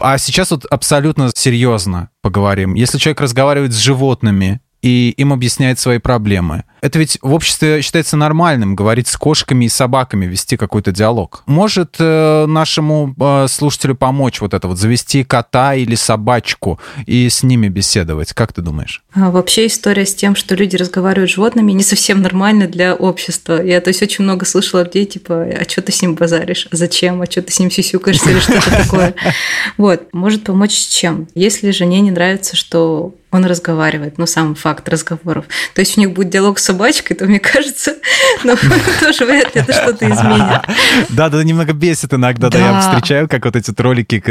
А 0.00 0.18
сейчас 0.18 0.50
вот 0.50 0.64
абсолютно 0.64 1.30
серьезно 1.34 2.08
поговорим. 2.22 2.74
Если 2.74 2.98
человек 2.98 3.20
разговаривает 3.20 3.72
с 3.72 3.76
животными, 3.76 4.60
и 4.82 5.10
им 5.10 5.32
объясняет 5.32 5.78
свои 5.78 5.98
проблемы. 5.98 6.64
Это 6.80 6.98
ведь 6.98 7.18
в 7.22 7.32
обществе 7.32 7.82
считается 7.82 8.16
нормальным 8.16 8.74
говорить 8.74 9.08
с 9.08 9.16
кошками 9.16 9.66
и 9.66 9.68
собаками, 9.68 10.26
вести 10.26 10.56
какой-то 10.56 10.92
диалог. 10.92 11.42
Может 11.46 11.96
э, 11.98 12.46
нашему 12.46 13.14
э, 13.18 13.46
слушателю 13.48 13.94
помочь 13.94 14.40
вот 14.40 14.54
это 14.54 14.68
вот, 14.68 14.78
завести 14.78 15.24
кота 15.24 15.74
или 15.74 15.94
собачку 15.94 16.80
и 17.06 17.28
с 17.28 17.42
ними 17.42 17.68
беседовать? 17.68 18.32
Как 18.32 18.52
ты 18.52 18.62
думаешь? 18.62 19.02
А 19.14 19.30
вообще 19.30 19.66
история 19.66 20.06
с 20.06 20.14
тем, 20.14 20.34
что 20.34 20.54
люди 20.54 20.76
разговаривают 20.76 21.30
с 21.30 21.34
животными, 21.34 21.72
не 21.72 21.82
совсем 21.82 22.22
нормальна 22.22 22.66
для 22.66 22.94
общества. 22.94 23.62
Я 23.62 23.80
то 23.80 23.88
есть 23.88 24.02
очень 24.02 24.24
много 24.24 24.46
слышала 24.46 24.82
людей, 24.84 25.06
типа, 25.06 25.42
а 25.42 25.68
что 25.68 25.82
ты 25.82 25.92
с 25.92 26.02
ним 26.02 26.14
базаришь? 26.14 26.68
Зачем? 26.70 27.20
А 27.22 27.26
что 27.26 27.42
ты 27.42 27.52
с 27.52 27.58
ним 27.58 27.70
сисюкаешься 27.70 28.30
или 28.30 28.38
что-то 28.38 28.70
такое? 28.82 29.14
Вот, 29.76 30.08
может 30.12 30.44
помочь 30.44 30.72
с 30.72 30.86
чем? 30.86 31.28
Если 31.34 31.70
жене 31.70 32.00
не 32.00 32.10
нравится, 32.10 32.56
что 32.56 33.14
он 33.32 33.44
разговаривает, 33.44 34.18
ну, 34.18 34.26
сам 34.26 34.54
факт 34.54 34.88
разговоров. 34.88 35.44
То 35.74 35.80
есть 35.80 35.96
у 35.96 36.00
них 36.00 36.12
будет 36.12 36.30
диалог 36.30 36.58
с 36.58 36.69
собачкой, 36.70 37.16
то, 37.16 37.26
мне 37.26 37.40
кажется, 37.40 37.96
ну, 38.44 38.56
тоже 39.00 39.26
вряд 39.26 39.54
ли 39.54 39.62
это 39.62 39.72
что-то 39.72 40.06
изменит. 40.06 40.62
Да, 41.10 41.28
да, 41.28 41.42
немного 41.42 41.72
бесит 41.72 42.14
иногда, 42.14 42.48
да, 42.48 42.58
я 42.58 42.80
встречаю, 42.80 43.28
как 43.28 43.44
вот 43.44 43.56
эти 43.56 43.72
ролики 43.80 44.22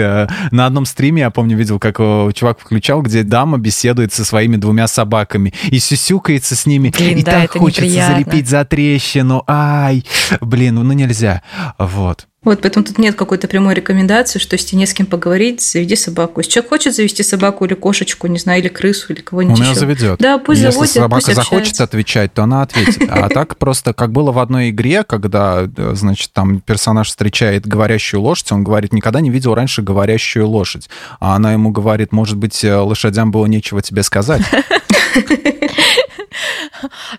на 0.52 0.66
одном 0.66 0.86
стриме, 0.86 1.24
я 1.24 1.30
помню, 1.30 1.58
видел, 1.58 1.80
как 1.80 1.98
чувак 1.98 2.60
включал, 2.60 3.02
где 3.02 3.24
дама 3.24 3.58
беседует 3.58 4.14
со 4.14 4.24
своими 4.24 4.56
двумя 4.56 4.88
собаками 4.88 5.54
и 5.70 5.80
сюсюкается 5.80 6.56
с 6.56 6.66
ними, 6.66 6.90
и 6.98 7.24
так 7.24 7.52
хочется 7.52 8.08
залепить 8.08 8.48
за 8.48 8.64
трещину, 8.66 9.44
ай, 9.48 10.06
блин, 10.42 10.76
ну 10.76 10.94
нельзя, 10.94 11.42
вот. 11.78 12.29
Вот, 12.42 12.62
поэтому 12.62 12.86
тут 12.86 12.98
нет 12.98 13.16
какой-то 13.16 13.50
прямой 13.50 13.74
рекомендации, 13.74 14.40
что 14.40 14.56
если 14.56 14.78
не 14.78 14.86
с 14.86 14.94
кем 14.94 15.06
поговорить, 15.06 15.62
заведи 15.62 15.98
собаку. 15.98 16.40
Если 16.40 16.54
человек 16.54 16.70
хочет 16.70 16.96
завести 16.96 17.22
собаку 17.22 17.66
или 17.66 17.74
кошечку, 17.74 18.28
не 18.28 18.40
знаю, 18.40 18.62
или 18.62 18.70
крысу, 18.70 19.12
или 19.12 19.20
кого-нибудь 19.20 19.60
Он 19.60 19.66
ее 19.66 19.76
заведет. 19.76 20.20
Да, 20.20 20.38
пусть 20.38 20.62
Если 20.62 20.72
заводит, 20.72 20.94
собака 20.94 21.16
пусть 21.16 21.36
захочет 21.36 21.52
общается. 21.52 21.84
отвечать, 21.84 22.34
то 22.34 22.44
она 22.44 22.62
ответит. 22.62 23.10
А 23.10 23.28
так 23.30 23.58
просто, 23.58 23.94
как 23.94 24.14
было 24.14 24.32
в 24.32 24.40
одной 24.40 24.70
игре, 24.70 25.04
когда, 25.04 25.68
э, 25.76 25.92
значит, 25.96 26.32
там 26.32 26.62
персонаж 26.62 27.10
встречает 27.10 27.68
говорящую 27.68 28.22
лошадь, 28.22 28.54
он 28.54 28.64
говорит, 28.64 28.94
никогда 28.94 29.20
не 29.20 29.30
видел 29.30 29.54
раньше 29.54 29.82
говорящую 29.82 30.48
лошадь. 30.48 30.90
А 31.20 31.36
она 31.36 31.52
ему 31.52 31.72
говорит, 31.72 32.14
может 32.14 32.38
быть, 32.38 32.64
э, 32.64 32.74
лошадям 32.74 33.32
было 33.32 33.48
нечего 33.48 33.82
тебе 33.82 34.02
сказать. 34.02 34.44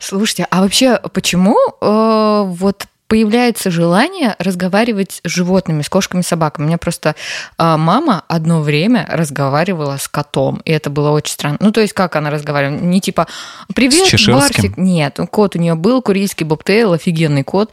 Слушайте, 0.00 0.46
а 0.50 0.62
вообще 0.62 0.98
почему 1.12 1.56
э, 1.80 2.44
вот 2.46 2.86
появляется 3.10 3.72
желание 3.72 4.36
разговаривать 4.38 5.20
с 5.24 5.28
животными, 5.28 5.82
с 5.82 5.88
кошками, 5.88 6.22
собаками. 6.22 6.66
У 6.66 6.68
меня 6.68 6.78
просто 6.78 7.16
э, 7.58 7.76
мама 7.76 8.22
одно 8.28 8.62
время 8.62 9.04
разговаривала 9.10 9.96
с 9.96 10.06
котом, 10.06 10.62
и 10.64 10.70
это 10.70 10.90
было 10.90 11.10
очень 11.10 11.32
странно. 11.32 11.56
Ну, 11.58 11.72
то 11.72 11.80
есть, 11.80 11.92
как 11.92 12.14
она 12.14 12.30
разговаривала? 12.30 12.78
Не 12.78 13.00
типа 13.00 13.26
«Привет, 13.74 14.08
Барсик». 14.28 14.76
Нет, 14.76 15.18
кот 15.32 15.56
у 15.56 15.58
нее 15.58 15.74
был, 15.74 16.02
курильский 16.02 16.46
бобтейл, 16.46 16.92
офигенный 16.92 17.42
кот, 17.42 17.72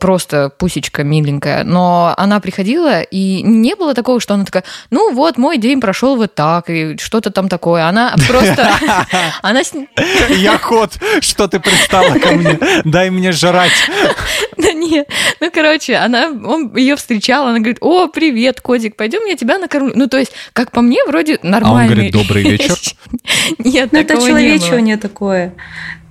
просто 0.00 0.50
пусечка 0.58 1.04
миленькая. 1.04 1.62
Но 1.62 2.12
она 2.16 2.40
приходила, 2.40 3.00
и 3.00 3.42
не 3.42 3.76
было 3.76 3.94
такого, 3.94 4.18
что 4.18 4.34
она 4.34 4.44
такая, 4.44 4.64
ну 4.90 5.14
вот, 5.14 5.38
мой 5.38 5.56
день 5.56 5.80
прошел 5.80 6.16
вот 6.16 6.34
так, 6.34 6.68
и 6.68 6.98
что-то 6.98 7.30
там 7.30 7.48
такое. 7.48 7.86
Она 7.86 8.16
просто... 8.26 8.72
она 9.42 9.60
Я 10.30 10.58
кот, 10.58 10.98
что 11.20 11.46
ты 11.46 11.60
пристала 11.60 12.18
ко 12.18 12.32
мне? 12.32 12.58
Дай 12.82 13.10
мне 13.10 13.30
жрать. 13.30 13.70
Да 14.64 14.72
нет. 14.72 15.08
Ну, 15.40 15.50
короче, 15.52 15.96
она, 15.96 16.28
он 16.28 16.74
ее 16.76 16.96
встречал, 16.96 17.46
она 17.46 17.58
говорит, 17.58 17.78
о, 17.80 18.08
привет, 18.08 18.60
котик, 18.60 18.96
пойдем, 18.96 19.24
я 19.26 19.36
тебя 19.36 19.58
накормлю. 19.58 19.92
Ну, 19.94 20.08
то 20.08 20.18
есть, 20.18 20.32
как 20.52 20.70
по 20.70 20.80
мне, 20.80 21.04
вроде 21.06 21.38
нормально. 21.42 21.80
А 21.80 21.82
он 21.82 21.86
говорит, 21.86 22.12
добрый 22.12 22.42
вечер. 22.42 22.76
Нет, 23.58 23.92
Ну, 23.92 23.98
это 23.98 24.14
человечивание 24.14 24.96
такое. 24.96 25.54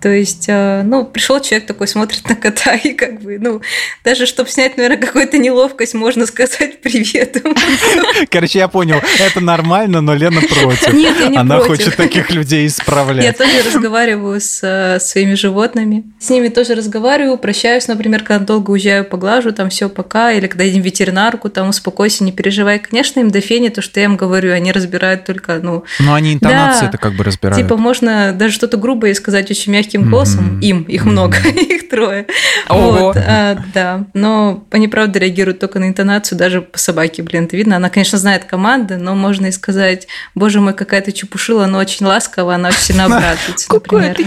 То 0.04 0.10
есть, 0.10 0.50
ну, 0.50 1.06
пришел 1.06 1.40
человек 1.40 1.66
такой, 1.66 1.88
смотрит 1.88 2.28
на 2.28 2.36
кота, 2.36 2.76
и 2.76 2.92
как 2.92 3.22
бы, 3.22 3.40
ну, 3.40 3.62
даже 4.04 4.26
чтобы 4.26 4.50
снять, 4.50 4.76
наверное, 4.76 4.98
какую-то 4.98 5.38
неловкость, 5.38 5.94
можно 5.94 6.26
сказать 6.26 6.82
привет. 6.82 7.42
Короче, 8.30 8.60
я 8.60 8.68
понял, 8.68 8.98
это 9.18 9.40
нормально, 9.40 10.02
но 10.02 10.14
Лена 10.14 10.42
против. 10.42 10.92
Нет, 10.92 11.16
я 11.22 11.28
не 11.30 11.38
Она 11.38 11.60
против. 11.60 11.86
хочет 11.86 11.96
таких 11.96 12.32
людей 12.32 12.68
исправлять. 12.68 13.24
Я 13.24 13.32
тоже 13.32 13.64
разговариваю 13.66 14.42
с 14.42 14.60
э, 14.62 15.00
своими 15.00 15.36
животными. 15.36 16.04
С 16.20 16.30
ними 16.30 16.50
тоже 16.50 16.76
разговариваю, 16.76 17.38
прощаюсь, 17.38 17.88
например, 17.88 18.24
когда 18.24 18.46
долго 18.46 18.72
уезжаю, 18.72 19.06
поглажу, 19.06 19.54
там 19.54 19.70
все 19.70 19.88
пока, 19.88 20.34
или 20.34 20.48
когда 20.48 20.66
едем 20.66 20.82
в 20.82 20.86
ветеринарку, 20.86 21.50
там 21.50 21.70
успокойся, 21.70 22.26
не 22.26 22.34
переживай. 22.34 22.80
Конечно, 22.80 23.22
им 23.22 23.32
до 23.32 23.40
фени 23.40 23.70
то, 23.70 23.82
что 23.82 24.02
я 24.02 24.08
им 24.08 24.18
говорю, 24.18 24.52
они 24.52 24.74
разбирают 24.74 25.24
только, 25.24 25.60
ну... 25.64 25.86
Но 26.00 26.14
они 26.14 26.34
интонации 26.34 26.88
это 26.88 26.98
как 26.98 27.14
бы 27.14 27.24
разбирают. 27.24 27.64
Типа 27.64 27.78
можно 27.78 28.34
даже 28.34 28.54
что-то 28.54 28.76
грубое 28.76 29.14
сказать 29.14 29.50
очень 29.50 29.72
мягким 29.94 30.10
голосом. 30.10 30.60
Им, 30.60 30.84
их 30.84 31.06
много, 31.06 31.38
их 31.48 31.90
трое. 31.90 32.26
Вот, 32.70 33.18
а, 33.18 33.58
да. 33.74 34.06
Но 34.14 34.66
они, 34.72 34.88
правда, 34.88 35.20
реагируют 35.20 35.60
только 35.60 35.80
на 35.80 35.88
интонацию, 35.88 36.38
даже 36.38 36.62
по 36.62 36.78
собаке, 36.78 37.24
блин, 37.24 37.46
это 37.46 37.58
видно. 37.58 37.76
Она, 37.76 37.90
конечно, 37.90 38.18
знает 38.18 38.46
команды, 38.46 38.98
но 38.98 39.16
можно 39.16 39.48
и 39.48 39.52
сказать, 39.52 40.08
боже 40.36 40.60
мой, 40.60 40.74
какая 40.74 41.02
ты 41.02 41.12
чепушила, 41.12 41.66
но 41.66 41.80
очень 41.80 42.06
ласково, 42.06 42.56
она 42.56 42.70
очень 42.70 42.80
сильно 42.80 43.06
обрадуется, 43.06 43.72
например. 43.72 44.18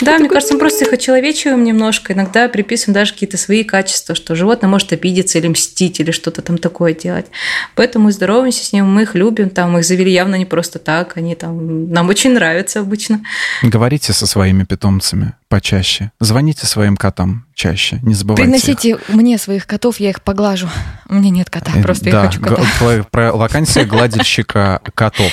Да, 0.00 0.18
мне 0.18 0.28
кажется, 0.28 0.54
мы 0.54 0.60
просто 0.60 0.84
их 0.84 0.92
очеловечиваем 0.92 1.62
немножко. 1.64 2.12
Иногда 2.12 2.48
приписываем 2.48 2.94
даже 2.94 3.12
какие-то 3.12 3.36
свои 3.36 3.64
качества, 3.64 4.14
что 4.14 4.34
животное 4.34 4.68
может 4.68 4.92
обидеться 4.92 5.38
или 5.38 5.48
мстить, 5.48 6.00
или 6.00 6.10
что-то 6.10 6.42
там 6.42 6.58
такое 6.58 6.94
делать. 6.94 7.26
Поэтому 7.74 8.06
мы 8.06 8.12
здороваемся 8.12 8.64
с 8.64 8.72
ним, 8.72 8.86
мы 8.86 9.02
их 9.02 9.14
любим, 9.14 9.50
там 9.50 9.78
их 9.78 9.84
завели 9.84 10.12
явно 10.12 10.36
не 10.36 10.46
просто 10.46 10.78
так, 10.78 11.16
они 11.16 11.34
там 11.34 11.90
нам 11.90 12.08
очень 12.08 12.32
нравятся 12.32 12.80
обычно. 12.80 13.20
Говорите 13.62 14.12
со 14.12 14.26
своими 14.26 14.63
питомцами 14.64 15.34
почаще. 15.48 16.10
Звоните 16.20 16.66
своим 16.66 16.96
котам 16.96 17.46
чаще. 17.54 18.00
Не 18.02 18.14
забывайте. 18.14 18.42
Приносите 18.42 18.90
их. 18.90 19.08
мне 19.08 19.38
своих 19.38 19.66
котов, 19.66 20.00
я 20.00 20.10
их 20.10 20.22
поглажу. 20.22 20.68
У 21.08 21.14
меня 21.14 21.30
нет 21.30 21.50
кота, 21.50 21.72
просто 21.82 22.10
да, 22.10 22.22
я 22.22 22.26
хочу 22.28 22.40
кота. 22.40 22.62
Про, 22.78 23.04
про 23.10 23.32
вакансия 23.32 23.84
гладильщика 23.84 24.80
котов. 24.94 25.32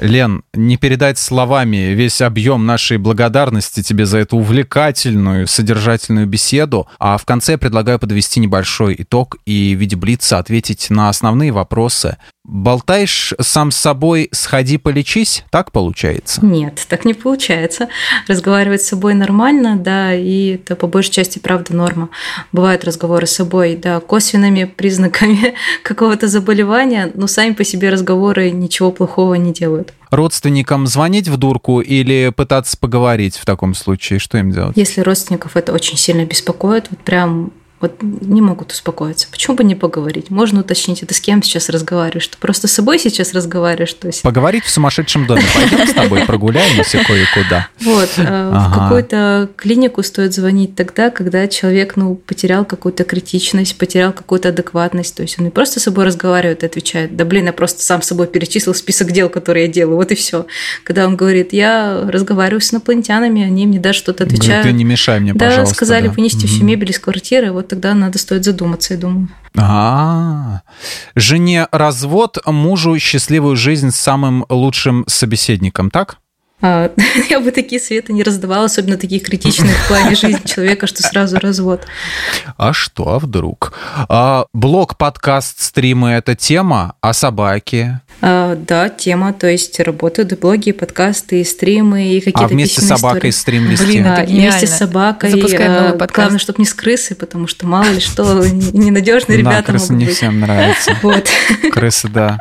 Лен, 0.00 0.42
не 0.52 0.76
передать 0.76 1.18
словами 1.18 1.94
весь 1.94 2.20
объем 2.20 2.66
нашей 2.66 2.98
благодарности 2.98 3.82
тебе 3.82 4.04
за 4.04 4.18
эту 4.18 4.36
увлекательную, 4.36 5.46
содержательную 5.46 6.26
беседу. 6.26 6.86
А 6.98 7.16
в 7.16 7.24
конце 7.24 7.52
я 7.52 7.58
предлагаю 7.58 7.98
подвести 7.98 8.40
небольшой 8.40 8.96
итог 8.98 9.36
и 9.46 9.74
в 9.74 9.78
виде 9.78 9.96
блица 9.96 10.38
ответить 10.38 10.90
на 10.90 11.08
основные 11.08 11.50
вопросы. 11.50 12.18
Болтаешь 12.48 13.34
сам 13.40 13.72
с 13.72 13.76
собой, 13.76 14.28
сходи 14.30 14.78
полечись, 14.78 15.44
так 15.50 15.72
получается? 15.72 16.46
Нет, 16.46 16.86
так 16.88 17.04
не 17.04 17.12
получается. 17.12 17.88
Разговаривать 18.28 18.82
с 18.82 18.88
собой 18.88 19.14
нормально, 19.14 19.76
да, 19.76 20.14
и 20.14 20.54
это 20.54 20.76
по 20.76 20.86
большей 20.86 21.10
части, 21.10 21.40
правда, 21.40 21.74
норма. 21.74 22.08
Бывают 22.52 22.84
разговоры 22.84 23.26
с 23.26 23.32
собой, 23.32 23.74
да, 23.74 23.98
косвенными 23.98 24.62
признаками 24.62 25.54
какого-то 25.82 26.28
заболевания, 26.28 27.10
но 27.14 27.26
сами 27.26 27.52
по 27.52 27.64
себе 27.64 27.90
разговоры 27.90 28.52
ничего 28.52 28.92
плохого 28.92 29.34
не 29.34 29.52
делают. 29.52 29.92
Родственникам 30.10 30.86
звонить 30.86 31.26
в 31.26 31.36
дурку 31.36 31.80
или 31.80 32.32
пытаться 32.34 32.78
поговорить 32.78 33.36
в 33.36 33.44
таком 33.44 33.74
случае? 33.74 34.20
Что 34.20 34.38
им 34.38 34.52
делать? 34.52 34.76
Если 34.76 35.00
родственников 35.00 35.56
это 35.56 35.72
очень 35.72 35.96
сильно 35.96 36.24
беспокоит, 36.24 36.86
вот 36.90 37.00
прям 37.00 37.50
вот 37.80 38.02
не 38.02 38.40
могут 38.40 38.72
успокоиться. 38.72 39.28
Почему 39.30 39.56
бы 39.56 39.64
не 39.64 39.74
поговорить? 39.74 40.30
Можно 40.30 40.60
уточнить, 40.60 41.02
это 41.02 41.12
с 41.12 41.20
кем 41.20 41.42
сейчас 41.42 41.68
разговариваешь? 41.68 42.26
Ты 42.26 42.38
просто 42.38 42.68
с 42.68 42.72
собой 42.72 42.98
сейчас 42.98 43.34
разговариваешь? 43.34 43.92
То 43.94 44.06
есть... 44.06 44.22
Поговорить 44.22 44.64
в 44.64 44.70
сумасшедшем 44.70 45.26
доме. 45.26 45.42
Пойдем 45.54 45.86
с 45.86 45.92
тобой 45.92 46.22
прогуляемся 46.26 47.04
кое-куда. 47.04 47.68
Вот. 47.82 48.10
Ага. 48.16 48.68
В 48.68 48.74
какую-то 48.74 49.50
клинику 49.56 50.02
стоит 50.02 50.32
звонить 50.34 50.74
тогда, 50.74 51.10
когда 51.10 51.46
человек 51.48 51.96
ну, 51.96 52.14
потерял 52.14 52.64
какую-то 52.64 53.04
критичность, 53.04 53.76
потерял 53.76 54.12
какую-то 54.12 54.48
адекватность. 54.48 55.14
То 55.14 55.22
есть 55.22 55.38
он 55.38 55.44
не 55.44 55.50
просто 55.50 55.78
с 55.78 55.82
собой 55.82 56.04
разговаривает 56.04 56.62
и 56.62 56.66
отвечает, 56.66 57.14
да 57.14 57.24
блин, 57.24 57.46
я 57.46 57.52
просто 57.52 57.82
сам 57.82 58.00
с 58.00 58.06
собой 58.06 58.26
перечислил 58.26 58.74
список 58.74 59.12
дел, 59.12 59.28
которые 59.28 59.66
я 59.66 59.72
делаю, 59.72 59.96
вот 59.96 60.12
и 60.12 60.14
все. 60.14 60.46
Когда 60.82 61.06
он 61.06 61.16
говорит, 61.16 61.52
я 61.52 62.04
разговариваю 62.08 62.60
с 62.60 62.72
инопланетянами, 62.72 63.42
они 63.42 63.66
мне 63.66 63.78
даже 63.78 63.98
что-то 63.98 64.24
отвечают. 64.24 64.62
Говорит, 64.62 64.72
ты 64.72 64.72
не 64.72 64.84
мешай 64.84 65.20
мне, 65.20 65.34
да, 65.34 65.46
пожалуйста. 65.46 65.74
сказали, 65.74 66.08
да. 66.08 66.12
вынести 66.14 66.46
всю 66.46 66.64
мебель 66.64 66.90
из 66.90 66.98
квартиры, 66.98 67.52
вот 67.52 67.65
тогда 67.68 67.94
надо 67.94 68.18
стоит 68.18 68.44
задуматься, 68.44 68.94
я 68.94 69.00
думаю. 69.00 69.28
А, 69.56 70.62
жене 71.14 71.68
развод, 71.72 72.38
мужу 72.46 72.98
счастливую 72.98 73.56
жизнь 73.56 73.90
с 73.90 73.96
самым 73.96 74.44
лучшим 74.48 75.04
собеседником, 75.06 75.90
так? 75.90 76.18
А, 76.62 76.90
я 77.30 77.40
бы 77.40 77.50
такие 77.50 77.80
советы 77.80 78.12
не 78.12 78.22
раздавала, 78.22 78.64
особенно 78.64 78.96
такие 78.96 79.20
критичные 79.20 79.74
в 79.74 79.88
плане 79.88 80.16
жизни 80.16 80.40
человека, 80.46 80.86
что 80.86 81.02
сразу 81.02 81.38
развод. 81.38 81.82
А 82.56 82.72
что, 82.72 83.14
а 83.14 83.18
вдруг? 83.18 83.74
А, 84.08 84.46
блог, 84.52 84.96
подкаст, 84.96 85.60
стримы— 85.60 86.10
это 86.12 86.34
тема, 86.34 86.94
а 87.00 87.12
собаки? 87.12 88.00
А, 88.22 88.56
да, 88.56 88.88
тема, 88.88 89.34
то 89.34 89.46
есть 89.46 89.78
работают 89.80 90.32
и 90.32 90.36
блоги, 90.36 90.70
и 90.70 90.72
подкасты, 90.72 91.42
и 91.42 91.44
стримы, 91.44 92.14
и 92.14 92.20
какие-то 92.20 92.44
А 92.44 92.48
вместе 92.48 92.80
с 92.80 92.88
собакой 92.88 93.28
истории. 93.30 93.58
стрим 93.58 93.64
вести? 93.64 93.84
Блин, 93.84 94.04
Да, 94.04 94.22
это 94.22 94.32
и 94.32 94.34
вместе 94.34 94.66
с 94.66 94.70
гениально. 94.70 94.76
собакой. 94.78 95.30
Запускаем 95.30 95.70
а, 95.70 95.80
новый 95.80 95.98
подкаст. 95.98 96.16
Главное, 96.16 96.38
чтобы 96.38 96.58
не 96.60 96.64
с 96.64 96.72
крысы, 96.72 97.14
потому 97.14 97.46
что 97.46 97.66
мало 97.66 97.90
ли 97.90 98.00
что, 98.00 98.46
ненадежные 98.46 99.42
Да, 99.42 99.50
ребята 99.50 99.72
крысы 99.72 99.92
могут 99.92 100.08
не 100.08 100.12
всем 100.14 100.40
нравятся. 100.40 100.96
Вот. 101.02 101.28
Крысы, 101.72 102.08
да. 102.08 102.40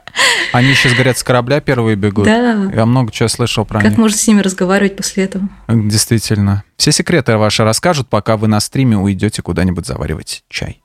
Они 0.54 0.74
сейчас, 0.74 0.94
говорят, 0.94 1.18
с 1.18 1.24
корабля 1.24 1.60
первые 1.60 1.98
бегут. 1.98 2.26
Да. 2.26 2.72
Я 2.74 2.86
много 2.86 3.12
чего 3.12 3.28
слышал 3.28 3.66
про 3.66 3.82
них. 3.84 3.92
Можно 4.06 4.20
с 4.20 4.28
ними 4.28 4.42
разговаривать 4.42 4.96
после 4.96 5.24
этого? 5.24 5.50
Действительно. 5.68 6.64
Все 6.78 6.92
секреты 6.92 7.38
ваши 7.38 7.64
расскажут, 7.64 8.08
пока 8.08 8.38
вы 8.38 8.48
на 8.48 8.60
стриме 8.60 8.98
уйдете 8.98 9.42
куда-нибудь 9.42 9.88
заваривать 9.88 10.44
чай. 10.48 10.84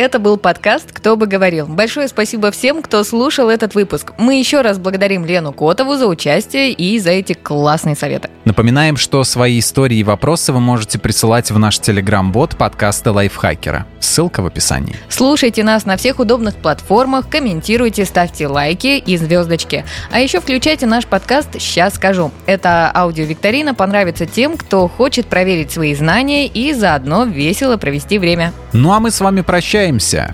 Это 0.00 0.20
был 0.20 0.36
подкаст 0.36 0.92
«Кто 0.92 1.16
бы 1.16 1.26
говорил». 1.26 1.66
Большое 1.66 2.06
спасибо 2.06 2.52
всем, 2.52 2.82
кто 2.82 3.02
слушал 3.02 3.50
этот 3.50 3.74
выпуск. 3.74 4.12
Мы 4.16 4.38
еще 4.38 4.60
раз 4.60 4.78
благодарим 4.78 5.24
Лену 5.24 5.52
Котову 5.52 5.96
за 5.96 6.06
участие 6.06 6.70
и 6.70 7.00
за 7.00 7.10
эти 7.10 7.32
классные 7.32 7.96
советы. 7.96 8.30
Напоминаем, 8.44 8.96
что 8.96 9.24
свои 9.24 9.58
истории 9.58 9.96
и 9.96 10.04
вопросы 10.04 10.52
вы 10.52 10.60
можете 10.60 11.00
присылать 11.00 11.50
в 11.50 11.58
наш 11.58 11.80
телеграм-бот 11.80 12.56
подкаста 12.56 13.10
Лайфхакера. 13.10 13.86
Ссылка 13.98 14.40
в 14.40 14.46
описании. 14.46 14.94
Слушайте 15.08 15.64
нас 15.64 15.84
на 15.84 15.96
всех 15.96 16.20
удобных 16.20 16.54
платформах, 16.54 17.28
комментируйте, 17.28 18.04
ставьте 18.04 18.46
лайки 18.46 18.98
и 18.98 19.16
звездочки. 19.16 19.84
А 20.12 20.20
еще 20.20 20.40
включайте 20.40 20.86
наш 20.86 21.06
подкаст 21.06 21.60
«Сейчас 21.60 21.96
скажу». 21.96 22.30
Эта 22.46 22.88
аудиовикторина 22.94 23.74
понравится 23.74 24.26
тем, 24.26 24.56
кто 24.56 24.86
хочет 24.86 25.26
проверить 25.26 25.72
свои 25.72 25.96
знания 25.96 26.46
и 26.46 26.72
заодно 26.72 27.24
весело 27.24 27.76
провести 27.78 28.20
время. 28.20 28.52
Ну 28.72 28.92
а 28.92 29.00
мы 29.00 29.10
с 29.10 29.20
вами 29.20 29.40
прощаемся. 29.40 29.87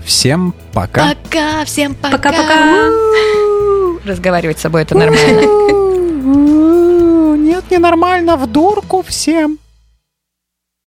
Всем 0.05 0.53
пока. 0.73 1.15
Пока, 1.23 1.63
всем 1.65 1.95
пока. 1.95 2.17
Пока-пока. 2.17 2.89
Разговаривать 4.05 4.59
с 4.59 4.61
собой 4.61 4.81
это 4.81 4.97
нормально. 4.97 5.41
Нет, 7.37 7.63
ненормально, 7.71 8.35
в 8.35 8.47
дурку 8.47 9.01
всем. 9.01 9.59